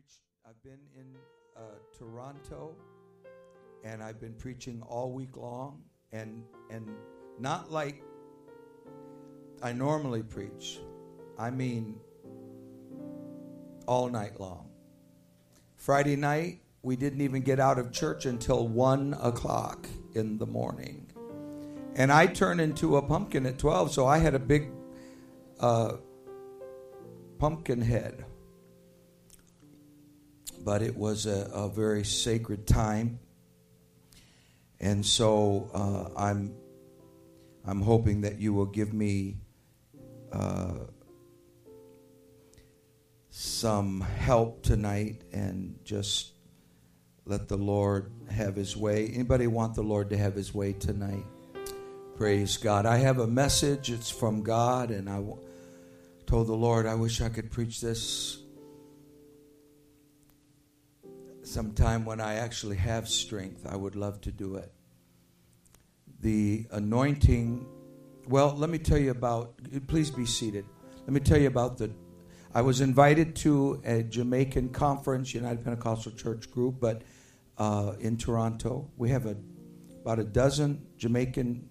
preached. 0.00 0.20
I've 0.46 0.62
been 0.62 0.78
in 0.96 1.16
uh, 1.56 1.60
Toronto, 1.96 2.74
and 3.84 4.02
I've 4.02 4.20
been 4.20 4.34
preaching 4.34 4.82
all 4.86 5.12
week 5.12 5.36
long, 5.36 5.82
and 6.12 6.42
and 6.70 6.88
not 7.38 7.70
like 7.70 8.02
I 9.62 9.72
normally 9.72 10.22
preach. 10.22 10.80
I 11.38 11.50
mean, 11.50 11.96
all 13.86 14.08
night 14.08 14.38
long. 14.40 14.68
Friday 15.76 16.16
night, 16.16 16.60
we 16.82 16.96
didn't 16.96 17.20
even 17.22 17.42
get 17.42 17.58
out 17.58 17.78
of 17.78 17.92
church 17.92 18.26
until 18.26 18.68
one 18.68 19.14
o'clock 19.22 19.86
in 20.14 20.38
the 20.38 20.46
morning, 20.46 21.10
and 21.96 22.12
I 22.12 22.26
turned 22.26 22.60
into 22.60 22.96
a 22.96 23.02
pumpkin 23.02 23.46
at 23.46 23.58
twelve, 23.58 23.92
so 23.92 24.06
I 24.06 24.18
had 24.18 24.34
a 24.34 24.38
big 24.38 24.70
uh, 25.58 25.96
pumpkin 27.38 27.80
head 27.82 28.24
but 30.64 30.82
it 30.82 30.96
was 30.96 31.26
a, 31.26 31.50
a 31.52 31.68
very 31.68 32.04
sacred 32.04 32.66
time. 32.66 33.18
And 34.80 35.04
so 35.04 35.70
uh, 35.74 36.18
I'm, 36.18 36.54
I'm 37.66 37.80
hoping 37.80 38.22
that 38.22 38.38
you 38.38 38.52
will 38.54 38.66
give 38.66 38.92
me 38.92 39.36
uh, 40.32 40.74
some 43.30 44.00
help 44.00 44.62
tonight 44.62 45.22
and 45.32 45.78
just 45.84 46.32
let 47.26 47.48
the 47.48 47.56
Lord 47.56 48.10
have 48.30 48.56
His 48.56 48.76
way. 48.76 49.10
Anybody 49.14 49.46
want 49.46 49.74
the 49.74 49.82
Lord 49.82 50.10
to 50.10 50.16
have 50.16 50.34
His 50.34 50.54
way 50.54 50.72
tonight? 50.72 51.24
Praise 52.16 52.56
God. 52.56 52.86
I 52.86 52.98
have 52.98 53.18
a 53.18 53.26
message. 53.26 53.90
It's 53.90 54.10
from 54.10 54.42
God, 54.42 54.90
and 54.90 55.08
I 55.08 55.22
told 56.26 56.48
the 56.48 56.54
Lord 56.54 56.86
I 56.86 56.94
wish 56.94 57.20
I 57.20 57.28
could 57.28 57.50
preach 57.50 57.80
this 57.80 58.39
sometime 61.50 62.04
when 62.04 62.20
I 62.20 62.34
actually 62.34 62.76
have 62.76 63.08
strength, 63.08 63.66
I 63.68 63.76
would 63.76 63.96
love 63.96 64.20
to 64.22 64.30
do 64.30 64.54
it. 64.56 64.72
The 66.20 66.66
anointing, 66.70 67.66
well, 68.28 68.54
let 68.56 68.70
me 68.70 68.78
tell 68.78 68.98
you 68.98 69.10
about, 69.10 69.54
please 69.88 70.10
be 70.10 70.26
seated. 70.26 70.64
Let 71.00 71.12
me 71.12 71.20
tell 71.20 71.38
you 71.38 71.48
about 71.48 71.78
the, 71.78 71.90
I 72.54 72.62
was 72.62 72.80
invited 72.80 73.34
to 73.36 73.82
a 73.84 74.02
Jamaican 74.02 74.68
conference, 74.68 75.34
United 75.34 75.64
Pentecostal 75.64 76.12
Church 76.12 76.50
group, 76.50 76.76
but 76.78 77.02
uh, 77.58 77.94
in 77.98 78.16
Toronto. 78.16 78.88
We 78.96 79.10
have 79.10 79.26
a, 79.26 79.36
about 80.02 80.18
a 80.18 80.24
dozen 80.24 80.86
Jamaican 80.98 81.68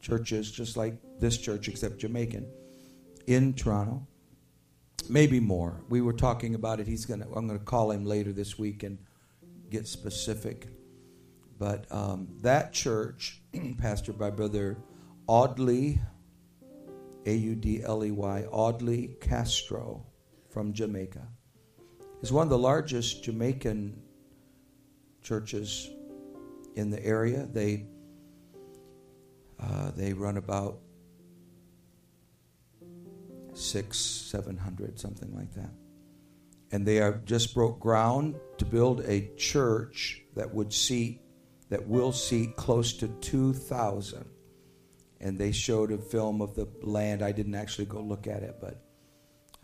churches, 0.00 0.50
just 0.50 0.76
like 0.76 0.94
this 1.18 1.38
church, 1.38 1.68
except 1.68 1.98
Jamaican, 1.98 2.46
in 3.26 3.52
Toronto 3.54 4.06
maybe 5.08 5.40
more. 5.40 5.80
We 5.88 6.00
were 6.00 6.12
talking 6.12 6.54
about 6.54 6.80
it. 6.80 6.86
He's 6.86 7.06
gonna. 7.06 7.26
I'm 7.34 7.46
gonna 7.46 7.58
call 7.58 7.90
him 7.90 8.04
later 8.04 8.32
this 8.32 8.58
week 8.58 8.82
and 8.82 8.98
get 9.70 9.86
specific. 9.86 10.68
But 11.58 11.90
um, 11.90 12.28
that 12.42 12.72
church, 12.72 13.42
pastored 13.54 14.18
by 14.18 14.30
Brother 14.30 14.78
Audley, 15.26 16.00
A 17.26 17.34
U 17.34 17.54
D 17.54 17.82
L 17.82 18.04
E 18.04 18.10
Y, 18.10 18.44
Audley 18.50 19.16
Castro 19.20 20.06
from 20.50 20.72
Jamaica, 20.72 21.26
is 22.22 22.32
one 22.32 22.46
of 22.46 22.50
the 22.50 22.58
largest 22.58 23.24
Jamaican 23.24 24.00
churches 25.22 25.90
in 26.76 26.90
the 26.90 27.04
area. 27.04 27.46
They 27.52 27.86
uh, 29.60 29.90
they 29.96 30.12
run 30.12 30.36
about 30.36 30.78
six, 33.54 33.98
seven 33.98 34.56
hundred, 34.56 35.00
something 35.00 35.34
like 35.34 35.52
that 35.54 35.72
and 36.70 36.86
they 36.86 36.96
have 36.96 37.24
just 37.24 37.54
broke 37.54 37.80
ground 37.80 38.36
to 38.58 38.64
build 38.64 39.00
a 39.00 39.30
church 39.36 40.22
that 40.34 40.52
would 40.52 40.72
seat 40.72 41.20
that 41.70 41.86
will 41.86 42.12
seat 42.12 42.56
close 42.56 42.94
to 42.94 43.08
2000 43.08 44.24
and 45.20 45.38
they 45.38 45.52
showed 45.52 45.92
a 45.92 45.98
film 45.98 46.40
of 46.40 46.54
the 46.54 46.66
land. 46.82 47.22
I 47.22 47.32
didn't 47.32 47.54
actually 47.54 47.86
go 47.86 48.00
look 48.00 48.26
at 48.26 48.42
it 48.42 48.56
but 48.60 48.82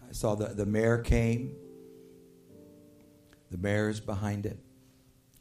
i 0.08 0.12
saw 0.12 0.34
the, 0.34 0.48
the 0.48 0.66
mayor 0.66 0.98
came. 0.98 1.54
The 3.50 3.58
mayor 3.58 3.88
is 3.88 4.00
behind 4.00 4.46
it. 4.46 4.58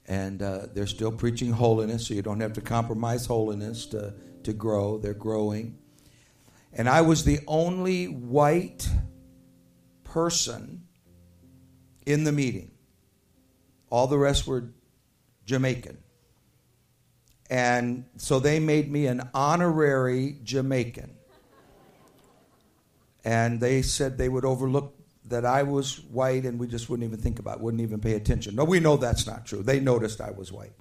And 0.06 0.42
uh, 0.42 0.68
they're 0.74 0.88
still 0.88 1.12
preaching 1.12 1.52
holiness 1.52 2.08
so 2.08 2.14
you 2.14 2.22
don't 2.22 2.42
have 2.42 2.54
to 2.54 2.62
compromise 2.62 3.26
holiness 3.26 3.86
to, 3.88 4.14
to 4.44 4.54
grow. 4.54 4.98
They're 4.98 5.14
growing. 5.14 5.78
And 6.74 6.90
i 6.90 7.02
was 7.02 7.24
the 7.24 7.40
only 7.48 8.06
white 8.06 8.90
person 10.04 10.84
in 12.06 12.24
the 12.24 12.32
meeting. 12.32 12.72
All 13.90 14.08
the 14.08 14.18
rest 14.18 14.48
were 14.48 14.70
Jamaican. 15.46 15.98
And 17.50 18.06
so 18.18 18.40
they 18.40 18.60
made 18.60 18.92
me 18.92 19.08
an 19.08 19.30
honorary 19.34 20.38
Jamaican. 20.44 21.16
And 23.24 23.60
they 23.60 23.82
said 23.82 24.18
they 24.18 24.30
would 24.30 24.46
overlook 24.46 24.96
that 25.26 25.46
I 25.46 25.64
was 25.64 26.02
white 26.02 26.46
and 26.46 26.60
we 26.60 26.68
just 26.68 26.90
wouldn't 26.90 27.08
even 27.08 27.20
think 27.20 27.40
about 27.40 27.58
it, 27.58 27.62
wouldn't 27.62 27.82
even 27.82 28.00
pay 28.00 28.14
attention. 28.14 28.56
No, 28.56 28.64
we 28.64 28.80
know 28.80 28.98
that's 28.98 29.26
not 29.26 29.46
true. 29.46 29.64
They 29.64 29.80
noticed 29.80 30.20
I 30.20 30.32
was 30.32 30.52
white. 30.52 30.74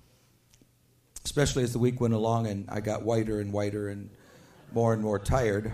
Especially 1.25 1.62
as 1.62 1.72
the 1.72 1.78
week 1.78 2.00
went 2.00 2.15
along 2.15 2.49
and 2.49 2.69
I 2.69 2.81
got 2.81 3.03
whiter 3.03 3.41
and 3.41 3.53
whiter 3.53 3.89
and 3.89 4.10
more 4.72 4.93
and 4.93 5.03
more 5.03 5.19
tired. 5.19 5.71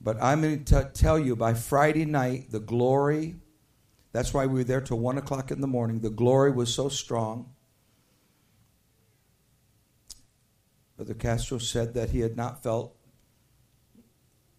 But 0.00 0.22
I'm 0.22 0.42
going 0.42 0.64
to 0.64 0.90
tell 0.94 1.18
you 1.18 1.34
by 1.34 1.54
Friday 1.54 2.04
night, 2.04 2.52
the 2.52 2.60
glory 2.60 3.36
that's 4.12 4.32
why 4.32 4.46
we 4.46 4.60
were 4.60 4.64
there 4.64 4.80
till 4.80 4.98
1 4.98 5.18
o'clock 5.18 5.50
in 5.50 5.60
the 5.60 5.66
morning. 5.66 6.00
The 6.00 6.10
glory 6.10 6.50
was 6.50 6.72
so 6.72 6.88
strong. 6.88 7.50
Brother 10.96 11.14
Castro 11.14 11.58
said 11.58 11.94
that 11.94 12.10
he 12.10 12.20
had 12.20 12.36
not 12.36 12.62
felt 12.62 12.96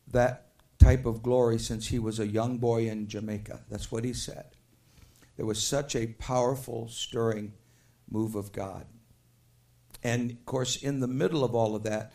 that 0.07 0.47
type 0.77 1.05
of 1.05 1.21
glory 1.21 1.59
since 1.59 1.87
he 1.87 1.99
was 1.99 2.19
a 2.19 2.27
young 2.27 2.57
boy 2.57 2.87
in 2.87 3.07
Jamaica. 3.07 3.61
That's 3.69 3.91
what 3.91 4.03
he 4.03 4.13
said. 4.13 4.45
There 5.35 5.45
was 5.45 5.61
such 5.61 5.95
a 5.95 6.07
powerful, 6.07 6.87
stirring 6.87 7.53
move 8.09 8.35
of 8.35 8.51
God. 8.51 8.85
And 10.03 10.31
of 10.31 10.45
course, 10.45 10.77
in 10.77 10.99
the 10.99 11.07
middle 11.07 11.43
of 11.43 11.53
all 11.55 11.75
of 11.75 11.83
that, 11.83 12.13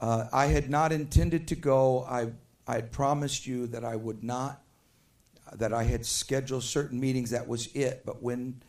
uh, 0.00 0.26
I 0.32 0.46
had 0.46 0.68
not 0.68 0.92
intended 0.92 1.46
to 1.48 1.54
go. 1.54 2.04
I, 2.04 2.32
I 2.66 2.74
had 2.74 2.90
promised 2.90 3.46
you 3.46 3.68
that 3.68 3.84
I 3.84 3.94
would 3.94 4.24
not 4.24 4.61
that 5.54 5.72
I 5.72 5.84
had 5.84 6.06
scheduled 6.06 6.62
certain 6.62 7.00
meetings. 7.00 7.30
That 7.30 7.48
was 7.48 7.66
it. 7.74 8.02
But 8.04 8.22
when 8.22 8.62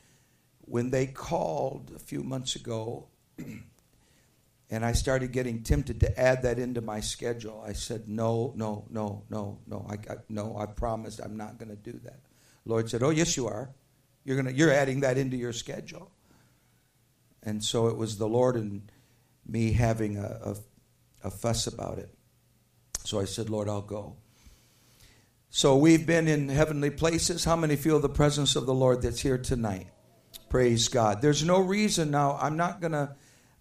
when 0.61 0.89
they 0.89 1.07
called 1.07 1.91
a 1.95 1.99
few 1.99 2.23
months 2.23 2.55
ago, 2.55 3.07
and 4.69 4.85
I 4.85 4.93
started 4.93 5.31
getting 5.31 5.61
tempted 5.61 5.99
to 6.01 6.19
add 6.19 6.43
that 6.43 6.57
into 6.57 6.81
my 6.81 6.99
schedule, 6.99 7.63
I 7.65 7.73
said, 7.73 8.07
"No, 8.07 8.53
no, 8.55 8.85
no, 8.89 9.23
no, 9.29 9.59
no. 9.67 9.85
I, 9.89 9.93
I 10.11 10.17
no. 10.29 10.57
I 10.57 10.65
promised 10.65 11.19
I'm 11.23 11.37
not 11.37 11.57
going 11.57 11.69
to 11.69 11.75
do 11.75 11.99
that." 12.03 12.19
Lord 12.65 12.89
said, 12.89 13.03
"Oh, 13.03 13.09
yes, 13.09 13.35
you 13.37 13.47
are. 13.47 13.69
You're 14.23 14.37
gonna. 14.37 14.51
You're 14.51 14.71
adding 14.71 15.01
that 15.01 15.17
into 15.17 15.37
your 15.37 15.53
schedule." 15.53 16.11
And 17.45 17.63
so 17.63 17.87
it 17.87 17.97
was 17.97 18.17
the 18.17 18.27
Lord 18.27 18.55
and 18.55 18.89
me 19.45 19.73
having 19.73 20.17
a, 20.17 20.39
a, 20.45 20.55
a 21.25 21.29
fuss 21.29 21.67
about 21.67 21.97
it. 21.97 22.09
So 23.03 23.19
I 23.19 23.25
said, 23.25 23.49
"Lord, 23.49 23.67
I'll 23.67 23.81
go." 23.81 24.15
So 25.55 25.75
we've 25.75 26.03
been 26.03 26.27
in 26.27 26.49
heavenly 26.49 26.89
places. 26.89 27.43
How 27.45 27.55
many 27.55 27.75
feel 27.75 27.99
the 27.99 28.09
presence 28.09 28.55
of 28.55 28.65
the 28.65 28.73
Lord 28.73 29.03
that's 29.03 29.19
here 29.19 29.37
tonight? 29.37 29.85
Praise 30.49 30.87
God. 30.87 31.21
There's 31.21 31.43
no 31.43 31.59
reason 31.59 32.09
now. 32.09 32.39
I'm 32.41 32.57
not 32.57 32.81
gonna. 32.81 33.15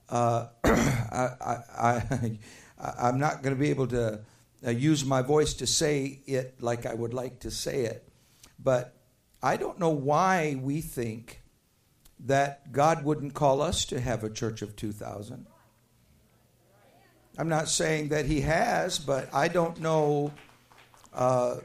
Uh, 0.08 0.46
I, 0.64 2.00
am 2.98 3.18
not 3.18 3.42
going 3.42 3.54
to 3.54 3.60
be 3.60 3.68
able 3.68 3.88
to 3.88 4.20
uh, 4.66 4.70
use 4.70 5.04
my 5.04 5.20
voice 5.20 5.52
to 5.52 5.66
say 5.66 6.22
it 6.26 6.62
like 6.62 6.86
I 6.86 6.94
would 6.94 7.12
like 7.12 7.40
to 7.40 7.50
say 7.50 7.82
it, 7.82 8.08
but 8.58 8.96
I 9.42 9.58
don't 9.58 9.78
know 9.78 9.90
why 9.90 10.58
we 10.62 10.80
think 10.80 11.42
that 12.20 12.72
God 12.72 13.04
wouldn't 13.04 13.34
call 13.34 13.60
us 13.60 13.84
to 13.86 14.00
have 14.00 14.24
a 14.24 14.30
church 14.30 14.62
of 14.62 14.76
2,000. 14.76 15.46
I'm 17.36 17.50
not 17.50 17.68
saying 17.68 18.08
that 18.08 18.24
He 18.24 18.40
has, 18.40 18.98
but 18.98 19.28
I 19.34 19.48
don't 19.48 19.78
know. 19.78 20.32
Uh, 21.12 21.56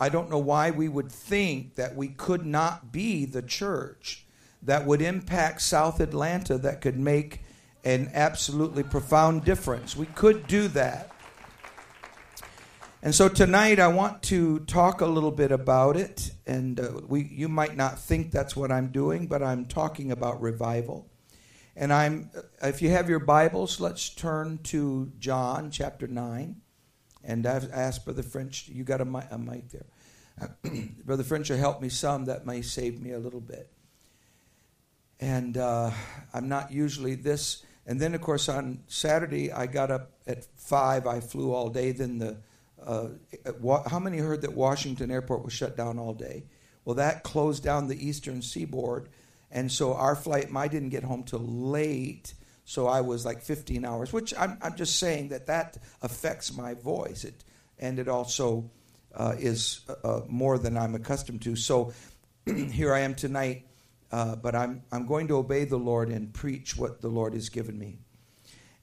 I 0.00 0.08
don't 0.08 0.30
know 0.30 0.38
why 0.38 0.70
we 0.70 0.88
would 0.88 1.12
think 1.12 1.74
that 1.74 1.94
we 1.94 2.08
could 2.08 2.46
not 2.46 2.90
be 2.90 3.26
the 3.26 3.42
church 3.42 4.24
that 4.62 4.86
would 4.86 5.02
impact 5.02 5.60
South 5.60 6.00
Atlanta 6.00 6.56
that 6.58 6.80
could 6.80 6.98
make 6.98 7.42
an 7.84 8.10
absolutely 8.14 8.82
profound 8.82 9.44
difference. 9.44 9.94
We 9.94 10.06
could 10.06 10.46
do 10.46 10.68
that. 10.68 11.10
And 13.02 13.14
so 13.14 13.28
tonight 13.28 13.78
I 13.78 13.88
want 13.88 14.22
to 14.24 14.60
talk 14.60 15.00
a 15.00 15.06
little 15.06 15.30
bit 15.30 15.52
about 15.52 15.96
it. 15.96 16.32
And 16.46 16.80
uh, 16.80 17.00
we, 17.06 17.24
you 17.24 17.48
might 17.48 17.76
not 17.76 17.98
think 17.98 18.30
that's 18.30 18.56
what 18.56 18.70
I'm 18.70 18.88
doing, 18.88 19.26
but 19.26 19.42
I'm 19.42 19.66
talking 19.66 20.12
about 20.12 20.40
revival. 20.40 21.10
And 21.76 21.92
I'm, 21.92 22.30
if 22.62 22.82
you 22.82 22.90
have 22.90 23.08
your 23.08 23.20
Bibles, 23.20 23.80
let's 23.80 24.10
turn 24.10 24.58
to 24.64 25.12
John 25.18 25.70
chapter 25.70 26.06
9. 26.06 26.56
And 27.24 27.46
I've 27.46 27.70
asked 27.72 28.04
Brother 28.04 28.22
French, 28.22 28.68
you 28.68 28.84
got 28.84 29.00
a 29.00 29.04
mic, 29.04 29.24
a 29.30 29.38
mic 29.38 29.64
there. 29.70 29.86
Brother 31.04 31.22
French 31.22 31.50
will 31.50 31.58
help 31.58 31.82
me 31.82 31.88
some. 31.88 32.24
That 32.24 32.46
may 32.46 32.62
save 32.62 33.00
me 33.00 33.12
a 33.12 33.18
little 33.18 33.40
bit. 33.40 33.68
And 35.20 35.56
uh, 35.56 35.90
I'm 36.32 36.48
not 36.48 36.72
usually 36.72 37.14
this. 37.14 37.64
And 37.86 38.00
then, 38.00 38.14
of 38.14 38.20
course, 38.20 38.48
on 38.48 38.82
Saturday, 38.88 39.52
I 39.52 39.66
got 39.66 39.90
up 39.90 40.12
at 40.26 40.44
5. 40.56 41.06
I 41.06 41.20
flew 41.20 41.52
all 41.52 41.68
day. 41.68 41.92
Then 41.92 42.18
the. 42.18 42.36
Uh, 42.82 43.08
how 43.90 43.98
many 43.98 44.16
heard 44.16 44.40
that 44.40 44.54
Washington 44.54 45.10
Airport 45.10 45.44
was 45.44 45.52
shut 45.52 45.76
down 45.76 45.98
all 45.98 46.14
day? 46.14 46.44
Well, 46.86 46.94
that 46.94 47.22
closed 47.22 47.62
down 47.62 47.88
the 47.88 48.08
eastern 48.08 48.40
seaboard. 48.40 49.08
And 49.50 49.70
so 49.70 49.94
our 49.94 50.16
flight, 50.16 50.48
I 50.54 50.68
didn't 50.68 50.88
get 50.88 51.04
home 51.04 51.24
till 51.24 51.40
late. 51.40 52.32
So 52.70 52.86
I 52.86 53.00
was 53.00 53.26
like 53.26 53.42
15 53.42 53.84
hours, 53.84 54.12
which 54.12 54.32
I'm, 54.38 54.56
I'm 54.62 54.76
just 54.76 55.00
saying 55.00 55.30
that 55.30 55.48
that 55.48 55.76
affects 56.02 56.54
my 56.56 56.74
voice. 56.74 57.24
It, 57.24 57.42
and 57.80 57.98
it 57.98 58.06
also 58.06 58.70
uh, 59.12 59.34
is 59.36 59.80
uh, 59.88 59.94
uh 60.06 60.20
more 60.28 60.56
than 60.56 60.78
I'm 60.78 60.94
accustomed 60.94 61.42
to. 61.42 61.56
So 61.56 61.92
here 62.46 62.94
I 62.94 63.00
am 63.00 63.16
tonight, 63.16 63.66
uh, 64.12 64.36
but 64.36 64.54
I'm, 64.54 64.84
I'm 64.92 65.04
going 65.04 65.26
to 65.28 65.38
obey 65.38 65.64
the 65.64 65.78
Lord 65.78 66.10
and 66.10 66.32
preach 66.32 66.76
what 66.76 67.00
the 67.00 67.08
Lord 67.08 67.34
has 67.34 67.48
given 67.48 67.76
me. 67.76 67.98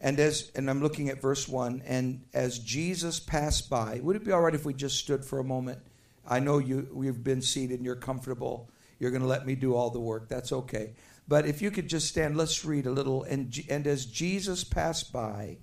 And 0.01 0.19
as 0.19 0.51
and 0.53 0.69
I'm 0.69 0.83
looking 0.83 1.07
at 1.07 1.21
verse 1.21 1.47
one, 1.47 1.81
and 1.85 2.25
as 2.33 2.59
Jesus 2.59 3.21
passed 3.21 3.69
by, 3.69 4.01
would 4.03 4.17
it 4.17 4.25
be 4.25 4.33
all 4.33 4.41
right 4.41 4.53
if 4.53 4.65
we 4.65 4.73
just 4.73 4.97
stood 4.97 5.23
for 5.23 5.39
a 5.39 5.45
moment? 5.45 5.79
I 6.27 6.41
know 6.41 6.57
you 6.57 6.89
we've 6.91 7.23
been 7.23 7.41
seated 7.41 7.77
and 7.77 7.85
you're 7.85 7.95
comfortable. 7.95 8.69
You're 8.99 9.11
going 9.11 9.21
to 9.21 9.29
let 9.29 9.45
me 9.45 9.55
do 9.55 9.75
all 9.75 9.91
the 9.91 10.01
work. 10.01 10.27
That's 10.27 10.51
okay. 10.51 10.91
But 11.27 11.45
if 11.45 11.61
you 11.61 11.71
could 11.71 11.89
just 11.89 12.07
stand, 12.07 12.37
let's 12.37 12.63
read 12.63 12.85
a 12.85 12.91
little. 12.91 13.23
And, 13.23 13.53
and 13.69 13.85
as 13.85 14.05
Jesus 14.05 14.63
passed 14.63 15.11
by, 15.11 15.57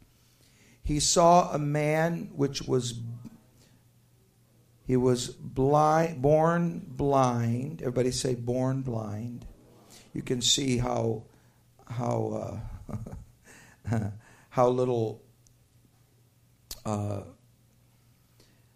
he 0.82 1.00
saw 1.00 1.50
a 1.52 1.58
man 1.58 2.30
which 2.34 2.62
was 2.62 3.00
he 4.86 4.98
was 4.98 5.28
blind, 5.28 6.20
born 6.20 6.84
blind. 6.86 7.80
Everybody 7.80 8.10
say 8.10 8.34
born 8.34 8.82
blind. 8.82 9.46
You 10.12 10.20
can 10.20 10.42
see 10.42 10.76
how 10.76 11.24
how 11.88 12.60
uh, 13.88 14.10
how 14.50 14.68
little 14.68 15.22
uh, 16.84 17.22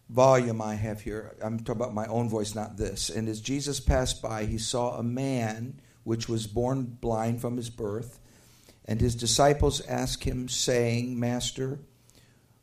volume 0.09 0.63
I 0.63 0.73
have 0.73 1.01
here. 1.01 1.35
I'm 1.43 1.59
talking 1.59 1.79
about 1.79 1.93
my 1.93 2.07
own 2.07 2.27
voice, 2.27 2.55
not 2.55 2.75
this. 2.75 3.11
And 3.11 3.29
as 3.29 3.39
Jesus 3.39 3.79
passed 3.79 4.19
by, 4.19 4.45
he 4.45 4.57
saw 4.57 4.97
a 4.97 5.03
man 5.03 5.79
which 6.03 6.27
was 6.27 6.47
born 6.47 6.85
blind 6.85 7.41
from 7.41 7.57
his 7.57 7.69
birth. 7.69 8.19
And 8.85 8.99
his 8.99 9.15
disciples 9.15 9.81
asked 9.81 10.23
him, 10.23 10.47
saying, 10.47 11.19
Master, 11.19 11.79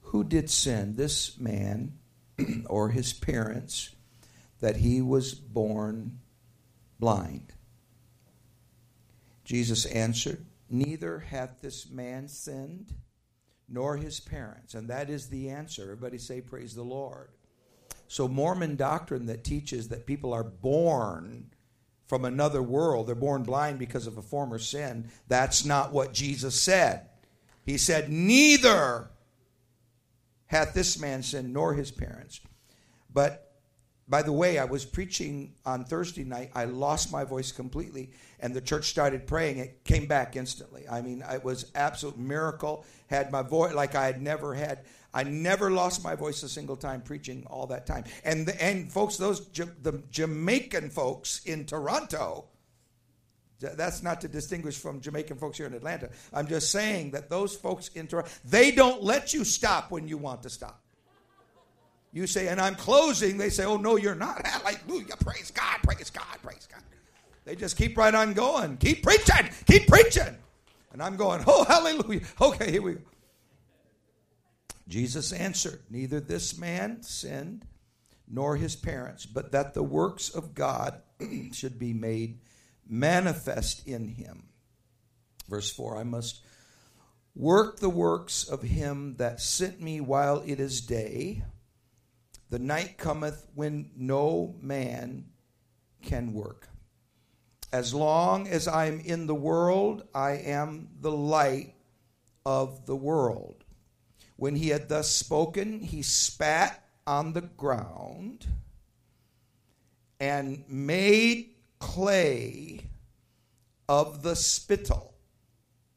who 0.01 0.25
did 0.25 0.51
sin, 0.51 0.97
this 0.97 1.39
man 1.39 1.99
or 2.67 2.91
his 2.91 3.13
parents, 3.13 3.95
that 4.61 4.77
he 4.77 5.01
was 5.01 5.35
born 5.35 6.19
blind? 6.99 7.53
Jesus 9.45 9.87
answered, 9.87 10.45
Neither 10.69 11.21
hath 11.21 11.61
this 11.61 11.89
man 11.89 12.27
sinned, 12.27 12.93
nor 13.69 13.97
his 13.97 14.19
parents. 14.19 14.75
And 14.75 14.91
that 14.91 15.09
is 15.09 15.29
the 15.29 15.51
answer. 15.51 15.83
Everybody 15.83 16.19
say, 16.19 16.41
Praise 16.41 16.75
the 16.75 16.83
Lord. 16.83 17.31
So, 18.09 18.29
Mormon 18.29 18.77
doctrine 18.77 19.27
that 19.27 19.45
teaches 19.45 19.89
that 19.89 20.07
people 20.07 20.33
are 20.33 20.45
born 20.45 21.51
from 22.07 22.25
another 22.25 22.63
world, 22.63 23.07
they're 23.07 23.15
born 23.15 23.43
blind 23.43 23.79
because 23.79 24.07
of 24.07 24.17
a 24.17 24.23
former 24.23 24.59
sin, 24.59 25.09
that's 25.29 25.65
not 25.65 25.93
what 25.93 26.13
Jesus 26.13 26.61
said. 26.61 27.09
He 27.65 27.79
said, 27.79 28.11
Neither 28.11 29.11
hath 30.47 30.73
this 30.73 30.99
man 30.99 31.23
sinned 31.23 31.53
nor 31.53 31.75
his 31.75 31.91
parents. 31.91 32.41
But 33.13 33.47
by 34.09 34.23
the 34.23 34.33
way, 34.33 34.59
I 34.59 34.65
was 34.65 34.85
preaching 34.85 35.55
on 35.65 35.85
Thursday 35.85 36.23
night. 36.23 36.53
I 36.55 36.67
lost 36.67 37.11
my 37.11 37.25
voice 37.25 37.51
completely, 37.51 38.11
and 38.39 38.55
the 38.55 38.61
church 38.61 38.85
started 38.89 39.27
praying. 39.27 39.59
It 39.59 39.83
came 39.83 40.07
back 40.07 40.37
instantly. 40.37 40.89
I 40.89 41.01
mean, 41.01 41.25
it 41.29 41.43
was 41.43 41.73
absolute 41.75 42.17
miracle. 42.17 42.85
Had 43.09 43.33
my 43.33 43.43
voice 43.43 43.75
like 43.75 43.97
I 43.97 44.07
had 44.07 44.23
never 44.23 44.55
had. 44.55 44.85
I 45.17 45.23
never 45.23 45.71
lost 45.71 46.05
my 46.05 46.15
voice 46.15 46.43
a 46.43 46.49
single 46.49 46.77
time 46.77 47.01
preaching 47.01 47.47
all 47.47 47.67
that 47.69 47.87
time. 47.87 48.05
And 48.23 48.47
the, 48.47 48.63
and 48.63 48.93
folks, 48.93 49.17
those 49.17 49.49
the 49.49 50.03
Jamaican 50.11 50.91
folks 50.91 51.41
in 51.47 51.65
Toronto. 51.65 52.45
That's 53.59 54.03
not 54.03 54.21
to 54.21 54.29
distinguish 54.29 54.77
from 54.77 55.01
Jamaican 55.01 55.39
folks 55.39 55.57
here 55.57 55.67
in 55.67 55.73
Atlanta. 55.73 56.11
I'm 56.35 56.47
just 56.47 56.71
saying 56.71 57.13
that 57.13 57.31
those 57.31 57.57
folks 57.57 57.89
in 57.95 58.07
Toronto, 58.07 58.29
they 58.45 58.71
don't 58.71 59.03
let 59.03 59.33
you 59.33 59.45
stop 59.45 59.91
when 59.91 60.07
you 60.07 60.19
want 60.19 60.43
to 60.43 60.51
stop. 60.51 60.83
You 62.13 62.27
say, 62.27 62.49
and 62.49 62.61
I'm 62.61 62.75
closing. 62.75 63.39
They 63.39 63.49
say, 63.49 63.65
oh, 63.65 63.79
no, 63.79 63.97
you're 63.97 64.15
not. 64.15 64.47
Hallelujah. 64.47 65.17
Praise 65.25 65.51
God. 65.51 65.79
Praise 65.83 66.11
God. 66.11 66.37
Praise 66.43 66.69
God. 66.71 66.83
They 67.47 67.57
just 67.57 67.79
keep 67.79 67.97
right 67.97 68.15
on 68.15 68.35
going. 68.35 68.77
Keep 68.77 69.03
preaching. 69.03 69.49
Keep 69.65 69.87
preaching. 69.87 70.37
And 70.93 71.03
I'm 71.03 71.17
going, 71.17 71.43
oh, 71.47 71.65
hallelujah. 71.65 72.21
Okay, 72.41 72.71
here 72.71 72.83
we 72.83 72.93
go. 72.95 73.01
Jesus 74.89 75.33
answered, 75.33 75.83
Neither 75.91 76.21
this 76.21 76.59
man 76.59 77.03
sinned 77.03 77.67
nor 78.29 78.57
his 78.57 78.77
parents, 78.77 79.27
but 79.27 79.53
that 79.53 79.75
the 79.75 79.83
works 79.83 80.29
of 80.29 80.55
God 80.55 81.03
should 81.53 81.79
be 81.79 81.93
made 81.93 82.41
manifest 82.89 83.87
in 83.87 84.09
him. 84.09 84.49
Verse 85.49 85.71
4 85.73 85.99
I 85.99 86.05
must 86.05 86.45
work 87.35 87.79
the 87.79 87.91
works 87.91 88.45
of 88.45 88.63
him 88.63 89.17
that 89.19 89.41
sent 89.41 89.81
me 89.81 90.01
while 90.01 90.43
it 90.47 90.61
is 90.61 90.81
day. 90.81 91.43
The 92.49 92.59
night 92.59 92.97
cometh 92.97 93.47
when 93.55 93.91
no 93.97 94.57
man 94.61 95.27
can 96.03 96.33
work. 96.33 96.69
As 97.73 97.93
long 97.93 98.47
as 98.47 98.69
I 98.69 98.87
am 98.87 99.01
in 99.01 99.27
the 99.27 99.35
world, 99.35 100.05
I 100.15 100.33
am 100.33 100.89
the 101.01 101.11
light 101.11 101.75
of 102.45 102.87
the 102.87 102.95
world. 102.95 103.56
When 104.37 104.57
he 104.57 104.69
had 104.69 104.89
thus 104.89 105.11
spoken, 105.11 105.81
he 105.81 106.03
spat 106.03 106.83
on 107.07 107.33
the 107.33 107.41
ground 107.41 108.47
and 110.21 110.65
made 110.69 111.51
clay 111.79 112.81
of 113.89 114.23
the 114.23 114.37
spittle. 114.37 115.15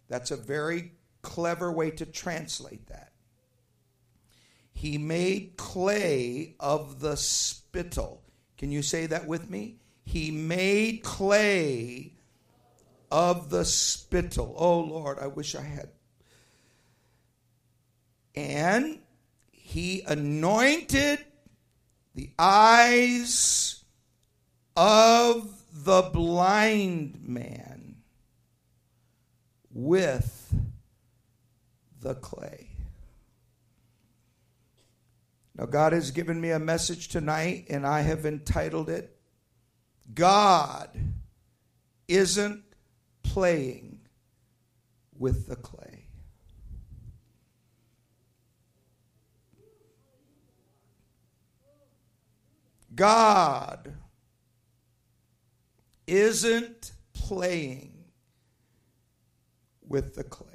That's 0.08 0.32
a 0.32 0.38
very 0.38 0.94
clever 1.22 1.72
way 1.72 1.92
to 1.92 2.06
translate 2.06 2.88
that. 2.88 3.12
He 4.74 4.98
made 4.98 5.58
clay 5.58 6.56
of 6.60 7.02
the 7.02 7.18
spittle. 7.18 8.24
Can 8.58 8.72
you 8.72 8.82
say 8.82 9.08
that 9.08 9.28
with 9.28 9.50
me? 9.50 9.80
He 10.06 10.32
made 10.32 11.04
clay 11.04 12.14
of 13.12 13.50
the 13.50 13.66
spittle. 13.66 14.56
Oh 14.58 14.80
Lord, 14.80 15.20
I 15.20 15.28
wish 15.28 15.56
I 15.56 15.62
had 15.62 15.90
and 18.36 19.00
he 19.52 20.02
anointed 20.08 21.24
the 22.16 22.30
eyes 22.38 23.84
of 24.76 25.64
the 25.74 26.02
blind 26.14 27.20
man 27.22 27.98
with 29.72 30.54
the 32.02 32.16
clay. 32.16 32.70
Now, 35.56 35.66
God 35.66 35.92
has 35.92 36.12
given 36.12 36.40
me 36.40 36.52
a 36.52 36.60
message 36.60 37.10
tonight, 37.10 37.66
and 37.70 37.86
I 37.86 38.02
have 38.02 38.26
entitled 38.26 38.90
it 38.90 39.20
God 40.14 40.90
isn't 42.08 42.64
playing 43.24 44.00
with 45.18 45.48
the 45.48 45.56
clay. 45.56 45.99
God 53.00 53.94
isn't 56.06 56.92
playing 57.14 58.04
with 59.88 60.16
the 60.16 60.24
clay. 60.26 60.48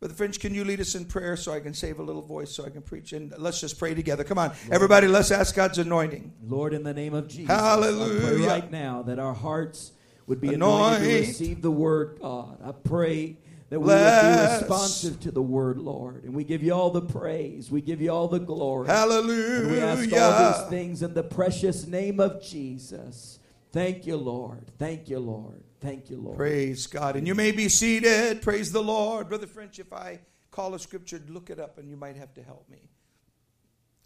Brother 0.00 0.14
French, 0.14 0.40
can 0.40 0.52
you 0.52 0.64
lead 0.64 0.80
us 0.80 0.96
in 0.96 1.04
prayer 1.04 1.36
so 1.36 1.52
I 1.52 1.60
can 1.60 1.72
save 1.72 2.00
a 2.00 2.02
little 2.02 2.22
voice 2.22 2.50
so 2.50 2.64
I 2.64 2.70
can 2.70 2.82
preach? 2.82 3.12
And 3.12 3.32
let's 3.38 3.60
just 3.60 3.78
pray 3.78 3.94
together. 3.94 4.24
Come 4.24 4.36
on, 4.36 4.48
Lord. 4.48 4.58
everybody, 4.72 5.06
let's 5.06 5.30
ask 5.30 5.54
God's 5.54 5.78
anointing. 5.78 6.32
Lord, 6.44 6.74
in 6.74 6.82
the 6.82 6.92
name 6.92 7.14
of 7.14 7.28
Jesus, 7.28 7.54
Hallelujah. 7.54 8.16
I 8.16 8.30
pray 8.30 8.46
right 8.48 8.70
now 8.72 9.02
that 9.02 9.20
our 9.20 9.32
hearts 9.32 9.92
would 10.26 10.40
be 10.40 10.54
anointed 10.54 11.08
to 11.08 11.20
receive 11.20 11.62
the 11.62 11.70
word, 11.70 12.18
God. 12.20 12.58
I 12.64 12.72
pray 12.72 13.36
that 13.70 13.80
we 13.80 13.86
Bless. 13.86 14.22
would 14.22 14.58
be 14.58 14.62
responsive 14.62 15.20
to 15.20 15.30
the 15.30 15.42
word, 15.42 15.78
Lord. 15.78 16.24
And 16.24 16.34
we 16.34 16.44
give 16.44 16.62
you 16.62 16.72
all 16.72 16.90
the 16.90 17.02
praise. 17.02 17.70
We 17.70 17.80
give 17.80 18.00
you 18.00 18.10
all 18.10 18.28
the 18.28 18.38
glory. 18.38 18.88
Hallelujah. 18.88 19.60
And 19.60 19.70
we 19.70 19.80
ask 19.80 20.12
all 20.12 20.52
these 20.52 20.70
things 20.70 21.02
in 21.02 21.14
the 21.14 21.22
precious 21.22 21.86
name 21.86 22.20
of 22.20 22.42
Jesus. 22.42 23.38
Thank 23.72 24.06
you, 24.06 24.16
Lord. 24.16 24.70
Thank 24.78 25.08
you, 25.08 25.18
Lord. 25.18 25.62
Thank 25.80 26.08
you, 26.08 26.18
Lord. 26.18 26.36
Praise 26.36 26.86
God. 26.86 27.16
And 27.16 27.26
you 27.26 27.34
may 27.34 27.50
be 27.50 27.68
seated. 27.68 28.42
Praise 28.42 28.70
the 28.70 28.82
Lord. 28.82 29.28
Brother 29.28 29.46
French, 29.46 29.78
if 29.78 29.92
I 29.92 30.20
call 30.50 30.74
a 30.74 30.78
scripture, 30.78 31.20
look 31.28 31.50
it 31.50 31.58
up 31.58 31.78
and 31.78 31.90
you 31.90 31.96
might 31.96 32.16
have 32.16 32.32
to 32.34 32.42
help 32.42 32.68
me. 32.70 32.88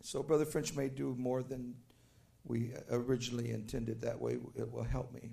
So 0.03 0.23
Brother 0.23 0.45
French 0.45 0.75
may 0.75 0.89
do 0.89 1.15
more 1.19 1.43
than 1.43 1.75
we 2.45 2.73
originally 2.91 3.51
intended 3.51 4.01
that 4.03 4.21
way. 4.21 4.39
It 4.57 4.73
will 4.73 4.85
help 4.85 5.13
me. 5.13 5.33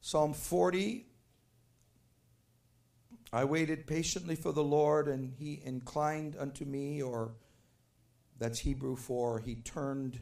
Psalm 0.00 0.34
40 0.34 1.06
I 3.32 3.44
waited 3.44 3.86
patiently 3.86 4.36
for 4.36 4.52
the 4.52 4.62
Lord, 4.62 5.08
and 5.08 5.34
he 5.38 5.60
inclined 5.64 6.36
unto 6.38 6.64
me, 6.64 7.02
or 7.02 7.34
that's 8.38 8.60
Hebrew 8.60 8.96
for 8.96 9.40
he 9.40 9.56
turned 9.56 10.20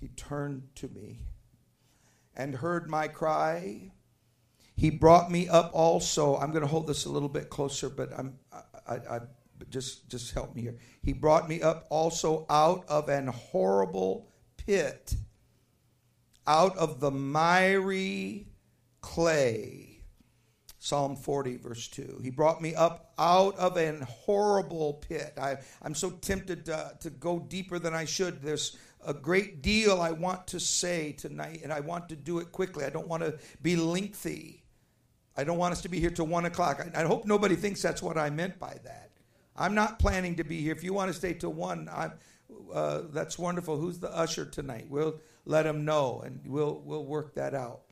he 0.00 0.08
turned 0.08 0.68
to 0.76 0.88
me 0.88 1.20
and 2.36 2.54
heard 2.54 2.90
my 2.90 3.08
cry. 3.08 3.92
He 4.76 4.90
brought 4.90 5.30
me 5.30 5.48
up 5.48 5.70
also. 5.72 6.36
I'm 6.36 6.50
going 6.50 6.62
to 6.62 6.68
hold 6.68 6.86
this 6.86 7.06
a 7.06 7.10
little 7.10 7.28
bit 7.28 7.48
closer, 7.48 7.88
but 7.88 8.10
I'm 8.16 8.38
I, 8.52 8.62
I, 8.86 8.94
I 9.16 9.20
just 9.70 10.08
just 10.10 10.32
help 10.32 10.54
me 10.54 10.62
here. 10.62 10.76
He 11.02 11.12
brought 11.12 11.48
me 11.48 11.62
up 11.62 11.86
also 11.90 12.44
out 12.50 12.84
of 12.88 13.08
an 13.08 13.28
horrible 13.28 14.28
pit, 14.56 15.14
out 16.46 16.76
of 16.76 17.00
the 17.00 17.10
miry 17.10 18.48
clay. 19.00 19.93
Psalm 20.84 21.16
40, 21.16 21.56
verse 21.56 21.88
2. 21.88 22.20
He 22.22 22.28
brought 22.28 22.60
me 22.60 22.74
up 22.74 23.14
out 23.18 23.56
of 23.56 23.78
an 23.78 24.02
horrible 24.02 24.92
pit. 25.08 25.32
I, 25.40 25.56
I'm 25.80 25.94
so 25.94 26.10
tempted 26.10 26.66
to, 26.66 26.94
to 27.00 27.08
go 27.08 27.38
deeper 27.38 27.78
than 27.78 27.94
I 27.94 28.04
should. 28.04 28.42
There's 28.42 28.76
a 29.02 29.14
great 29.14 29.62
deal 29.62 30.02
I 30.02 30.10
want 30.10 30.46
to 30.48 30.60
say 30.60 31.12
tonight, 31.12 31.62
and 31.62 31.72
I 31.72 31.80
want 31.80 32.10
to 32.10 32.16
do 32.16 32.38
it 32.38 32.52
quickly. 32.52 32.84
I 32.84 32.90
don't 32.90 33.08
want 33.08 33.22
to 33.22 33.38
be 33.62 33.76
lengthy. 33.76 34.62
I 35.38 35.44
don't 35.44 35.56
want 35.56 35.72
us 35.72 35.80
to 35.80 35.88
be 35.88 35.98
here 35.98 36.10
till 36.10 36.26
1 36.26 36.44
o'clock. 36.44 36.86
I, 36.94 37.00
I 37.00 37.06
hope 37.06 37.24
nobody 37.24 37.56
thinks 37.56 37.80
that's 37.80 38.02
what 38.02 38.18
I 38.18 38.28
meant 38.28 38.58
by 38.58 38.76
that. 38.84 39.10
I'm 39.56 39.74
not 39.74 39.98
planning 39.98 40.36
to 40.36 40.44
be 40.44 40.60
here. 40.60 40.72
If 40.72 40.84
you 40.84 40.92
want 40.92 41.10
to 41.10 41.14
stay 41.14 41.32
till 41.32 41.54
1, 41.54 41.88
I'm, 41.90 42.12
uh, 42.74 43.02
that's 43.10 43.38
wonderful. 43.38 43.78
Who's 43.78 44.00
the 44.00 44.14
usher 44.14 44.44
tonight? 44.44 44.88
We'll 44.90 45.18
let 45.46 45.64
him 45.64 45.86
know, 45.86 46.20
and 46.26 46.42
we'll, 46.44 46.82
we'll 46.84 47.06
work 47.06 47.36
that 47.36 47.54
out. 47.54 47.84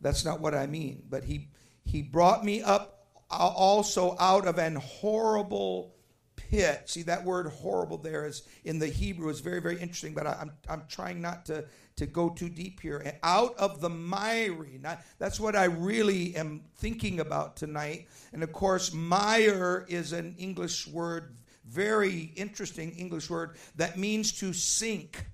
That's 0.00 0.24
not 0.24 0.38
what 0.40 0.54
I 0.54 0.68
mean. 0.68 1.02
But 1.10 1.24
he, 1.24 1.48
he 1.88 2.02
brought 2.02 2.44
me 2.44 2.60
up 2.62 3.06
also 3.30 4.14
out 4.20 4.46
of 4.46 4.58
an 4.58 4.76
horrible 4.76 5.94
pit. 6.36 6.82
See, 6.84 7.02
that 7.04 7.24
word 7.24 7.46
horrible 7.46 7.96
there 7.96 8.26
is 8.26 8.42
in 8.64 8.78
the 8.78 8.86
Hebrew 8.86 9.30
is 9.30 9.40
very, 9.40 9.60
very 9.60 9.80
interesting, 9.80 10.12
but 10.12 10.26
I, 10.26 10.32
am 10.32 10.38
I'm, 10.40 10.52
I'm 10.68 10.82
trying 10.88 11.22
not 11.22 11.46
to, 11.46 11.64
to 11.96 12.04
go 12.04 12.28
too 12.28 12.50
deep 12.50 12.80
here. 12.80 12.98
And 12.98 13.16
out 13.22 13.56
of 13.56 13.80
the 13.80 13.88
miry. 13.88 14.78
Now, 14.82 14.98
that's 15.18 15.40
what 15.40 15.56
I 15.56 15.64
really 15.64 16.36
am 16.36 16.60
thinking 16.76 17.20
about 17.20 17.56
tonight. 17.56 18.08
And 18.34 18.42
of 18.42 18.52
course, 18.52 18.92
mire 18.92 19.86
is 19.88 20.12
an 20.12 20.34
English 20.38 20.86
word, 20.86 21.36
very 21.66 22.32
interesting 22.36 22.92
English 22.92 23.30
word, 23.30 23.56
that 23.76 23.98
means 23.98 24.32
to 24.40 24.52
sink 24.52 25.24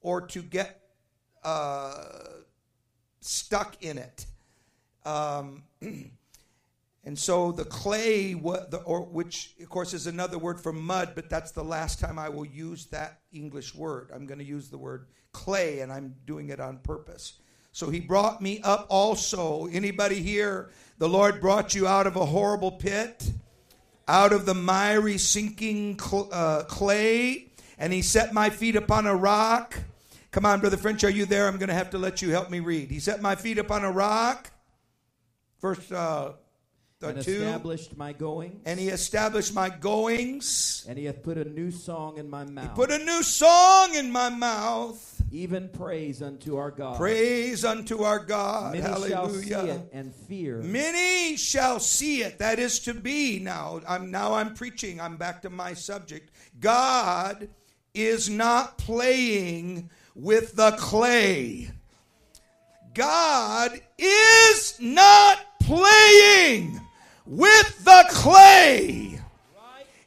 or 0.00 0.22
to 0.28 0.40
get 0.42 0.80
uh, 1.44 2.04
stuck 3.20 3.82
in 3.82 3.98
it. 3.98 4.24
Um, 5.04 5.64
And 7.08 7.18
so 7.18 7.52
the 7.52 7.64
clay, 7.64 8.32
which 8.32 9.54
of 9.62 9.68
course 9.70 9.94
is 9.94 10.06
another 10.06 10.36
word 10.36 10.60
for 10.60 10.74
mud, 10.74 11.12
but 11.14 11.30
that's 11.30 11.52
the 11.52 11.64
last 11.64 12.00
time 12.00 12.18
I 12.18 12.28
will 12.28 12.44
use 12.44 12.84
that 12.86 13.20
English 13.32 13.74
word. 13.74 14.10
I'm 14.14 14.26
going 14.26 14.40
to 14.40 14.44
use 14.44 14.68
the 14.68 14.76
word 14.76 15.06
clay, 15.32 15.80
and 15.80 15.90
I'm 15.90 16.16
doing 16.26 16.50
it 16.50 16.60
on 16.60 16.76
purpose. 16.80 17.40
So 17.72 17.88
he 17.88 18.00
brought 18.00 18.42
me 18.42 18.60
up 18.62 18.86
also. 18.90 19.68
Anybody 19.68 20.16
here? 20.16 20.68
The 20.98 21.08
Lord 21.08 21.40
brought 21.40 21.74
you 21.74 21.86
out 21.86 22.06
of 22.06 22.16
a 22.16 22.26
horrible 22.26 22.72
pit, 22.72 23.30
out 24.06 24.34
of 24.34 24.44
the 24.44 24.54
miry, 24.54 25.16
sinking 25.16 25.98
cl- 25.98 26.28
uh, 26.30 26.64
clay, 26.64 27.46
and 27.78 27.90
he 27.90 28.02
set 28.02 28.34
my 28.34 28.50
feet 28.50 28.76
upon 28.76 29.06
a 29.06 29.16
rock. 29.16 29.78
Come 30.30 30.44
on, 30.44 30.60
Brother 30.60 30.76
French, 30.76 31.04
are 31.04 31.10
you 31.10 31.24
there? 31.24 31.48
I'm 31.48 31.56
going 31.56 31.68
to 31.70 31.74
have 31.74 31.88
to 31.90 31.98
let 31.98 32.20
you 32.20 32.32
help 32.32 32.50
me 32.50 32.60
read. 32.60 32.90
He 32.90 33.00
set 33.00 33.22
my 33.22 33.34
feet 33.34 33.56
upon 33.56 33.82
a 33.84 33.90
rock. 33.90 34.50
Verse 35.60 35.90
uh, 35.90 36.32
and 37.02 37.22
two, 37.22 37.32
established 37.32 37.96
my 37.96 38.12
goings. 38.12 38.60
And 38.64 38.78
he 38.78 38.88
established 38.88 39.54
my 39.54 39.68
goings. 39.68 40.84
And 40.88 40.98
he 40.98 41.04
hath 41.04 41.22
put 41.22 41.38
a 41.38 41.44
new 41.44 41.70
song 41.70 42.18
in 42.18 42.28
my 42.28 42.44
mouth. 42.44 42.64
He 42.64 42.74
put 42.74 42.90
a 42.90 42.98
new 42.98 43.22
song 43.22 43.94
in 43.94 44.10
my 44.10 44.28
mouth. 44.28 45.22
Even 45.30 45.68
praise 45.68 46.22
unto 46.22 46.56
our 46.56 46.70
God. 46.70 46.96
Praise 46.96 47.64
unto 47.64 48.02
our 48.02 48.18
God. 48.18 48.72
Many 48.72 48.82
Hallelujah. 48.82 49.10
shall 49.10 49.30
see 49.30 49.70
it 49.70 49.90
and 49.92 50.14
fear. 50.14 50.62
Many 50.62 51.36
shall 51.36 51.80
see 51.80 52.22
it. 52.22 52.38
That 52.38 52.58
is 52.58 52.80
to 52.80 52.94
be. 52.94 53.38
Now 53.38 53.80
I'm 53.86 54.10
now 54.10 54.34
I'm 54.34 54.54
preaching. 54.54 55.00
I'm 55.00 55.16
back 55.16 55.42
to 55.42 55.50
my 55.50 55.74
subject. 55.74 56.30
God 56.58 57.48
is 57.92 58.30
not 58.30 58.78
playing 58.78 59.90
with 60.14 60.56
the 60.56 60.72
clay. 60.72 61.70
God 62.98 63.80
is 63.96 64.76
not 64.80 65.38
playing 65.60 66.80
with 67.26 67.84
the 67.84 68.04
clay. 68.10 69.20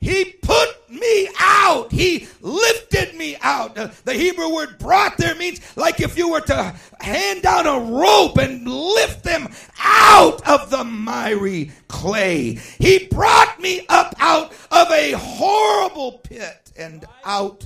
He 0.02 0.26
put 0.26 0.90
me 0.90 1.30
out. 1.40 1.90
He 1.90 2.28
lifted 2.42 3.16
me 3.16 3.38
out. 3.42 3.76
The 3.76 4.14
Hebrew 4.14 4.54
word 4.54 4.78
brought 4.78 5.16
there 5.16 5.36
means 5.36 5.62
like 5.78 6.02
if 6.02 6.18
you 6.18 6.32
were 6.32 6.42
to 6.42 6.76
hand 7.00 7.44
down 7.44 7.66
a 7.66 7.80
rope 7.80 8.38
and 8.38 8.68
lift 8.68 9.24
them 9.24 9.48
out 9.82 10.46
of 10.46 10.70
the 10.70 10.84
miry 10.84 11.72
clay. 11.88 12.60
He 12.78 13.08
brought 13.08 13.58
me 13.62 13.86
up 13.88 14.16
out 14.20 14.52
of 14.70 14.92
a 14.92 15.14
horrible 15.14 16.20
pit 16.24 16.74
and 16.76 17.06
out 17.24 17.66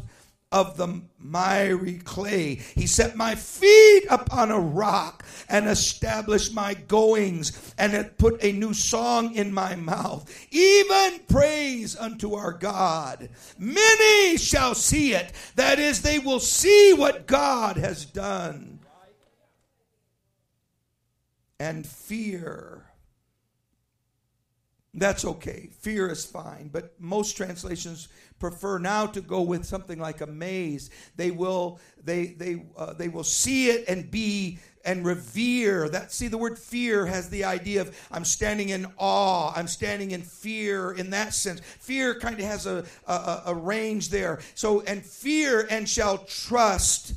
of 0.55 0.77
the 0.77 1.01
miry 1.19 1.97
clay. 1.97 2.55
He 2.55 2.87
set 2.87 3.17
my 3.17 3.35
feet 3.35 4.05
upon 4.09 4.51
a 4.51 4.59
rock 4.59 5.25
and 5.49 5.67
established 5.67 6.53
my 6.53 6.75
goings 6.75 7.73
and 7.77 7.91
had 7.91 8.17
put 8.17 8.41
a 8.41 8.53
new 8.53 8.73
song 8.73 9.35
in 9.35 9.53
my 9.53 9.75
mouth. 9.75 10.33
Even 10.51 11.19
praise 11.27 11.97
unto 11.97 12.35
our 12.35 12.53
God. 12.53 13.27
Many 13.59 14.37
shall 14.37 14.75
see 14.75 15.13
it. 15.13 15.33
That 15.57 15.77
is, 15.77 16.01
they 16.01 16.19
will 16.19 16.39
see 16.39 16.93
what 16.93 17.27
God 17.27 17.75
has 17.75 18.05
done. 18.05 18.79
And 21.59 21.85
fear 21.85 22.85
that's 24.97 25.25
okay. 25.25 25.69
Fear 25.81 26.09
is 26.09 26.25
fine. 26.25 26.69
But 26.71 26.93
most 26.99 27.35
translations 27.35 28.07
prefer 28.39 28.77
now 28.77 29.05
to 29.07 29.21
go 29.21 29.41
with 29.41 29.65
something 29.65 29.99
like 29.99 30.21
a 30.21 30.27
maze. 30.27 30.89
They 31.15 31.31
will 31.31 31.79
they 32.03 32.27
they 32.27 32.63
uh, 32.77 32.93
they 32.93 33.07
will 33.07 33.23
see 33.23 33.69
it 33.69 33.85
and 33.87 34.09
be 34.09 34.59
and 34.83 35.05
revere. 35.05 35.89
That 35.89 36.11
see 36.11 36.27
the 36.27 36.37
word 36.37 36.57
fear 36.57 37.05
has 37.05 37.29
the 37.29 37.43
idea 37.43 37.81
of 37.81 37.97
I'm 38.11 38.25
standing 38.25 38.69
in 38.69 38.87
awe. 38.97 39.53
I'm 39.55 39.67
standing 39.67 40.11
in 40.11 40.21
fear 40.21 40.91
in 40.91 41.09
that 41.11 41.33
sense. 41.33 41.61
Fear 41.61 42.19
kind 42.19 42.39
of 42.39 42.45
has 42.45 42.65
a, 42.65 42.85
a, 43.07 43.43
a 43.47 43.55
range 43.55 44.09
there. 44.09 44.39
So 44.53 44.81
and 44.81 45.03
fear 45.03 45.67
and 45.69 45.87
shall 45.87 46.19
trust 46.19 47.13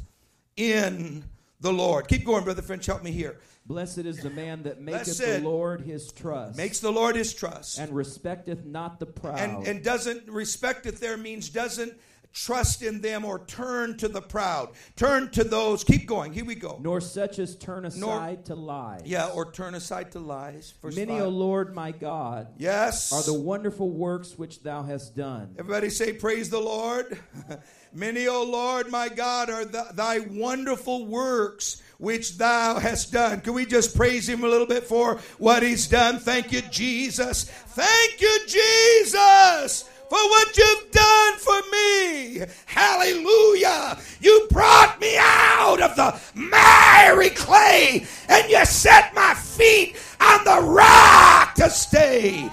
in 0.57 1.25
the 1.61 1.73
Lord. 1.73 2.09
Keep 2.09 2.25
going, 2.25 2.45
brother 2.45 2.63
French. 2.63 2.87
Help 2.87 3.03
me 3.03 3.11
here. 3.11 3.39
Blessed 3.69 3.99
is 3.99 4.17
the 4.17 4.31
man 4.31 4.63
that 4.63 4.81
maketh 4.81 5.19
the 5.19 5.41
Lord 5.41 5.83
his 5.83 6.11
trust. 6.11 6.57
Makes 6.57 6.81
the 6.81 6.91
Lord 6.91 7.15
his 7.15 7.35
trust. 7.35 7.79
And 7.79 7.93
respecteth 7.93 8.65
not 8.65 8.99
the 8.99 9.05
proud. 9.05 9.39
And, 9.39 9.67
and 9.67 9.85
doesn't 9.85 10.27
respecteth 10.27 11.01
there 11.01 11.19
means 11.19 11.51
doesn't 11.51 11.93
trust 12.33 12.83
in 12.83 13.01
them 13.01 13.25
or 13.25 13.45
turn 13.47 13.97
to 13.99 14.09
the 14.09 14.21
proud. 14.21 14.71
Turn 14.97 15.31
to 15.31 15.45
those. 15.45 15.85
Keep 15.85 16.07
going. 16.07 16.33
Here 16.33 16.45
we 16.45 16.55
go. 16.55 16.79
Nor 16.81 17.01
such 17.01 17.39
as 17.39 17.57
turn 17.57 17.85
aside 17.85 18.01
Nor, 18.01 18.37
to 18.45 18.55
lies. 18.55 19.03
Yeah, 19.05 19.27
or 19.29 19.51
turn 19.51 19.75
aside 19.75 20.13
to 20.13 20.21
lies. 20.21 20.75
Verse 20.81 20.97
Many, 20.97 21.21
O 21.21 21.29
Lord 21.29 21.75
my 21.75 21.93
God. 21.93 22.49
Yes. 22.59 23.13
Are 23.13 23.23
the 23.23 23.39
wonderful 23.39 23.91
works 23.91 24.39
which 24.39 24.63
thou 24.63 24.83
hast 24.83 25.17
done. 25.17 25.55
Everybody 25.59 25.91
say, 25.91 26.13
Praise 26.13 26.51
the 26.51 26.61
Lord. 26.61 27.19
Many, 27.93 28.29
O 28.29 28.45
Lord 28.45 28.91
my 28.91 29.09
God, 29.09 29.51
are 29.51 29.65
the, 29.65 29.87
thy 29.95 30.21
wonderful 30.21 31.07
works 31.07 31.83
which 31.97 32.39
thou 32.39 32.79
hast 32.79 33.13
done. 33.13 33.41
Can 33.41 33.55
we 33.55 33.67
just 33.67 33.97
praise 33.97 34.29
him 34.29 34.45
a 34.45 34.49
little 34.49 34.67
bit 34.67 34.85
for 34.85 35.19
what 35.39 35.63
he's 35.63 35.89
done? 35.89 36.19
Thank 36.19 36.53
you, 36.53 36.61
Jesus. 36.63 37.45
Thank 37.45 38.21
you, 38.21 38.39
Jesus 38.47 39.89
for 40.09 40.19
what 40.19 40.57
you've 40.57 40.91
done 40.91 41.35
for 41.37 41.61
me. 41.71 42.43
Hallelujah. 42.67 43.99
You 44.21 44.47
brought 44.51 44.99
me 45.01 45.17
out 45.19 45.81
of 45.83 45.97
the 45.97 46.19
miry 46.35 47.31
clay 47.31 48.07
and 48.29 48.51
you 48.51 48.65
set 48.65 49.15
my 49.15 49.35
feet 49.35 49.97
on 50.21 50.45
the 50.45 50.61
rock 50.63 51.55
to 51.57 51.69
stay. 51.69 52.49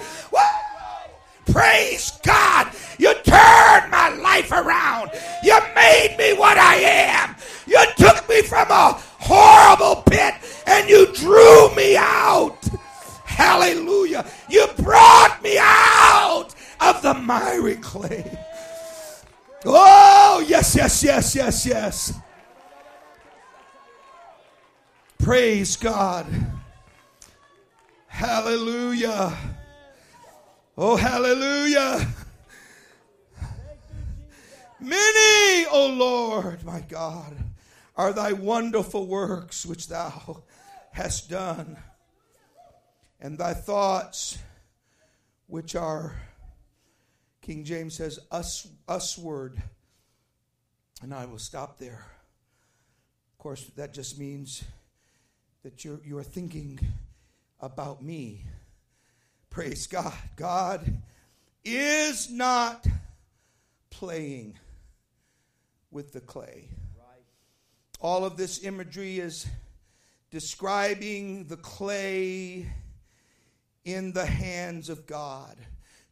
Praise 1.51 2.11
God. 2.23 2.71
You 2.97 3.13
turned 3.23 3.91
my 3.91 4.17
life 4.21 4.51
around. 4.51 5.11
You 5.43 5.57
made 5.75 6.15
me 6.17 6.33
what 6.33 6.57
I 6.57 6.75
am. 6.75 7.35
You 7.67 7.83
took 7.97 8.27
me 8.27 8.41
from 8.41 8.69
a 8.69 8.99
horrible 9.19 10.01
pit 10.03 10.33
and 10.67 10.89
you 10.89 11.13
drew 11.13 11.73
me 11.75 11.95
out. 11.95 12.57
Hallelujah. 13.23 14.25
You 14.49 14.67
brought 14.77 15.41
me 15.43 15.57
out 15.59 16.54
of 16.79 17.01
the 17.01 17.13
miry 17.13 17.75
clay. 17.75 18.37
Oh, 19.65 20.43
yes, 20.47 20.75
yes, 20.75 21.03
yes, 21.03 21.35
yes, 21.35 21.65
yes. 21.65 22.13
Praise 25.17 25.75
God. 25.75 26.27
Hallelujah. 28.07 29.35
Oh, 30.77 30.95
hallelujah. 30.95 32.07
Many, 34.79 35.65
O 35.71 35.87
Lord, 35.97 36.63
my 36.63 36.81
God, 36.81 37.35
are 37.95 38.13
thy 38.13 38.33
wonderful 38.33 39.07
works 39.07 39.65
which 39.65 39.87
thou 39.87 40.43
hast 40.91 41.29
done, 41.29 41.77
and 43.19 43.37
thy 43.37 43.53
thoughts 43.53 44.37
which 45.47 45.75
are, 45.75 46.15
King 47.45 47.63
James 47.63 47.93
says, 47.93 48.17
us, 48.31 48.67
usward. 48.89 49.61
And 51.03 51.13
I 51.13 51.25
will 51.25 51.37
stop 51.37 51.77
there. 51.77 52.03
Of 53.33 53.37
course, 53.37 53.69
that 53.75 53.93
just 53.93 54.17
means 54.17 54.63
that 55.61 55.85
you're, 55.85 55.99
you're 56.03 56.23
thinking 56.23 56.79
about 57.59 58.01
me. 58.01 58.45
Praise 59.51 59.85
God. 59.85 60.11
God 60.35 60.91
is 61.63 62.31
not 62.31 62.87
playing 63.91 64.57
with 65.91 66.13
the 66.13 66.21
clay. 66.21 66.69
All 68.01 68.25
of 68.25 68.37
this 68.37 68.63
imagery 68.63 69.19
is 69.19 69.45
describing 70.31 71.45
the 71.45 71.57
clay 71.57 72.71
in 73.83 74.13
the 74.13 74.25
hands 74.25 74.89
of 74.89 75.05
God. 75.05 75.55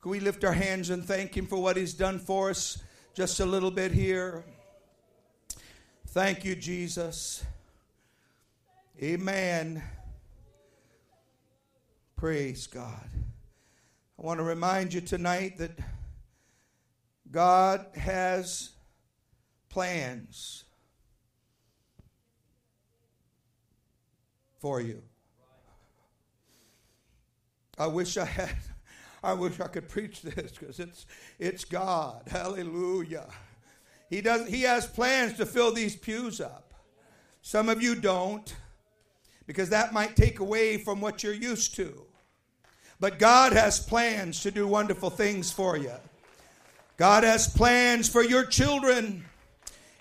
Can 0.03 0.11
we 0.11 0.19
lift 0.19 0.43
our 0.43 0.51
hands 0.51 0.89
and 0.89 1.05
thank 1.05 1.37
Him 1.37 1.45
for 1.45 1.55
what 1.55 1.77
He's 1.77 1.93
done 1.93 2.19
for 2.19 2.49
us 2.49 2.83
just 3.13 3.39
a 3.39 3.45
little 3.45 3.71
bit 3.71 3.93
here? 3.93 4.43
Thank 6.07 6.43
you, 6.43 6.57
Jesus. 6.57 7.45
Amen. 9.01 9.81
Praise 12.17 12.67
God. 12.67 13.07
I 14.19 14.21
want 14.21 14.39
to 14.39 14.43
remind 14.43 14.93
you 14.93 14.99
tonight 14.99 15.57
that 15.59 15.79
God 17.31 17.85
has 17.95 18.71
plans 19.69 20.65
for 24.59 24.81
you. 24.81 25.01
I 27.77 27.87
wish 27.87 28.17
I 28.17 28.25
had 28.25 28.57
I 29.23 29.33
wish 29.33 29.59
I 29.59 29.67
could 29.67 29.87
preach 29.87 30.21
this 30.21 30.51
because 30.51 30.79
it's 30.79 31.05
it's 31.39 31.63
God. 31.63 32.23
Hallelujah. 32.27 33.27
He 34.09 34.21
does 34.21 34.47
he 34.49 34.63
has 34.63 34.85
plans 34.85 35.37
to 35.37 35.45
fill 35.45 35.73
these 35.73 35.95
pews 35.95 36.41
up. 36.41 36.73
Some 37.41 37.69
of 37.69 37.81
you 37.81 37.95
don't 37.95 38.53
because 39.47 39.69
that 39.69 39.93
might 39.93 40.15
take 40.15 40.39
away 40.39 40.77
from 40.77 41.01
what 41.01 41.23
you're 41.23 41.33
used 41.33 41.75
to. 41.75 42.05
But 42.99 43.19
God 43.19 43.53
has 43.53 43.79
plans 43.79 44.41
to 44.43 44.51
do 44.51 44.67
wonderful 44.67 45.09
things 45.09 45.51
for 45.51 45.77
you. 45.77 45.93
God 46.97 47.23
has 47.23 47.47
plans 47.47 48.07
for 48.07 48.23
your 48.23 48.45
children. 48.45 49.25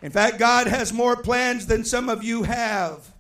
In 0.02 0.10
fact, 0.10 0.38
God 0.38 0.66
has 0.66 0.92
more 0.92 1.16
plans 1.16 1.66
than 1.66 1.84
some 1.84 2.08
of 2.08 2.22
you 2.22 2.42
have. 2.42 3.12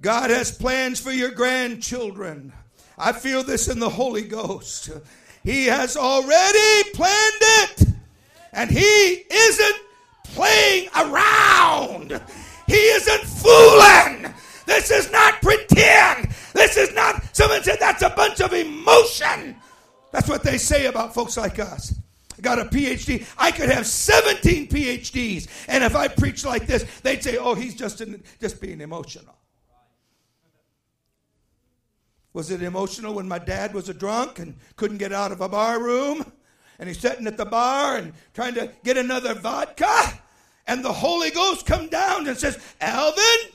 God 0.00 0.30
has 0.30 0.52
plans 0.52 1.00
for 1.00 1.10
your 1.10 1.30
grandchildren. 1.30 2.52
I 2.98 3.12
feel 3.12 3.42
this 3.42 3.68
in 3.68 3.78
the 3.78 3.90
Holy 3.90 4.22
Ghost. 4.22 4.90
He 5.44 5.66
has 5.66 5.96
already 5.96 6.90
planned 6.92 7.34
it, 7.40 7.86
and 8.52 8.70
He 8.70 9.24
isn't 9.30 9.76
playing 10.24 10.88
around. 10.96 12.20
He 12.66 12.74
isn't 12.74 13.24
fooling. 13.24 14.34
This 14.66 14.90
is 14.90 15.10
not 15.12 15.40
pretend. 15.40 16.30
This 16.52 16.76
is 16.76 16.92
not, 16.94 17.22
someone 17.36 17.62
said 17.62 17.78
that's 17.78 18.02
a 18.02 18.10
bunch 18.10 18.40
of 18.40 18.52
emotion. 18.52 19.56
That's 20.10 20.28
what 20.28 20.42
they 20.42 20.58
say 20.58 20.86
about 20.86 21.14
folks 21.14 21.36
like 21.36 21.58
us. 21.58 21.94
I 22.36 22.40
got 22.40 22.58
a 22.58 22.64
PhD. 22.64 23.24
I 23.38 23.50
could 23.50 23.70
have 23.70 23.86
17 23.86 24.68
PhDs. 24.68 25.48
And 25.68 25.84
if 25.84 25.94
I 25.94 26.08
preach 26.08 26.44
like 26.44 26.66
this, 26.66 26.84
they'd 27.02 27.22
say, 27.22 27.36
oh, 27.36 27.54
he's 27.54 27.74
just, 27.74 28.00
in, 28.00 28.22
just 28.40 28.60
being 28.60 28.80
emotional. 28.80 29.36
Was 32.36 32.50
it 32.50 32.62
emotional 32.62 33.14
when 33.14 33.26
my 33.26 33.38
dad 33.38 33.72
was 33.72 33.88
a 33.88 33.94
drunk 33.94 34.40
and 34.40 34.58
couldn't 34.76 34.98
get 34.98 35.10
out 35.10 35.32
of 35.32 35.40
a 35.40 35.48
bar 35.48 35.82
room? 35.82 36.30
And 36.78 36.86
he's 36.86 36.98
sitting 36.98 37.26
at 37.26 37.38
the 37.38 37.46
bar 37.46 37.96
and 37.96 38.12
trying 38.34 38.52
to 38.56 38.70
get 38.84 38.98
another 38.98 39.32
vodka? 39.32 40.20
And 40.66 40.84
the 40.84 40.92
Holy 40.92 41.30
Ghost 41.30 41.64
come 41.64 41.88
down 41.88 42.28
and 42.28 42.36
says, 42.36 42.62
Alvin, 42.78 43.52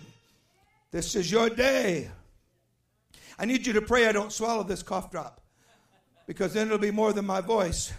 this 0.89 1.15
is 1.15 1.31
your 1.31 1.47
day. 1.47 2.09
I 3.37 3.45
need 3.45 3.67
you 3.67 3.73
to 3.73 3.83
pray 3.83 4.07
I 4.07 4.13
don't 4.13 4.31
swallow 4.31 4.63
this 4.63 4.81
cough 4.81 5.11
drop 5.11 5.41
because 6.25 6.55
then 6.55 6.65
it'll 6.65 6.79
be 6.79 6.89
more 6.89 7.13
than 7.13 7.27
my 7.27 7.39
voice. 7.39 7.93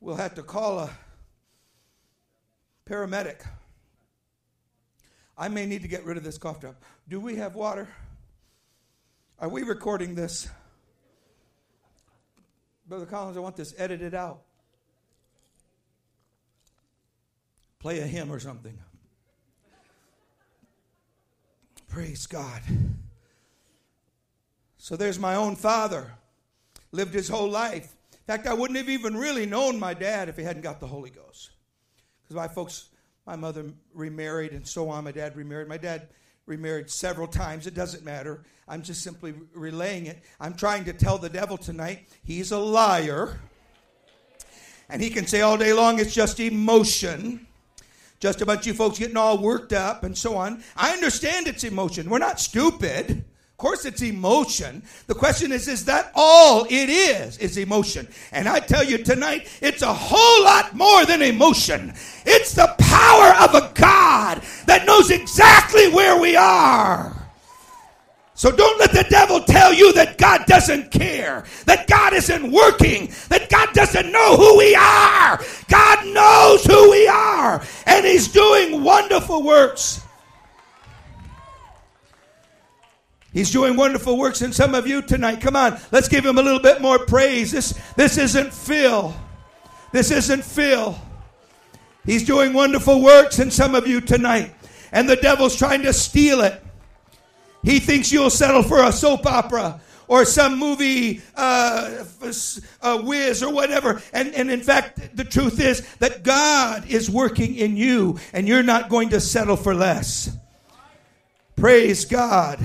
We'll 0.00 0.16
have 0.16 0.36
to 0.36 0.42
call 0.42 0.78
a 0.78 0.90
paramedic. 2.88 3.44
I 5.36 5.48
may 5.48 5.66
need 5.66 5.82
to 5.82 5.88
get 5.88 6.06
rid 6.06 6.16
of 6.16 6.24
this 6.24 6.38
cough 6.38 6.62
drop. 6.62 6.82
Do 7.10 7.20
we 7.20 7.36
have 7.36 7.54
water? 7.54 7.88
Are 9.40 9.48
we 9.48 9.62
recording 9.62 10.14
this? 10.14 10.50
Brother 12.86 13.06
Collins, 13.06 13.38
I 13.38 13.40
want 13.40 13.56
this 13.56 13.74
edited 13.78 14.14
out. 14.14 14.42
Play 17.78 18.00
a 18.00 18.06
hymn 18.06 18.30
or 18.30 18.38
something. 18.38 18.78
Praise 21.88 22.26
God. 22.26 22.60
So 24.76 24.94
there's 24.94 25.18
my 25.18 25.36
own 25.36 25.56
father. 25.56 26.12
Lived 26.92 27.14
his 27.14 27.28
whole 27.28 27.48
life. 27.48 27.96
In 28.12 28.18
fact, 28.26 28.46
I 28.46 28.52
wouldn't 28.52 28.76
have 28.76 28.90
even 28.90 29.16
really 29.16 29.46
known 29.46 29.78
my 29.78 29.94
dad 29.94 30.28
if 30.28 30.36
he 30.36 30.42
hadn't 30.42 30.62
got 30.62 30.80
the 30.80 30.86
Holy 30.86 31.08
Ghost. 31.08 31.52
Because 32.22 32.36
my 32.36 32.46
folks, 32.46 32.90
my 33.26 33.36
mother 33.36 33.72
remarried 33.94 34.52
and 34.52 34.68
so 34.68 34.90
on. 34.90 35.04
My 35.04 35.12
dad 35.12 35.34
remarried. 35.34 35.66
My 35.66 35.78
dad 35.78 36.08
remarried 36.50 36.90
several 36.90 37.26
times. 37.26 37.66
It 37.66 37.74
doesn't 37.74 38.04
matter. 38.04 38.42
I'm 38.68 38.82
just 38.82 39.02
simply 39.02 39.32
relaying 39.54 40.06
it. 40.06 40.18
I'm 40.38 40.54
trying 40.54 40.84
to 40.84 40.92
tell 40.92 41.16
the 41.16 41.30
devil 41.30 41.56
tonight 41.56 42.08
he's 42.22 42.52
a 42.52 42.58
liar. 42.58 43.40
And 44.88 45.00
he 45.00 45.08
can 45.08 45.26
say 45.26 45.40
all 45.40 45.56
day 45.56 45.72
long 45.72 45.98
it's 45.98 46.12
just 46.12 46.40
emotion 46.40 47.46
just 48.20 48.42
a 48.42 48.46
bunch 48.46 48.60
of 48.60 48.66
you 48.66 48.74
folks 48.74 48.98
getting 48.98 49.16
all 49.16 49.38
worked 49.38 49.72
up 49.72 50.04
and 50.04 50.16
so 50.16 50.36
on. 50.36 50.62
I 50.76 50.92
understand 50.92 51.46
it's 51.46 51.64
emotion. 51.64 52.10
We're 52.10 52.18
not 52.18 52.38
stupid. 52.38 53.10
Of 53.10 53.56
course, 53.56 53.86
it's 53.86 54.02
emotion. 54.02 54.82
The 55.06 55.14
question 55.14 55.52
is, 55.52 55.68
is 55.68 55.86
that 55.86 56.12
all 56.14 56.64
it 56.64 56.90
is? 56.90 57.38
Is 57.38 57.56
emotion. 57.56 58.06
And 58.30 58.46
I 58.46 58.60
tell 58.60 58.84
you 58.84 58.98
tonight, 58.98 59.48
it's 59.62 59.82
a 59.82 59.92
whole 59.92 60.44
lot 60.44 60.74
more 60.74 61.06
than 61.06 61.22
emotion. 61.22 61.94
It's 62.26 62.54
the 62.54 62.74
power 63.20 63.44
of 63.44 63.54
a 63.54 63.72
God 63.74 64.42
that 64.66 64.86
knows 64.86 65.10
exactly 65.10 65.88
where 65.88 66.20
we 66.20 66.36
are. 66.36 67.16
So 68.34 68.50
don't 68.50 68.78
let 68.80 68.92
the 68.92 69.04
devil 69.10 69.40
tell 69.42 69.74
you 69.74 69.92
that 69.94 70.16
God 70.16 70.46
doesn't 70.46 70.90
care, 70.90 71.44
that 71.66 71.86
God 71.86 72.14
isn't 72.14 72.50
working, 72.50 73.12
that 73.28 73.50
God 73.50 73.74
doesn't 73.74 74.10
know 74.10 74.36
who 74.36 74.56
we 74.56 74.74
are. 74.74 75.38
God 75.68 76.06
knows 76.06 76.64
who 76.64 76.90
we 76.90 77.06
are, 77.06 77.62
and 77.86 78.06
He's 78.06 78.28
doing 78.28 78.82
wonderful 78.82 79.42
works. 79.42 80.02
He's 83.32 83.50
doing 83.50 83.76
wonderful 83.76 84.16
works 84.18 84.42
in 84.42 84.52
some 84.52 84.74
of 84.74 84.88
you 84.88 85.02
tonight. 85.02 85.40
Come 85.40 85.54
on, 85.54 85.78
let's 85.92 86.08
give 86.08 86.24
him 86.24 86.38
a 86.38 86.42
little 86.42 86.60
bit 86.60 86.80
more 86.80 86.98
praise. 86.98 87.52
This, 87.52 87.78
this 87.94 88.18
isn't 88.18 88.52
Phil. 88.52 89.14
This 89.92 90.10
isn't 90.10 90.44
Phil. 90.44 90.98
He's 92.04 92.24
doing 92.24 92.52
wonderful 92.52 93.02
works 93.02 93.38
in 93.38 93.50
some 93.50 93.74
of 93.74 93.86
you 93.86 94.00
tonight. 94.00 94.54
And 94.92 95.08
the 95.08 95.16
devil's 95.16 95.56
trying 95.56 95.82
to 95.82 95.92
steal 95.92 96.40
it. 96.40 96.62
He 97.62 97.78
thinks 97.78 98.10
you'll 98.10 98.30
settle 98.30 98.62
for 98.62 98.82
a 98.82 98.92
soap 98.92 99.26
opera 99.26 99.80
or 100.08 100.24
some 100.24 100.58
movie 100.58 101.20
uh, 101.36 102.04
whiz 103.02 103.42
or 103.42 103.52
whatever. 103.52 104.02
And, 104.12 104.34
and 104.34 104.50
in 104.50 104.60
fact, 104.60 105.16
the 105.16 105.24
truth 105.24 105.60
is 105.60 105.86
that 105.96 106.24
God 106.24 106.90
is 106.90 107.08
working 107.08 107.54
in 107.54 107.76
you 107.76 108.18
and 108.32 108.48
you're 108.48 108.62
not 108.62 108.88
going 108.88 109.10
to 109.10 109.20
settle 109.20 109.56
for 109.56 109.74
less. 109.74 110.36
Praise 111.54 112.04
God. 112.06 112.58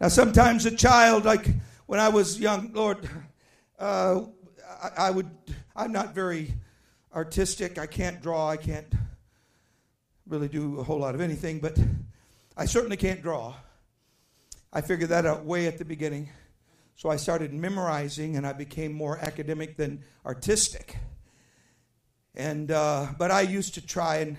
Now, 0.00 0.08
sometimes 0.08 0.66
a 0.66 0.74
child, 0.74 1.24
like 1.24 1.48
when 1.86 1.98
I 1.98 2.08
was 2.08 2.38
young, 2.38 2.72
Lord, 2.72 3.08
uh, 3.78 4.22
I, 4.82 5.06
I 5.06 5.10
would, 5.10 5.30
I'm 5.74 5.92
not 5.92 6.14
very 6.14 6.52
artistic. 7.14 7.78
I 7.78 7.86
can't 7.86 8.22
draw. 8.22 8.48
I 8.48 8.56
can't 8.56 8.92
really 10.26 10.48
do 10.48 10.80
a 10.80 10.82
whole 10.82 10.98
lot 10.98 11.14
of 11.14 11.20
anything, 11.20 11.60
but 11.60 11.78
I 12.56 12.66
certainly 12.66 12.96
can't 12.96 13.22
draw. 13.22 13.54
I 14.72 14.80
figured 14.80 15.10
that 15.10 15.26
out 15.26 15.44
way 15.44 15.66
at 15.66 15.78
the 15.78 15.84
beginning. 15.84 16.30
So 16.96 17.08
I 17.08 17.16
started 17.16 17.52
memorizing 17.52 18.36
and 18.36 18.46
I 18.46 18.52
became 18.52 18.92
more 18.92 19.18
academic 19.18 19.76
than 19.76 20.04
artistic. 20.26 20.96
And, 22.34 22.70
uh, 22.70 23.06
but 23.18 23.30
I 23.30 23.42
used 23.42 23.74
to 23.74 23.86
try 23.86 24.16
and 24.16 24.36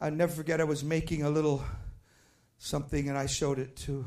I 0.00 0.10
never 0.10 0.32
forget 0.32 0.60
I 0.60 0.64
was 0.64 0.84
making 0.84 1.24
a 1.24 1.30
little 1.30 1.64
something, 2.58 3.08
and 3.08 3.18
I 3.18 3.26
showed 3.26 3.58
it 3.58 3.74
to 3.78 4.06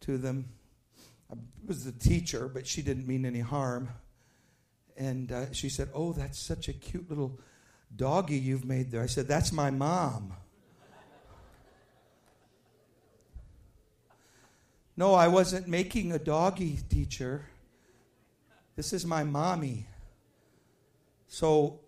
to 0.00 0.16
them. 0.16 0.48
I 1.30 1.34
was 1.66 1.84
the 1.84 1.92
teacher, 1.92 2.48
but 2.48 2.66
she 2.66 2.80
didn't 2.80 3.06
mean 3.06 3.26
any 3.26 3.40
harm. 3.40 3.90
And 4.96 5.30
uh, 5.30 5.52
she 5.52 5.68
said, 5.68 5.90
"Oh, 5.94 6.12
that's 6.12 6.38
such 6.38 6.68
a 6.68 6.72
cute 6.72 7.08
little 7.08 7.38
doggy 7.94 8.38
you've 8.38 8.64
made 8.64 8.90
there." 8.90 9.02
I 9.02 9.06
said, 9.06 9.28
"That's 9.28 9.52
my 9.52 9.70
mom." 9.70 10.32
No, 14.98 15.12
I 15.12 15.28
wasn't 15.28 15.68
making 15.68 16.12
a 16.12 16.18
doggy, 16.18 16.78
teacher. 16.88 17.44
This 18.76 18.94
is 18.94 19.04
my 19.04 19.24
mommy. 19.24 19.86
So 21.28 21.80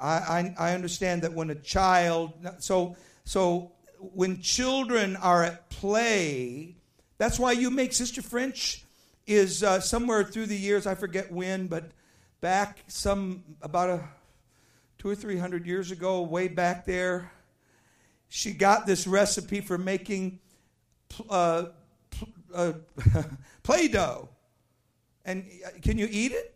I, 0.00 0.08
I, 0.08 0.54
I, 0.58 0.74
understand 0.74 1.22
that 1.22 1.32
when 1.32 1.50
a 1.50 1.54
child, 1.54 2.32
so, 2.58 2.96
so 3.24 3.72
when 4.00 4.40
children 4.40 5.14
are 5.16 5.44
at 5.44 5.70
play, 5.70 6.74
that's 7.18 7.38
why 7.38 7.52
you 7.52 7.70
make 7.70 7.92
Sister 7.92 8.22
French 8.22 8.84
is 9.26 9.62
uh, 9.62 9.78
somewhere 9.78 10.24
through 10.24 10.46
the 10.46 10.56
years, 10.56 10.86
I 10.86 10.94
forget 10.94 11.30
when, 11.30 11.66
but 11.66 11.90
back 12.40 12.84
some 12.86 13.44
about 13.62 13.90
a 13.90 14.08
two 14.98 15.08
or 15.08 15.14
three 15.14 15.38
hundred 15.38 15.66
years 15.66 15.90
ago, 15.90 16.22
way 16.22 16.48
back 16.48 16.84
there, 16.84 17.32
she 18.28 18.52
got 18.52 18.86
this 18.86 19.06
recipe 19.06 19.60
for 19.60 19.78
making 19.78 20.40
uh, 21.30 21.66
uh, 22.54 22.72
Play 23.62 23.88
dough. 23.88 24.28
And 25.24 25.44
uh, 25.66 25.70
can 25.82 25.98
you 25.98 26.08
eat 26.10 26.32
it? 26.32 26.54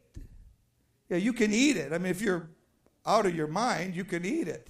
Yeah, 1.08 1.18
you 1.18 1.32
can 1.32 1.52
eat 1.52 1.76
it. 1.76 1.92
I 1.92 1.98
mean, 1.98 2.10
if 2.10 2.22
you're 2.22 2.48
out 3.04 3.26
of 3.26 3.34
your 3.34 3.46
mind, 3.46 3.94
you 3.94 4.04
can 4.04 4.24
eat 4.24 4.48
it. 4.48 4.68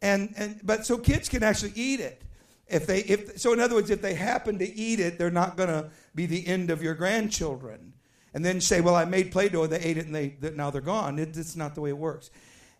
And, 0.00 0.32
and 0.36 0.60
but 0.62 0.86
so 0.86 0.98
kids 0.98 1.28
can 1.28 1.42
actually 1.42 1.72
eat 1.74 2.00
it. 2.00 2.22
If 2.68 2.86
they 2.86 3.00
if 3.00 3.38
so 3.38 3.52
in 3.52 3.60
other 3.60 3.74
words, 3.74 3.90
if 3.90 4.00
they 4.00 4.14
happen 4.14 4.58
to 4.58 4.74
eat 4.74 5.00
it, 5.00 5.18
they're 5.18 5.30
not 5.30 5.56
going 5.56 5.68
to 5.68 5.90
be 6.14 6.26
the 6.26 6.46
end 6.46 6.70
of 6.70 6.82
your 6.82 6.94
grandchildren. 6.94 7.91
And 8.34 8.44
then 8.44 8.60
say, 8.60 8.80
well, 8.80 8.94
I 8.94 9.04
made 9.04 9.30
Play-Doh, 9.30 9.66
they 9.66 9.80
ate 9.80 9.98
it, 9.98 10.06
and 10.06 10.14
they 10.14 10.36
now 10.54 10.70
they're 10.70 10.80
gone. 10.80 11.18
It, 11.18 11.36
it's 11.36 11.56
not 11.56 11.74
the 11.74 11.82
way 11.82 11.90
it 11.90 11.98
works. 11.98 12.30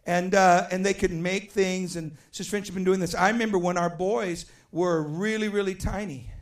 And 0.06 0.34
uh, 0.34 0.66
and 0.70 0.84
they 0.84 0.94
can 0.94 1.22
make 1.22 1.52
things. 1.52 1.96
And 1.96 2.16
Sister 2.30 2.50
French 2.50 2.66
has 2.66 2.74
been 2.74 2.84
doing 2.84 3.00
this. 3.00 3.14
I 3.14 3.30
remember 3.30 3.58
when 3.58 3.76
our 3.76 3.90
boys 3.90 4.46
were 4.72 5.02
really 5.02 5.48
really 5.48 5.74
tiny 5.74 6.32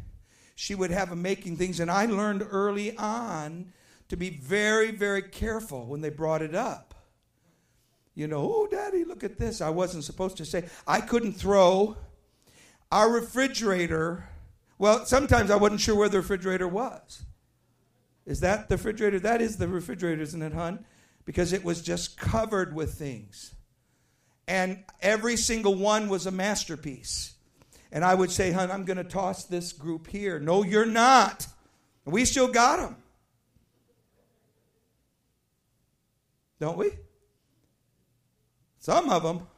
she 0.61 0.75
would 0.75 0.91
have 0.91 1.09
them 1.09 1.23
making 1.23 1.57
things. 1.57 1.81
And 1.81 1.91
I 1.91 2.05
learned 2.05 2.47
early 2.51 2.95
on 2.99 3.73
to 4.11 4.17
be 4.17 4.29
very, 4.29 4.91
very 4.91 5.23
careful 5.23 5.87
when 5.87 6.03
they 6.03 6.11
brought 6.11 6.43
it 6.43 6.55
up. 6.55 6.95
You 8.15 8.29
know, 8.29 8.43
oh, 8.43 8.67
daddy, 8.67 9.05
look 9.05 9.25
at 9.25 9.39
this. 9.39 9.63
I 9.63 9.71
wasn't 9.71 10.05
supposed 10.05 10.37
to 10.37 10.45
say. 10.45 10.69
I 10.87 11.01
couldn't 11.01 11.33
throw 11.33 11.97
our 12.93 13.11
refrigerator. 13.11 14.29
Well, 14.77 15.07
sometimes 15.07 15.51
I 15.51 15.57
wasn't 15.57 15.81
sure 15.81 15.95
where 15.95 16.11
the 16.11 16.19
refrigerator 16.19 16.69
was. 16.69 17.23
Is 18.31 18.39
that 18.41 18.69
the 18.69 18.77
refrigerator? 18.77 19.19
That 19.19 19.43
is 19.43 19.57
the 19.57 19.67
refrigerator, 19.67 20.23
isn't 20.23 20.41
it, 20.41 20.53
hun? 20.53 20.85
Because 21.25 21.53
it 21.53 21.65
was 21.65 21.83
just 21.83 22.17
covered 22.17 22.73
with 22.73 22.95
things. 22.95 23.57
And 24.47 24.85
every 25.03 25.37
single 25.37 25.75
one 25.75 26.09
was 26.09 26.27
a 26.27 26.31
masterpiece. 26.31 27.35
And 27.91 28.05
I 28.05 28.15
would 28.15 28.31
say, 28.31 28.53
hon, 28.53 28.71
I'm 28.71 28.85
going 28.85 28.99
to 28.99 29.05
toss 29.05 29.47
this 29.47 29.73
group 29.73 30.07
here. 30.07 30.39
No, 30.39 30.63
you're 30.63 30.87
not. 30.87 31.49
We 32.05 32.25
still 32.25 32.47
got 32.47 32.77
them. 32.77 32.97
Don't 36.61 36.79
we? 36.79 36.93
Some 38.79 39.11
of 39.11 39.25
them. 39.25 39.49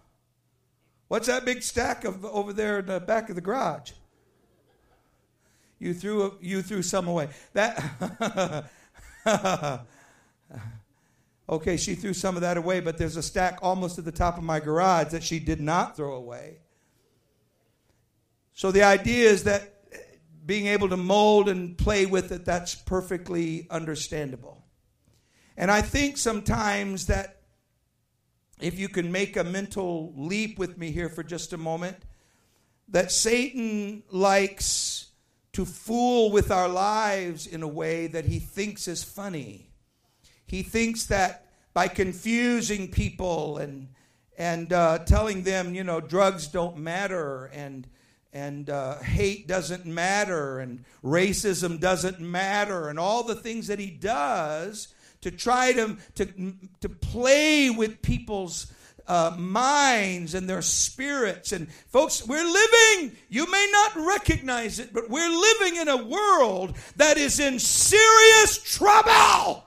What's 1.08 1.26
that 1.26 1.44
big 1.44 1.62
stack 1.62 2.04
of 2.04 2.24
over 2.24 2.54
there 2.54 2.78
in 2.78 2.87
the 2.87 3.00
back 3.00 3.28
of 3.28 3.35
the 3.35 3.42
garage? 3.42 3.92
You 5.83 5.92
threw 5.95 6.38
you 6.40 6.62
threw 6.62 6.81
some 6.81 7.09
away. 7.09 7.29
That 7.55 8.71
Okay, 11.49 11.77
she 11.77 11.97
threw 11.97 12.14
some 12.14 12.37
of 12.37 12.42
that 12.42 12.57
away, 12.57 12.79
but 12.79 12.99
there's 12.99 13.16
a 13.16 13.23
stack 13.23 13.59
almost 13.62 13.99
at 13.99 14.05
the 14.05 14.12
top 14.12 14.38
of 14.38 14.45
my 14.45 14.61
garage 14.61 15.09
that 15.09 15.25
she 15.25 15.40
did 15.40 15.61
not 15.61 15.97
throw 15.97 16.14
away. 16.14 16.59
So 18.55 18.71
the 18.71 18.85
idea 18.85 19.29
is 19.29 19.42
that 19.42 19.75
being 20.47 20.68
able 20.68 20.88
to 20.88 20.97
mold 20.97 21.49
and 21.49 21.77
play 21.77 22.07
with 22.07 22.31
it, 22.31 22.45
that's 22.45 22.77
perfectly 22.77 23.66
understandable. 23.68 24.64
And 25.57 25.68
I 25.68 25.83
think 25.83 26.16
sometimes 26.16 27.07
that 27.07 27.40
if 28.61 28.79
you 28.79 28.88
can 28.88 29.11
make 29.11 29.37
a 29.37 29.42
mental 29.42 30.12
leap 30.16 30.61
with 30.61 30.79
me 30.79 30.92
here 30.92 31.09
for 31.09 31.25
just 31.25 31.53
a 31.53 31.59
moment, 31.59 31.97
that 32.88 33.11
Satan 33.11 34.05
likes 34.11 35.12
to 35.52 35.64
fool 35.64 36.30
with 36.30 36.50
our 36.50 36.68
lives 36.68 37.46
in 37.46 37.62
a 37.62 37.68
way 37.68 38.06
that 38.06 38.24
he 38.24 38.38
thinks 38.38 38.88
is 38.88 39.04
funny. 39.04 39.70
He 40.46 40.62
thinks 40.62 41.06
that 41.06 41.46
by 41.74 41.88
confusing 41.88 42.90
people 42.90 43.58
and 43.58 43.88
and 44.38 44.72
uh, 44.72 44.98
telling 45.00 45.42
them, 45.42 45.74
you 45.74 45.84
know, 45.84 46.00
drugs 46.00 46.46
don't 46.46 46.78
matter 46.78 47.46
and 47.52 47.86
and 48.32 48.70
uh, 48.70 48.98
hate 48.98 49.46
doesn't 49.46 49.84
matter 49.84 50.58
and 50.58 50.84
racism 51.04 51.78
doesn't 51.78 52.18
matter 52.18 52.88
and 52.88 52.98
all 52.98 53.22
the 53.22 53.34
things 53.34 53.66
that 53.66 53.78
he 53.78 53.90
does 53.90 54.88
to 55.20 55.30
try 55.30 55.72
to, 55.72 55.96
to, 56.14 56.54
to 56.80 56.88
play 56.88 57.70
with 57.70 58.02
people's 58.02 58.72
uh, 59.06 59.34
minds 59.38 60.34
and 60.34 60.48
their 60.48 60.62
spirits. 60.62 61.52
And 61.52 61.72
folks, 61.88 62.26
we're 62.26 62.44
living, 62.44 63.16
you 63.28 63.50
may 63.50 63.68
not 63.72 63.96
recognize 63.96 64.78
it, 64.78 64.92
but 64.92 65.10
we're 65.10 65.28
living 65.28 65.76
in 65.80 65.88
a 65.88 65.96
world 65.96 66.76
that 66.96 67.16
is 67.16 67.40
in 67.40 67.58
serious 67.58 68.58
trouble. 68.62 69.64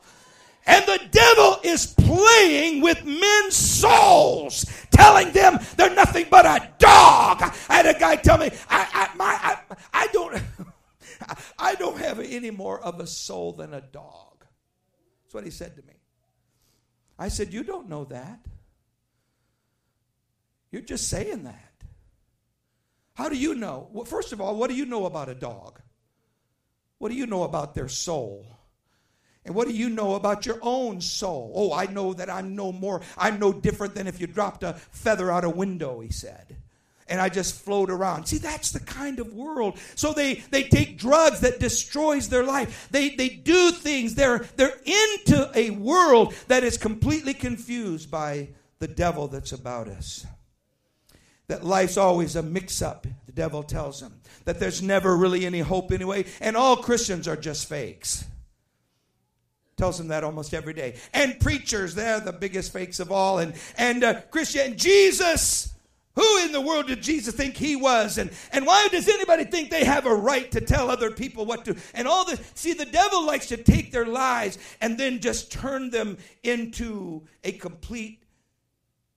And 0.67 0.83
the 0.85 0.99
devil 1.11 1.59
is 1.63 1.93
playing 1.93 2.81
with 2.81 3.05
men's 3.05 3.55
souls, 3.55 4.65
telling 4.89 5.31
them 5.31 5.59
they're 5.77 5.93
nothing 5.93 6.25
but 6.29 6.45
a 6.45 6.71
dog. 6.79 7.41
I 7.69 7.75
had 7.75 7.85
a 7.85 7.99
guy 7.99 8.15
tell 8.15 8.39
me, 8.39 8.49
I, 8.67 9.09
I, 9.13 9.15
my, 9.15 9.25
I, 9.25 9.57
I 9.93 10.07
don't, 10.07 10.41
I 11.59 11.75
don't 11.75 11.99
have 11.99 12.19
any 12.19 12.49
more 12.49 12.79
of 12.81 12.99
a 12.99 13.05
soul 13.05 13.53
than 13.53 13.75
a 13.75 13.81
dog. 13.81 14.45
That's 15.23 15.33
what 15.33 15.43
he 15.43 15.51
said 15.51 15.75
to 15.75 15.83
me. 15.83 15.93
I 17.17 17.27
said, 17.27 17.53
You 17.53 17.63
don't 17.63 17.87
know 17.87 18.05
that. 18.05 18.39
You're 20.75 20.81
just 20.81 21.07
saying 21.07 21.45
that. 21.45 21.71
How 23.13 23.29
do 23.29 23.37
you 23.37 23.55
know? 23.55 23.87
Well, 23.93 24.03
first 24.03 24.33
of 24.33 24.41
all, 24.41 24.57
what 24.57 24.69
do 24.69 24.75
you 24.75 24.85
know 24.85 25.05
about 25.05 25.29
a 25.29 25.33
dog? 25.33 25.79
What 26.97 27.07
do 27.07 27.15
you 27.15 27.27
know 27.27 27.43
about 27.43 27.75
their 27.75 27.87
soul? 27.87 28.45
And 29.45 29.55
what 29.55 29.69
do 29.69 29.73
you 29.73 29.89
know 29.89 30.15
about 30.15 30.45
your 30.45 30.59
own 30.61 30.99
soul? 30.99 31.53
Oh, 31.55 31.73
I 31.73 31.85
know 31.85 32.13
that 32.15 32.29
I'm 32.29 32.57
no 32.57 32.73
more, 32.73 33.01
I'm 33.17 33.39
no 33.39 33.53
different 33.53 33.95
than 33.95 34.05
if 34.05 34.19
you 34.19 34.27
dropped 34.27 34.63
a 34.63 34.73
feather 34.73 35.31
out 35.31 35.45
a 35.45 35.49
window, 35.49 36.01
he 36.01 36.11
said. 36.11 36.57
And 37.07 37.21
I 37.21 37.29
just 37.29 37.55
float 37.55 37.89
around. 37.89 38.25
See, 38.25 38.39
that's 38.39 38.71
the 38.71 38.81
kind 38.81 39.19
of 39.19 39.33
world. 39.33 39.79
So 39.95 40.11
they, 40.11 40.43
they 40.51 40.63
take 40.63 40.97
drugs 40.97 41.39
that 41.39 41.61
destroys 41.61 42.27
their 42.27 42.43
life. 42.43 42.89
They, 42.91 43.15
they 43.15 43.29
do 43.29 43.71
things. 43.71 44.15
They're, 44.15 44.39
they're 44.57 44.77
into 44.83 45.49
a 45.55 45.69
world 45.69 46.33
that 46.49 46.65
is 46.65 46.77
completely 46.77 47.33
confused 47.33 48.11
by 48.11 48.49
the 48.79 48.89
devil 48.89 49.29
that's 49.29 49.53
about 49.53 49.87
us. 49.87 50.25
That 51.47 51.63
life's 51.63 51.97
always 51.97 52.35
a 52.35 52.43
mix 52.43 52.81
up, 52.81 53.05
the 53.25 53.31
devil 53.31 53.63
tells 53.63 53.99
them. 53.99 54.21
That 54.45 54.59
there's 54.59 54.81
never 54.81 55.15
really 55.15 55.45
any 55.45 55.59
hope 55.59 55.91
anyway. 55.91 56.25
And 56.39 56.57
all 56.57 56.77
Christians 56.77 57.27
are 57.27 57.35
just 57.35 57.67
fakes 57.67 58.25
tells 59.77 59.97
them 59.97 60.07
that 60.07 60.23
almost 60.23 60.53
every 60.53 60.73
day. 60.73 60.95
And 61.13 61.39
preachers, 61.39 61.95
they're 61.95 62.19
the 62.19 62.33
biggest 62.33 62.71
fakes 62.71 62.99
of 62.99 63.11
all. 63.11 63.39
And 63.39 63.53
and 63.77 64.03
uh, 64.03 64.21
Christian 64.31 64.77
Jesus. 64.77 65.71
Who 66.15 66.43
in 66.45 66.53
the 66.53 66.61
world 66.61 66.87
did 66.87 67.03
Jesus 67.03 67.35
think 67.35 67.57
he 67.57 67.75
was? 67.75 68.17
And, 68.17 68.31
and 68.53 68.65
why 68.65 68.87
does 68.89 69.09
anybody 69.09 69.43
think 69.43 69.69
they 69.69 69.83
have 69.83 70.05
a 70.05 70.15
right 70.15 70.49
to 70.53 70.61
tell 70.61 70.89
other 70.89 71.11
people 71.11 71.45
what 71.45 71.65
to? 71.65 71.75
And 71.93 72.07
all 72.07 72.23
this. 72.23 72.39
See, 72.55 72.71
the 72.71 72.85
devil 72.85 73.25
likes 73.25 73.47
to 73.47 73.57
take 73.57 73.91
their 73.91 74.05
lives 74.05 74.57
and 74.79 74.97
then 74.97 75.19
just 75.19 75.51
turn 75.51 75.89
them 75.89 76.17
into 76.41 77.23
a 77.43 77.51
complete 77.51 78.23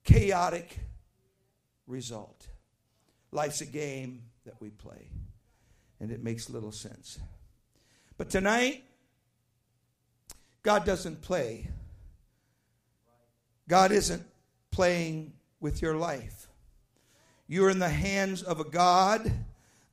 chaotic 0.03 0.77
result. 1.89 2.47
Life's 3.33 3.61
a 3.61 3.67
game 3.67 4.23
that 4.45 4.61
we 4.61 4.71
play, 4.71 5.11
and 5.99 6.13
it 6.13 6.23
makes 6.23 6.49
little 6.49 6.73
sense. 6.73 7.19
But 8.17 8.31
tonight, 8.31 8.85
God 10.63 10.85
doesn't 10.85 11.23
play. 11.23 11.69
God 13.69 13.91
isn't 13.93 14.23
playing 14.71 15.33
with 15.61 15.83
your 15.83 15.97
life. 15.97 16.47
You're 17.49 17.71
in 17.71 17.79
the 17.79 17.89
hands 17.89 18.43
of 18.43 18.61
a 18.61 18.65
God 18.65 19.33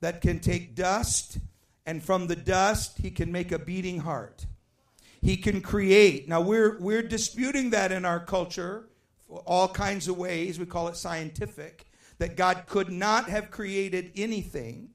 that 0.01 0.21
can 0.21 0.39
take 0.39 0.75
dust, 0.75 1.39
and 1.85 2.03
from 2.03 2.27
the 2.27 2.35
dust, 2.35 2.99
He 2.99 3.11
can 3.11 3.31
make 3.31 3.51
a 3.51 3.59
beating 3.59 3.99
heart. 3.99 4.45
He 5.21 5.37
can 5.37 5.61
create. 5.61 6.27
Now, 6.27 6.41
we're, 6.41 6.77
we're 6.79 7.01
disputing 7.01 7.71
that 7.71 7.91
in 7.91 8.05
our 8.05 8.19
culture 8.19 8.85
all 9.27 9.67
kinds 9.67 10.07
of 10.07 10.17
ways. 10.17 10.59
We 10.59 10.65
call 10.65 10.87
it 10.87 10.97
scientific. 10.97 11.84
That 12.17 12.37
God 12.37 12.63
could 12.67 12.91
not 12.91 13.29
have 13.29 13.51
created 13.51 14.11
anything, 14.15 14.89